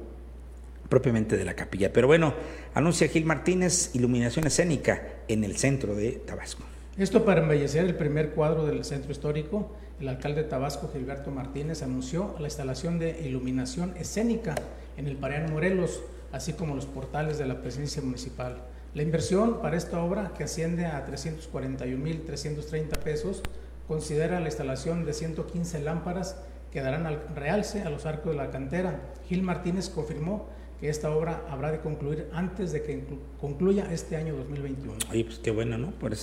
propiamente 0.90 1.38
de 1.38 1.46
la 1.46 1.56
capilla. 1.56 1.92
Pero 1.92 2.08
bueno, 2.08 2.34
anuncia 2.76 3.08
Gil 3.08 3.26
Martínez 3.26 3.96
iluminación 3.96 4.46
escénica 4.46 5.02
en 5.28 5.44
el 5.44 5.58
centro 5.58 5.96
de 5.96 6.12
Tabasco. 6.12 6.64
Esto 6.98 7.26
para 7.26 7.42
embellecer 7.42 7.86
el 7.86 7.96
primer 7.96 8.32
cuadro 8.32 8.68
del 8.68 8.86
centro 8.86 9.12
histórico, 9.12 9.72
el 10.00 10.08
alcalde 10.08 10.44
de 10.44 10.50
Tabasco, 10.50 10.92
Gilberto 10.94 11.32
Martínez, 11.32 11.82
anunció 11.82 12.36
la 12.38 12.46
instalación 12.46 13.00
de 13.00 13.22
iluminación 13.26 13.94
escénica 13.98 14.54
en 14.98 15.08
el 15.08 15.16
Pareán 15.16 15.52
Morelos, 15.52 16.02
así 16.34 16.52
como 16.52 16.76
los 16.76 16.86
portales 16.86 17.38
de 17.38 17.46
la 17.46 17.62
presidencia 17.62 18.02
municipal. 18.02 18.58
La 18.94 19.04
inversión 19.04 19.62
para 19.62 19.78
esta 19.78 20.04
obra, 20.04 20.34
que 20.38 20.44
asciende 20.44 20.86
a 20.86 21.08
341.330 21.08 22.98
pesos, 22.98 23.42
considera 23.88 24.40
la 24.40 24.48
instalación 24.48 25.06
de 25.06 25.14
115 25.14 25.80
lámparas 25.80 26.36
que 26.72 26.82
darán 26.82 27.06
al 27.06 27.22
realce 27.36 27.84
a 27.84 27.90
los 27.90 28.06
arcos 28.06 28.32
de 28.32 28.38
la 28.38 28.50
cantera. 28.50 29.00
Gil 29.30 29.44
Martínez 29.44 29.90
confirmó 29.90 30.48
que 30.80 30.90
esta 30.90 31.12
obra 31.12 31.46
habrá 31.50 31.72
de 31.72 31.80
concluir 31.80 32.28
antes 32.34 32.72
de 32.72 32.82
que 32.82 33.04
concluya 33.40 33.88
este 33.92 34.16
año 34.16 34.36
2021. 34.36 34.96
Ay, 35.10 35.24
pues 35.24 35.40
qué 35.40 35.52
bueno, 35.52 35.78
¿no? 35.78 35.92
Por, 35.92 36.14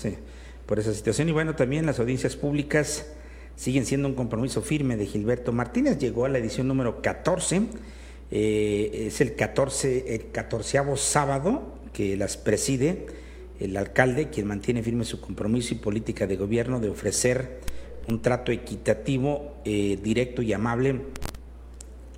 por 0.66 0.78
esa 0.78 0.92
situación. 0.92 1.28
Y 1.28 1.32
bueno, 1.32 1.54
también 1.54 1.86
las 1.86 2.00
audiencias 2.00 2.34
públicas 2.36 3.06
siguen 3.54 3.86
siendo 3.86 4.08
un 4.08 4.14
compromiso 4.14 4.60
firme 4.60 4.96
de 4.96 5.06
Gilberto 5.06 5.52
Martínez. 5.52 5.98
Llegó 5.98 6.24
a 6.24 6.28
la 6.28 6.38
edición 6.38 6.66
número 6.66 7.00
14. 7.00 7.62
Eh, 8.30 9.06
es 9.06 9.20
el 9.20 9.34
14, 9.34 10.14
el 10.14 10.30
14 10.30 10.78
sábado 10.96 11.74
que 11.92 12.16
las 12.16 12.36
preside 12.36 13.06
el 13.58 13.76
alcalde, 13.76 14.30
quien 14.30 14.46
mantiene 14.46 14.82
firme 14.82 15.04
su 15.04 15.20
compromiso 15.20 15.74
y 15.74 15.78
política 15.78 16.26
de 16.26 16.36
gobierno 16.36 16.80
de 16.80 16.88
ofrecer 16.88 17.60
un 18.08 18.22
trato 18.22 18.52
equitativo, 18.52 19.56
eh, 19.64 19.98
directo 20.02 20.42
y 20.42 20.52
amable 20.52 21.02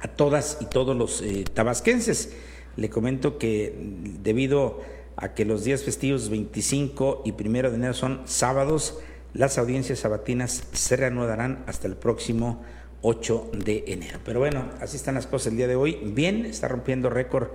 a 0.01 0.09
todas 0.09 0.59
y 0.61 0.67
todos 0.67 0.97
los 0.97 1.23
eh, 1.23 1.45
tabasquenses. 1.53 2.33
Le 2.77 2.91
comento 2.91 3.39
que 3.39 3.75
debido 4.23 4.81
a 5.17 5.35
que 5.35 5.45
los 5.45 5.65
días 5.65 5.83
festivos 5.83 6.31
25 6.31 7.23
y 7.25 7.33
1 7.33 7.71
de 7.71 7.77
enero 7.77 7.95
son 7.95 8.23
sábados, 8.25 8.99
las 9.35 9.59
audiencias 9.59 10.01
sabatinas 10.01 10.65
se 10.73 10.97
reanudarán 10.97 11.65
hasta 11.67 11.87
el 11.87 11.97
próximo 11.97 12.63
8 13.03 13.51
de 13.65 13.85
enero. 13.89 14.19
Pero 14.25 14.41
bueno, 14.41 14.71
así 14.81 14.97
están 14.97 15.17
las 15.17 15.27
cosas 15.27 15.49
el 15.49 15.57
día 15.59 15.67
de 15.69 15.77
hoy. 15.77 15.99
Bien, 16.03 16.47
está 16.47 16.69
rompiendo 16.69 17.11
récord 17.11 17.49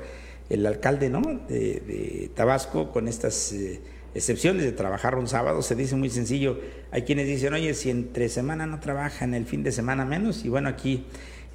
el 0.50 0.66
alcalde 0.66 1.10
¿no? 1.10 1.22
de, 1.22 2.30
Tabasco 2.36 2.92
con 2.92 3.08
estas 3.08 3.52
eh, 3.54 3.82
excepciones 4.14 4.64
de 4.64 4.72
trabajar 4.72 5.16
un 5.16 5.28
sábado. 5.28 5.62
Se 5.62 5.76
dice 5.76 5.96
muy 5.96 6.10
sencillo. 6.10 6.60
Hay 6.92 7.04
quienes 7.04 7.28
dicen, 7.28 7.54
oye, 7.54 7.74
si 7.74 7.90
entre 7.90 8.30
semana 8.30 8.66
no 8.66 8.80
trabajan, 8.80 9.34
el 9.34 9.46
fin 9.46 9.64
de 9.64 9.72
semana 9.72 10.06
menos. 10.06 10.46
Y 10.46 10.50
bueno, 10.50 10.70
aquí 10.70 11.06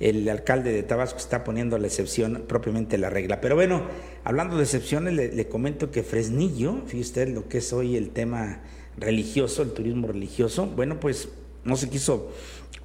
el 0.00 0.28
alcalde 0.28 0.72
de 0.72 0.82
Tabasco 0.82 1.18
está 1.18 1.44
poniendo 1.44 1.78
la 1.78 1.86
excepción 1.86 2.44
propiamente 2.48 2.98
la 2.98 3.10
regla. 3.10 3.40
Pero 3.40 3.54
bueno, 3.54 3.82
hablando 4.24 4.56
de 4.56 4.64
excepciones, 4.64 5.14
le, 5.14 5.48
comento 5.48 5.90
que 5.90 6.02
Fresnillo, 6.02 6.82
fíjese 6.86 7.00
usted 7.00 7.28
lo 7.28 7.48
que 7.48 7.58
es 7.58 7.72
hoy 7.72 7.96
el 7.96 8.10
tema 8.10 8.62
religioso, 8.96 9.62
el 9.62 9.72
turismo 9.72 10.08
religioso, 10.08 10.66
bueno, 10.66 10.98
pues 10.98 11.28
no 11.64 11.76
se 11.76 11.88
quiso 11.88 12.32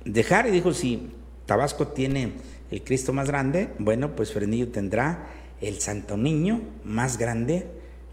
dejar 0.05 0.47
y 0.47 0.51
dijo, 0.51 0.73
si 0.73 1.11
Tabasco 1.45 1.87
tiene 1.87 2.33
el 2.71 2.83
Cristo 2.83 3.13
más 3.13 3.27
grande, 3.27 3.69
bueno, 3.79 4.15
pues 4.15 4.33
Fresnillo 4.33 4.69
tendrá 4.69 5.27
el 5.61 5.79
Santo 5.79 6.17
Niño 6.17 6.61
más 6.83 7.17
grande 7.17 7.67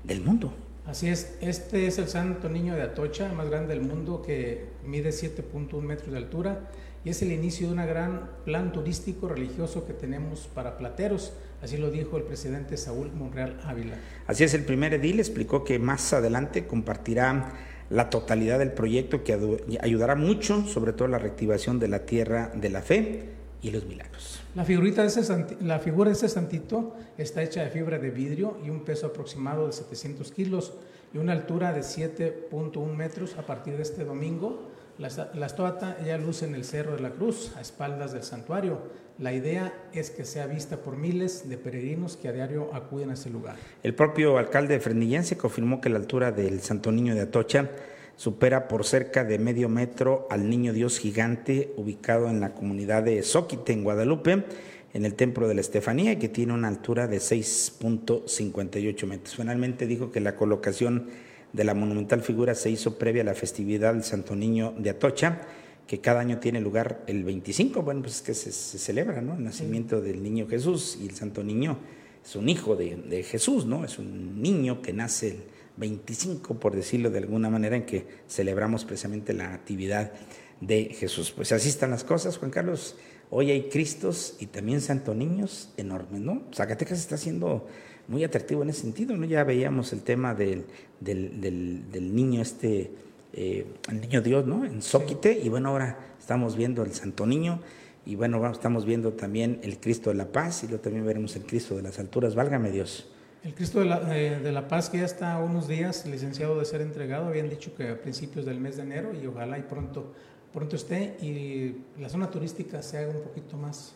del 0.05 0.21
mundo. 0.21 0.55
Así 0.87 1.09
es, 1.09 1.37
este 1.41 1.87
es 1.87 1.99
el 1.99 2.09
Santo 2.09 2.49
Niño 2.49 2.75
de 2.75 2.83
Atocha, 2.83 3.33
más 3.33 3.49
grande 3.49 3.75
del 3.75 3.83
mundo, 3.83 4.23
que 4.23 4.67
mide 4.87 5.11
7.1 5.11 5.81
metros 5.81 6.13
de 6.13 6.19
altura 6.19 6.71
y 7.05 7.11
es 7.11 7.21
el 7.23 7.33
inicio 7.33 7.69
de 7.69 7.75
un 7.75 7.87
gran 7.87 8.31
plan 8.45 8.73
turístico 8.73 9.29
religioso 9.29 9.87
que 9.87 9.93
tenemos 9.93 10.49
para 10.55 10.79
plateros. 10.79 11.33
Así 11.63 11.77
lo 11.77 11.91
dijo 11.91 12.17
el 12.17 12.25
presidente 12.25 12.77
Saúl 12.77 13.13
Monreal 13.13 13.61
Ávila. 13.65 13.97
Así 14.27 14.45
es, 14.45 14.55
el 14.55 14.65
primer 14.65 14.95
edil 14.95 15.19
explicó 15.21 15.65
que 15.65 15.79
más 15.79 16.13
adelante 16.13 16.67
compartirá 16.67 17.53
la 17.91 18.11
totalidad 18.11 18.59
del 18.59 18.73
proyecto 18.73 19.25
que 19.25 19.79
ayudará 19.81 20.15
mucho, 20.15 20.65
sobre 20.67 20.93
todo 20.93 21.09
la 21.09 21.19
reactivación 21.19 21.79
de 21.79 21.89
la 21.89 22.07
tierra 22.07 22.51
de 22.55 22.71
la 22.71 22.83
fe 22.83 23.29
y 23.63 23.71
los 23.71 23.87
milagros. 23.87 24.41
La, 24.55 24.65
figurita 24.65 25.03
de 25.03 25.09
ese, 25.09 25.47
la 25.61 25.79
figura 25.79 26.11
de 26.11 26.17
ese 26.17 26.29
santito 26.29 26.97
está 27.19 27.43
hecha 27.43 27.63
de 27.63 27.71
fibra 27.71 27.99
de 27.99 28.11
vidrio 28.11 28.59
y 28.65 28.71
un 28.71 28.85
peso 28.85 29.07
aproximado 29.07 29.67
de 29.67 29.73
700 29.73 30.31
kilos 30.33 30.75
y 31.13 31.19
una 31.19 31.33
altura 31.33 31.73
de 31.73 31.81
7.1 31.81 32.95
metros 32.95 33.37
a 33.39 33.47
partir 33.47 33.77
de 33.77 33.83
este 33.83 34.05
domingo 34.05 34.71
la, 34.99 35.09
la 35.35 35.97
ya 36.05 36.19
luce 36.19 36.47
en 36.47 36.55
el 36.55 36.65
Cerro 36.65 36.95
de 36.97 37.03
la 37.03 37.11
Cruz, 37.11 37.53
a 37.57 37.61
espaldas 37.61 38.13
del 38.13 38.23
santuario. 38.23 38.79
La 39.19 39.33
idea 39.33 39.73
es 39.93 40.11
que 40.11 40.25
sea 40.25 40.47
vista 40.47 40.79
por 40.79 40.97
miles 40.97 41.49
de 41.49 41.57
peregrinos 41.57 42.17
que 42.17 42.27
a 42.27 42.33
diario 42.33 42.75
acuden 42.75 43.11
a 43.11 43.15
ese 43.15 43.31
lugar. 43.31 43.55
El 43.85 43.95
propio 43.95 44.39
alcalde 44.39 44.81
frenillense 44.81 45.37
confirmó 45.37 45.81
que 45.81 45.89
la 45.89 45.99
altura 45.99 46.33
del 46.33 46.61
Santo 46.61 46.91
Niño 46.91 47.15
de 47.15 47.21
Atocha 47.21 47.71
supera 48.17 48.67
por 48.67 48.85
cerca 48.85 49.23
de 49.23 49.39
medio 49.39 49.69
metro 49.69 50.27
al 50.31 50.51
Niño 50.51 50.73
Dios 50.73 50.99
gigante 50.99 51.73
ubicado 51.77 52.29
en 52.29 52.41
la 52.41 52.55
comunidad 52.55 53.05
de 53.05 53.23
Zóquite, 53.23 53.73
en 53.73 53.85
Guadalupe, 53.85 54.45
en 54.93 55.05
el 55.05 55.15
Templo 55.15 55.47
de 55.47 55.55
la 55.55 55.61
Estefanía, 55.61 56.19
que 56.19 56.29
tiene 56.29 56.53
una 56.53 56.67
altura 56.67 57.07
de 57.07 57.19
6.58 57.19 59.07
metros. 59.07 59.37
Finalmente 59.37 59.87
dijo 59.87 60.11
que 60.11 60.21
la 60.21 60.35
colocación 60.35 61.07
de 61.53 61.63
la 61.65 61.75
monumental 61.75 62.21
figura 62.21 62.57
se 62.57 62.71
hizo 62.71 62.99
previa 62.99 63.23
a 63.23 63.27
la 63.27 63.35
festividad 63.35 63.95
del 63.95 64.03
Santo 64.03 64.35
Niño 64.35 64.75
de 64.77 64.91
Atocha, 64.91 65.41
que 65.87 66.01
cada 66.01 66.21
año 66.21 66.39
tiene 66.39 66.61
lugar 66.61 67.05
el 67.07 67.25
25. 67.25 67.83
Bueno, 67.83 68.03
pues 68.03 68.17
es 68.17 68.23
que 68.23 68.35
se, 68.35 68.53
celebra, 68.53 69.21
¿no? 69.21 69.35
El 69.35 69.45
nacimiento 69.45 70.01
del 70.01 70.23
niño 70.23 70.47
Jesús 70.49 70.99
y 71.01 71.07
el 71.07 71.15
Santo 71.15 71.45
Niño 71.45 71.79
es 72.25 72.37
un 72.37 72.49
hijo 72.49 72.75
de, 72.75 73.23
Jesús, 73.23 73.67
¿no? 73.67 73.85
Es 73.85 73.99
un 73.99 74.41
niño 74.41 74.81
que 74.81 74.93
nace 74.93 75.41
25, 75.77 76.59
por 76.59 76.75
decirlo 76.75 77.11
de 77.11 77.19
alguna 77.19 77.51
manera, 77.51 77.77
en 77.77 77.85
que 77.85 78.07
celebramos 78.29 78.85
precisamente 78.85 79.35
la 79.35 79.53
actividad 79.53 80.13
de 80.61 80.85
Jesús. 80.87 81.33
Pues 81.33 81.53
así 81.53 81.69
están 81.69 81.91
las 81.91 82.05
cosas, 82.05 82.39
Juan 82.39 82.51
Carlos. 82.51 82.97
Hoy 83.31 83.51
hay 83.51 83.69
Cristos 83.69 84.37
y 84.39 84.47
también 84.47 84.81
Santo 84.81 85.15
Niños 85.15 85.71
enormes, 85.77 86.21
¿no? 86.21 86.45
Zacatecas 86.55 86.99
está 86.99 87.19
siendo 87.19 87.67
muy 88.09 88.25
atractivo 88.25 88.63
en 88.63 88.71
ese 88.71 88.83
sentido, 88.83 89.17
¿no? 89.17 89.27
Ya 89.27 89.45
veíamos 89.45 89.93
el 89.93 90.03
tema 90.03 90.35
del, 90.35 90.65
del, 91.01 92.15
niño 92.15 92.41
este, 92.41 92.91
eh, 93.35 93.67
el 93.89 94.01
niño 94.01 94.23
Dios, 94.23 94.47
¿no? 94.47 94.65
En 94.65 94.83
Zóquite, 94.83 95.39
y 95.39 95.49
bueno, 95.49 95.71
ahora 95.71 95.99
estamos 96.19 96.57
viendo 96.57 96.83
el 96.83 96.93
Santo 96.93 97.27
Niño, 97.27 97.61
y 98.07 98.17
bueno, 98.17 98.51
estamos 98.51 98.85
viendo 98.85 99.13
también 99.13 99.61
el 99.63 99.79
Cristo 99.79 100.11
de 100.11 100.17
la 100.17 100.27
Paz, 100.27 100.65
y 100.65 100.69
luego 100.69 100.83
también 100.83 101.05
veremos 101.05 101.37
el 101.37 101.45
Cristo 101.45 101.77
de 101.77 101.83
las 101.83 101.99
alturas, 101.99 102.35
válgame 102.35 102.71
Dios. 102.71 103.09
El 103.45 103.55
Cristo 103.55 103.81
de 103.81 103.87
la, 103.87 104.01
de 104.01 104.53
la, 104.53 104.69
Paz 104.69 104.89
que 104.89 104.99
ya 104.99 105.05
está 105.05 105.39
unos 105.39 105.69
días 105.69 106.07
licenciado 106.07 106.59
de 106.59 106.65
ser 106.65 106.81
entregado, 106.81 107.27
habían 107.27 107.51
dicho 107.51 107.75
que 107.75 107.89
a 107.91 108.01
principios 108.01 108.47
del 108.47 108.59
mes 108.59 108.77
de 108.77 108.85
enero 108.85 109.13
y 109.15 109.27
ojalá 109.27 109.59
y 109.59 109.63
pronto 109.63 110.13
pronto 110.55 110.77
esté. 110.77 111.17
Y 111.21 112.01
la 112.01 112.09
zona 112.09 112.31
turística 112.31 112.81
se 112.81 112.99
haga 112.99 113.11
un 113.11 113.23
poquito 113.23 113.59
más. 113.59 113.95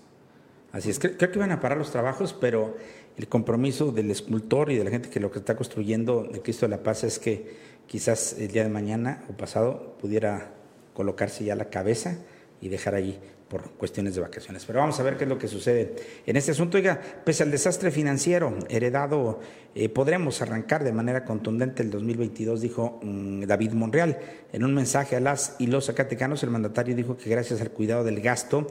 Así 0.72 0.90
es, 0.90 0.98
creo 0.98 1.30
que 1.30 1.38
van 1.38 1.52
a 1.52 1.60
parar 1.60 1.78
los 1.78 1.90
trabajos, 1.90 2.34
pero 2.38 2.76
el 3.16 3.26
compromiso 3.26 3.90
del 3.90 4.10
escultor 4.10 4.70
y 4.70 4.76
de 4.76 4.84
la 4.84 4.90
gente 4.90 5.08
que 5.08 5.18
lo 5.18 5.30
que 5.30 5.38
está 5.38 5.56
construyendo 5.56 6.24
de 6.24 6.42
Cristo 6.42 6.66
de 6.66 6.70
la 6.76 6.82
Paz 6.82 7.04
es 7.04 7.18
que 7.18 7.67
quizás 7.88 8.36
el 8.38 8.48
día 8.48 8.62
de 8.62 8.68
mañana 8.68 9.24
o 9.28 9.32
pasado 9.32 9.96
pudiera 10.00 10.52
colocarse 10.92 11.44
ya 11.44 11.56
la 11.56 11.70
cabeza 11.70 12.18
y 12.60 12.68
dejar 12.68 12.94
ahí 12.94 13.18
por 13.48 13.70
cuestiones 13.72 14.14
de 14.14 14.20
vacaciones. 14.20 14.64
Pero 14.66 14.80
vamos 14.80 15.00
a 15.00 15.02
ver 15.02 15.16
qué 15.16 15.24
es 15.24 15.30
lo 15.30 15.38
que 15.38 15.48
sucede 15.48 15.96
en 16.26 16.36
este 16.36 16.50
asunto. 16.50 16.76
Oiga, 16.76 17.00
pese 17.24 17.42
al 17.42 17.50
desastre 17.50 17.90
financiero 17.90 18.54
heredado, 18.68 19.40
eh, 19.74 19.88
podremos 19.88 20.42
arrancar 20.42 20.84
de 20.84 20.92
manera 20.92 21.24
contundente 21.24 21.82
el 21.82 21.90
2022, 21.90 22.60
dijo 22.60 23.00
mm, 23.02 23.44
David 23.44 23.72
Monreal. 23.72 24.18
En 24.52 24.64
un 24.64 24.74
mensaje 24.74 25.16
a 25.16 25.20
las 25.20 25.56
y 25.58 25.66
los 25.66 25.86
zacatecanos, 25.86 26.42
el 26.42 26.50
mandatario 26.50 26.94
dijo 26.94 27.16
que 27.16 27.30
gracias 27.30 27.60
al 27.62 27.70
cuidado 27.70 28.04
del 28.04 28.20
gasto 28.20 28.66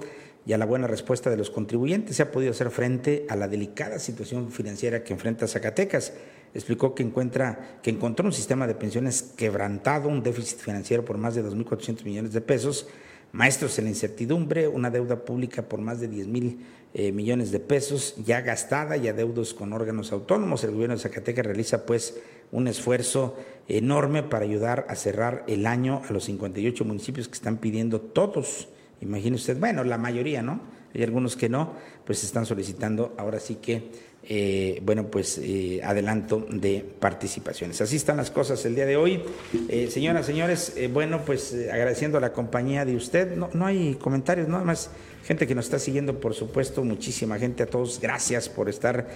y 0.45 0.53
a 0.53 0.57
la 0.57 0.65
buena 0.65 0.87
respuesta 0.87 1.29
de 1.29 1.37
los 1.37 1.49
contribuyentes 1.49 2.15
se 2.15 2.23
ha 2.23 2.31
podido 2.31 2.51
hacer 2.51 2.69
frente 2.69 3.25
a 3.29 3.35
la 3.35 3.47
delicada 3.47 3.99
situación 3.99 4.51
financiera 4.51 5.03
que 5.03 5.13
enfrenta 5.13 5.47
Zacatecas. 5.47 6.13
Explicó 6.53 6.95
que, 6.95 7.03
encuentra, 7.03 7.79
que 7.81 7.89
encontró 7.89 8.25
un 8.25 8.33
sistema 8.33 8.67
de 8.67 8.75
pensiones 8.75 9.21
quebrantado, 9.35 10.09
un 10.09 10.23
déficit 10.23 10.59
financiero 10.59 11.05
por 11.05 11.17
más 11.17 11.35
de 11.35 11.43
2.400 11.43 12.03
millones 12.03 12.33
de 12.33 12.41
pesos, 12.41 12.87
maestros 13.31 13.77
en 13.77 13.85
la 13.85 13.91
incertidumbre, 13.91 14.67
una 14.67 14.89
deuda 14.89 15.23
pública 15.23 15.61
por 15.63 15.81
más 15.81 15.99
de 15.99 16.07
10 16.07 16.27
mil 16.27 16.59
eh, 16.93 17.11
millones 17.11 17.51
de 17.51 17.59
pesos 17.59 18.15
ya 18.25 18.41
gastada 18.41 18.97
y 18.97 19.07
adeudos 19.07 19.53
con 19.53 19.73
órganos 19.73 20.11
autónomos. 20.11 20.63
El 20.63 20.71
gobierno 20.71 20.95
de 20.95 21.01
Zacatecas 21.01 21.45
realiza 21.45 21.85
pues 21.85 22.19
un 22.51 22.67
esfuerzo 22.67 23.35
enorme 23.67 24.23
para 24.23 24.45
ayudar 24.45 24.87
a 24.89 24.95
cerrar 24.95 25.43
el 25.47 25.67
año 25.67 26.01
a 26.09 26.13
los 26.13 26.23
58 26.25 26.85
municipios 26.85 27.27
que 27.27 27.35
están 27.35 27.57
pidiendo 27.57 27.99
todos. 27.99 28.69
Imagine 29.01 29.35
usted, 29.35 29.59
bueno, 29.59 29.83
la 29.83 29.97
mayoría, 29.97 30.41
¿no? 30.41 30.61
Hay 30.95 31.03
algunos 31.03 31.35
que 31.35 31.49
no, 31.49 31.73
pues 32.05 32.23
están 32.23 32.45
solicitando 32.45 33.13
ahora 33.17 33.39
sí 33.39 33.55
que 33.55 33.91
eh, 34.29 34.81
bueno, 34.83 35.07
pues 35.07 35.37
eh, 35.37 35.79
adelanto 35.83 36.45
de 36.49 36.83
participaciones. 36.99 37.79
Así 37.79 37.95
están 37.95 38.17
las 38.17 38.29
cosas 38.29 38.63
el 38.65 38.75
día 38.75 38.85
de 38.85 38.97
hoy. 38.97 39.23
Eh, 39.69 39.89
señoras, 39.89 40.25
señores, 40.25 40.73
bueno, 40.91 41.21
pues 41.25 41.55
agradeciendo 41.71 42.19
la 42.19 42.33
compañía 42.33 42.83
de 42.83 42.95
usted. 42.97 43.37
No, 43.37 43.65
hay 43.65 43.95
comentarios, 43.95 44.49
nada 44.49 44.65
más 44.65 44.89
gente 45.23 45.47
que 45.47 45.55
nos 45.55 45.65
está 45.65 45.79
siguiendo, 45.79 46.19
por 46.19 46.33
supuesto, 46.33 46.83
muchísima 46.83 47.39
gente 47.39 47.63
a 47.63 47.67
todos. 47.67 48.01
Gracias 48.01 48.49
por 48.49 48.67
estar 48.67 49.07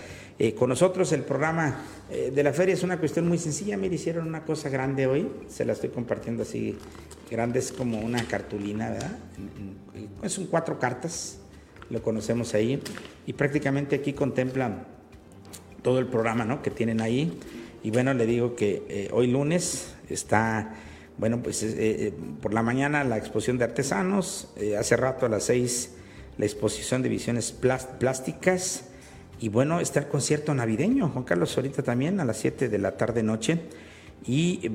con 0.57 0.69
nosotros. 0.69 1.11
El 1.11 1.23
programa 1.23 1.83
de 2.09 2.43
la 2.43 2.53
feria 2.53 2.73
es 2.73 2.83
una 2.83 2.97
cuestión 2.97 3.27
muy 3.27 3.37
sencilla. 3.37 3.75
Mire, 3.75 3.95
hicieron 3.95 4.27
una 4.27 4.45
cosa 4.45 4.69
grande 4.69 5.07
hoy, 5.07 5.29
se 5.49 5.65
la 5.65 5.73
estoy 5.73 5.89
compartiendo 5.89 6.43
así, 6.43 6.77
grande 7.29 7.59
es 7.59 7.71
como 7.71 7.99
una 7.99 8.25
cartulina, 8.27 8.89
¿verdad? 8.91 9.17
Son 10.27 10.47
cuatro 10.47 10.79
cartas, 10.79 11.40
lo 11.91 12.01
conocemos 12.01 12.53
ahí, 12.53 12.81
y 13.27 13.33
prácticamente 13.33 13.97
aquí 13.97 14.13
contemplan 14.13 14.85
todo 15.81 15.99
el 15.99 16.07
programa 16.07 16.45
¿no? 16.45 16.61
que 16.61 16.71
tienen 16.71 17.01
ahí. 17.01 17.37
Y 17.83 17.91
bueno, 17.91 18.13
le 18.13 18.25
digo 18.25 18.55
que 18.55 18.83
eh, 18.87 19.09
hoy 19.11 19.27
lunes 19.27 19.93
está, 20.09 20.75
bueno, 21.17 21.41
pues 21.43 21.63
eh, 21.63 21.73
eh, 21.77 22.13
por 22.41 22.53
la 22.53 22.63
mañana 22.63 23.03
la 23.03 23.17
exposición 23.17 23.57
de 23.57 23.65
artesanos, 23.65 24.53
hace 24.77 24.95
rato 24.95 25.25
a 25.25 25.29
las 25.29 25.43
seis 25.43 25.95
la 26.37 26.45
exposición 26.45 27.01
de 27.01 27.09
visiones 27.09 27.51
plásticas 27.51 28.85
y 29.39 29.49
bueno, 29.49 29.79
está 29.79 29.99
el 29.99 30.07
concierto 30.07 30.53
navideño, 30.53 31.09
Juan 31.09 31.25
Carlos, 31.25 31.55
ahorita 31.57 31.83
también 31.83 32.19
a 32.19 32.25
las 32.25 32.37
7 32.37 32.69
de 32.69 32.77
la 32.77 32.95
tarde 32.95 33.23
noche. 33.23 33.59
Y 34.23 34.69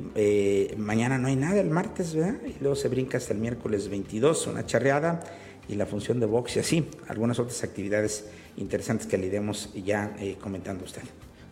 mañana 0.77 1.19
no 1.19 1.29
hay 1.29 1.37
nada, 1.37 1.61
el 1.61 1.71
martes, 1.71 2.17
¿verdad? 2.17 2.35
Y 2.45 2.57
luego 2.61 2.75
se 2.75 2.89
brinca 2.89 3.17
hasta 3.17 3.33
el 3.33 3.39
miércoles 3.39 3.89
22, 3.89 4.49
una 4.49 4.67
charreada 4.67 5.21
y 5.69 5.75
la 5.75 5.87
función 5.87 6.21
de 6.21 6.27
box 6.27 6.57
y 6.57 6.59
así, 6.61 6.91
algunas 7.09 7.39
otras 7.39 7.63
actividades 7.65 8.27
interesantes 8.57 9.07
que 9.07 9.19
le 9.19 9.27
iremos 9.27 9.73
ya 9.75 10.15
eh, 10.19 10.37
comentando 10.41 10.83
a 10.83 10.87
usted. 10.87 11.03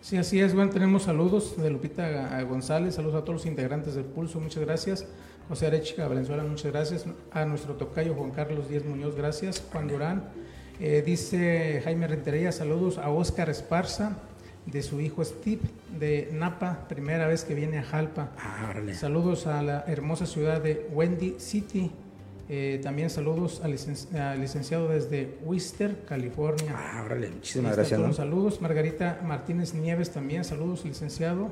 Sí, 0.00 0.18
así 0.18 0.40
es. 0.40 0.54
Bueno, 0.54 0.70
tenemos 0.70 1.04
saludos 1.04 1.56
de 1.56 1.70
Lupita 1.70 2.42
González, 2.42 2.94
saludos 2.94 3.16
a 3.16 3.20
todos 3.24 3.34
los 3.34 3.46
integrantes 3.46 3.94
del 3.94 4.04
Pulso, 4.04 4.38
muchas 4.38 4.62
gracias. 4.62 5.06
José 5.48 5.66
Arechica 5.66 6.08
Valenzuela, 6.08 6.44
muchas 6.44 6.72
gracias. 6.72 7.04
A 7.30 7.44
nuestro 7.44 7.74
tocayo 7.74 8.14
Juan 8.14 8.30
Carlos 8.30 8.68
Díez 8.68 8.84
Muñoz, 8.84 9.14
gracias. 9.14 9.62
Juan 9.72 9.88
Durán, 9.88 10.24
eh, 10.80 11.02
dice 11.04 11.80
Jaime 11.84 12.06
Rentería, 12.06 12.52
saludos 12.52 12.98
a 12.98 13.10
Óscar 13.10 13.48
Esparza, 13.50 14.18
de 14.66 14.82
su 14.82 15.00
hijo 15.00 15.24
Steve, 15.24 15.60
de 15.98 16.30
Napa, 16.32 16.86
primera 16.88 17.26
vez 17.26 17.44
que 17.44 17.54
viene 17.54 17.78
a 17.78 17.82
Jalpa. 17.82 18.30
Ah, 18.38 18.74
saludos 18.94 19.46
a 19.46 19.62
la 19.62 19.84
hermosa 19.86 20.26
ciudad 20.26 20.62
de 20.62 20.88
Wendy 20.92 21.36
City, 21.38 21.90
eh, 22.48 22.80
también 22.82 23.08
saludos 23.08 23.62
al, 23.62 23.70
licenciado 23.70 24.88
desde 24.88 25.38
Wister, 25.44 26.04
California. 26.06 26.74
Ah, 26.76 27.02
órale, 27.04 27.30
muchísimas 27.30 27.74
gracias. 27.74 28.16
Saludos, 28.16 28.60
Margarita 28.60 29.20
Martínez 29.24 29.74
Nieves 29.74 30.10
también, 30.10 30.44
saludos, 30.44 30.84
licenciado, 30.84 31.50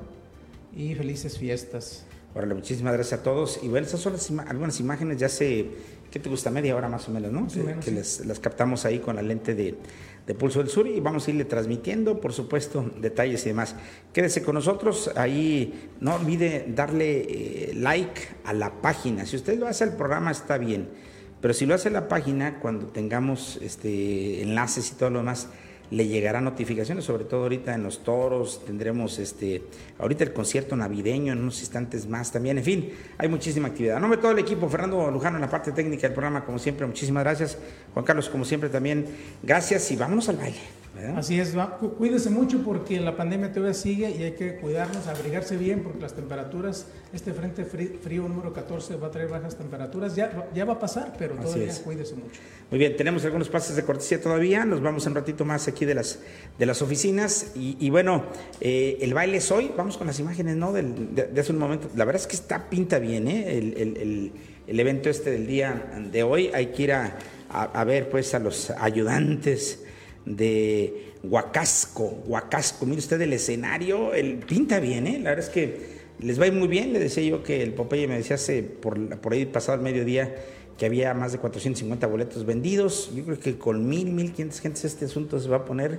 y 0.76 0.94
felices 0.94 1.38
fiestas. 1.38 2.04
Órale, 2.34 2.54
muchísimas 2.54 2.92
gracias 2.94 3.20
a 3.20 3.22
todos. 3.22 3.60
Y 3.62 3.68
bueno, 3.68 3.86
esas 3.86 4.00
son 4.00 4.40
algunas 4.40 4.80
imágenes, 4.80 5.18
ya 5.18 5.28
sé, 5.28 5.66
¿qué 6.10 6.18
te 6.18 6.28
gusta? 6.28 6.50
Media 6.50 6.76
hora 6.76 6.88
más 6.88 7.08
o 7.08 7.12
menos, 7.12 7.32
¿no? 7.32 7.46
que, 7.80 7.90
las 7.90 8.40
captamos 8.40 8.84
ahí 8.84 8.98
con 8.98 9.16
la 9.16 9.22
lente 9.22 9.54
de, 9.54 9.74
de 10.26 10.34
Pulso 10.34 10.60
del 10.60 10.68
Sur 10.68 10.86
y 10.86 11.00
vamos 11.00 11.26
a 11.26 11.30
irle 11.30 11.44
transmitiendo, 11.44 12.20
por 12.20 12.32
supuesto, 12.32 12.90
detalles 12.98 13.44
y 13.44 13.48
demás. 13.48 13.74
Quédese 14.12 14.42
con 14.42 14.54
nosotros, 14.54 15.10
ahí 15.16 15.90
no 16.00 16.14
olvide 16.14 16.66
darle 16.68 17.20
eh, 17.20 17.72
like 17.74 18.20
a 18.44 18.52
la 18.52 18.80
página. 18.80 19.26
Si 19.26 19.36
usted 19.36 19.58
lo 19.58 19.66
hace 19.66 19.84
al 19.84 19.96
programa 19.96 20.30
está 20.30 20.58
bien, 20.58 20.88
pero 21.40 21.54
si 21.54 21.66
lo 21.66 21.74
hace 21.74 21.90
la 21.90 22.06
página, 22.06 22.60
cuando 22.60 22.86
tengamos 22.86 23.58
este, 23.62 24.42
enlaces 24.42 24.92
y 24.92 24.94
todo 24.94 25.10
lo 25.10 25.18
demás, 25.18 25.48
le 25.92 26.08
llegarán 26.08 26.44
notificaciones, 26.44 27.04
sobre 27.04 27.24
todo 27.24 27.42
ahorita 27.42 27.74
en 27.74 27.82
los 27.82 28.02
toros, 28.02 28.64
tendremos 28.64 29.18
este, 29.18 29.62
ahorita 29.98 30.24
el 30.24 30.32
concierto 30.32 30.74
navideño 30.74 31.34
en 31.34 31.40
unos 31.40 31.60
instantes 31.60 32.08
más 32.08 32.32
también, 32.32 32.56
en 32.56 32.64
fin, 32.64 32.90
hay 33.18 33.28
muchísima 33.28 33.68
actividad. 33.68 33.98
A 33.98 34.00
nombre 34.00 34.16
de 34.16 34.22
todo 34.22 34.32
el 34.32 34.38
equipo, 34.38 34.68
Fernando 34.70 35.10
Lujano 35.10 35.36
en 35.36 35.42
la 35.42 35.50
parte 35.50 35.70
técnica 35.72 36.08
del 36.08 36.14
programa, 36.14 36.46
como 36.46 36.58
siempre, 36.58 36.86
muchísimas 36.86 37.22
gracias. 37.24 37.58
Juan 37.92 38.06
Carlos, 38.06 38.30
como 38.30 38.46
siempre, 38.46 38.70
también 38.70 39.04
gracias 39.42 39.90
y 39.90 39.96
vámonos 39.96 40.30
al 40.30 40.36
baile. 40.36 40.81
Así 41.16 41.40
es, 41.40 41.54
cuídese 41.96 42.28
mucho 42.28 42.62
porque 42.62 43.00
la 43.00 43.16
pandemia 43.16 43.50
todavía 43.50 43.72
sigue 43.72 44.10
y 44.10 44.24
hay 44.24 44.32
que 44.32 44.56
cuidarnos, 44.56 45.06
abrigarse 45.06 45.56
bien 45.56 45.82
porque 45.82 46.00
las 46.00 46.14
temperaturas, 46.14 46.86
este 47.14 47.32
frente 47.32 47.64
frío, 47.64 48.28
número 48.28 48.52
14 48.52 48.96
va 48.96 49.06
a 49.06 49.10
traer 49.10 49.28
bajas 49.28 49.56
temperaturas, 49.56 50.14
ya, 50.14 50.48
ya 50.54 50.66
va 50.66 50.74
a 50.74 50.78
pasar, 50.78 51.14
pero 51.18 51.34
todavía 51.36 51.72
cuídese 51.82 52.14
mucho. 52.14 52.40
Muy 52.70 52.78
bien, 52.78 52.94
tenemos 52.94 53.24
algunos 53.24 53.48
pases 53.48 53.74
de 53.74 53.84
cortesía 53.84 54.20
todavía, 54.20 54.66
nos 54.66 54.82
vamos 54.82 55.06
un 55.06 55.14
ratito 55.14 55.46
más 55.46 55.66
aquí 55.66 55.86
de 55.86 55.94
las, 55.94 56.18
de 56.58 56.66
las 56.66 56.82
oficinas 56.82 57.52
y, 57.54 57.88
bueno, 57.88 58.24
eh, 58.60 58.98
el 59.00 59.14
baile 59.14 59.38
es 59.38 59.50
hoy, 59.50 59.72
vamos 59.74 59.96
con 59.96 60.06
las 60.06 60.20
imágenes, 60.20 60.56
¿no? 60.56 60.74
de, 60.74 61.30
hace 61.40 61.52
un 61.52 61.58
momento, 61.58 61.88
la 61.96 62.04
verdad 62.04 62.20
es 62.20 62.26
que 62.26 62.36
está 62.36 62.68
pinta 62.68 62.98
bien, 62.98 63.28
¿eh? 63.28 63.56
El, 63.56 63.74
el, 63.78 64.32
el, 64.66 64.80
evento 64.80 65.08
este 65.08 65.30
del 65.30 65.46
día 65.46 66.02
de 66.10 66.22
hoy, 66.22 66.50
hay 66.52 66.66
que 66.66 66.82
ir 66.82 66.92
a, 66.92 67.16
a 67.50 67.84
ver 67.84 68.10
pues 68.10 68.34
a 68.34 68.38
los 68.38 68.70
ayudantes 68.70 69.82
de 70.24 71.12
Huacasco. 71.22 72.22
Huacasco, 72.26 72.86
mire 72.86 72.98
usted 72.98 73.20
el 73.20 73.32
escenario, 73.32 74.14
el 74.14 74.38
pinta 74.38 74.80
bien, 74.80 75.06
¿eh? 75.06 75.18
La 75.18 75.30
verdad 75.30 75.46
es 75.46 75.50
que 75.50 76.02
les 76.20 76.40
va 76.40 76.50
muy 76.50 76.68
bien. 76.68 76.92
Le 76.92 76.98
decía 76.98 77.22
yo 77.22 77.42
que 77.42 77.62
el 77.62 77.74
Popeye 77.74 78.06
me 78.06 78.16
decía 78.16 78.36
hace 78.36 78.62
por, 78.62 78.98
ahí 79.32 79.46
pasado 79.46 79.78
el 79.78 79.84
mediodía 79.84 80.34
que 80.78 80.86
había 80.86 81.14
más 81.14 81.32
de 81.32 81.38
450 81.38 82.06
boletos 82.06 82.46
vendidos. 82.46 83.12
Yo 83.14 83.24
creo 83.24 83.38
que 83.38 83.58
con 83.58 83.88
mil, 83.88 84.12
mil 84.12 84.32
quinientas 84.32 84.60
gentes 84.60 84.84
este 84.84 85.06
asunto 85.06 85.38
se 85.38 85.48
va 85.48 85.58
a 85.58 85.64
poner, 85.64 85.98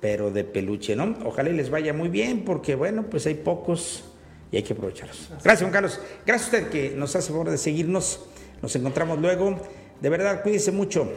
pero 0.00 0.30
de 0.30 0.44
peluche, 0.44 0.96
¿no? 0.96 1.16
Ojalá 1.24 1.50
les 1.50 1.70
vaya 1.70 1.92
muy 1.92 2.08
bien, 2.08 2.44
porque 2.44 2.74
bueno, 2.74 3.06
pues 3.10 3.26
hay 3.26 3.34
pocos 3.34 4.04
y 4.52 4.56
hay 4.56 4.62
que 4.62 4.72
aprovecharlos. 4.72 5.30
Gracias, 5.30 5.60
Juan 5.60 5.72
Carlos. 5.72 6.00
Gracias 6.24 6.52
a 6.52 6.56
usted 6.56 6.70
que 6.70 6.94
nos 6.96 7.16
hace 7.16 7.30
favor 7.30 7.50
de 7.50 7.58
seguirnos. 7.58 8.24
Nos 8.62 8.74
encontramos 8.76 9.18
luego. 9.18 9.60
De 10.00 10.08
verdad, 10.08 10.42
cuídese 10.42 10.70
mucho. 10.70 11.10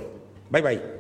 Bye 0.50 0.62
bye. 0.62 0.97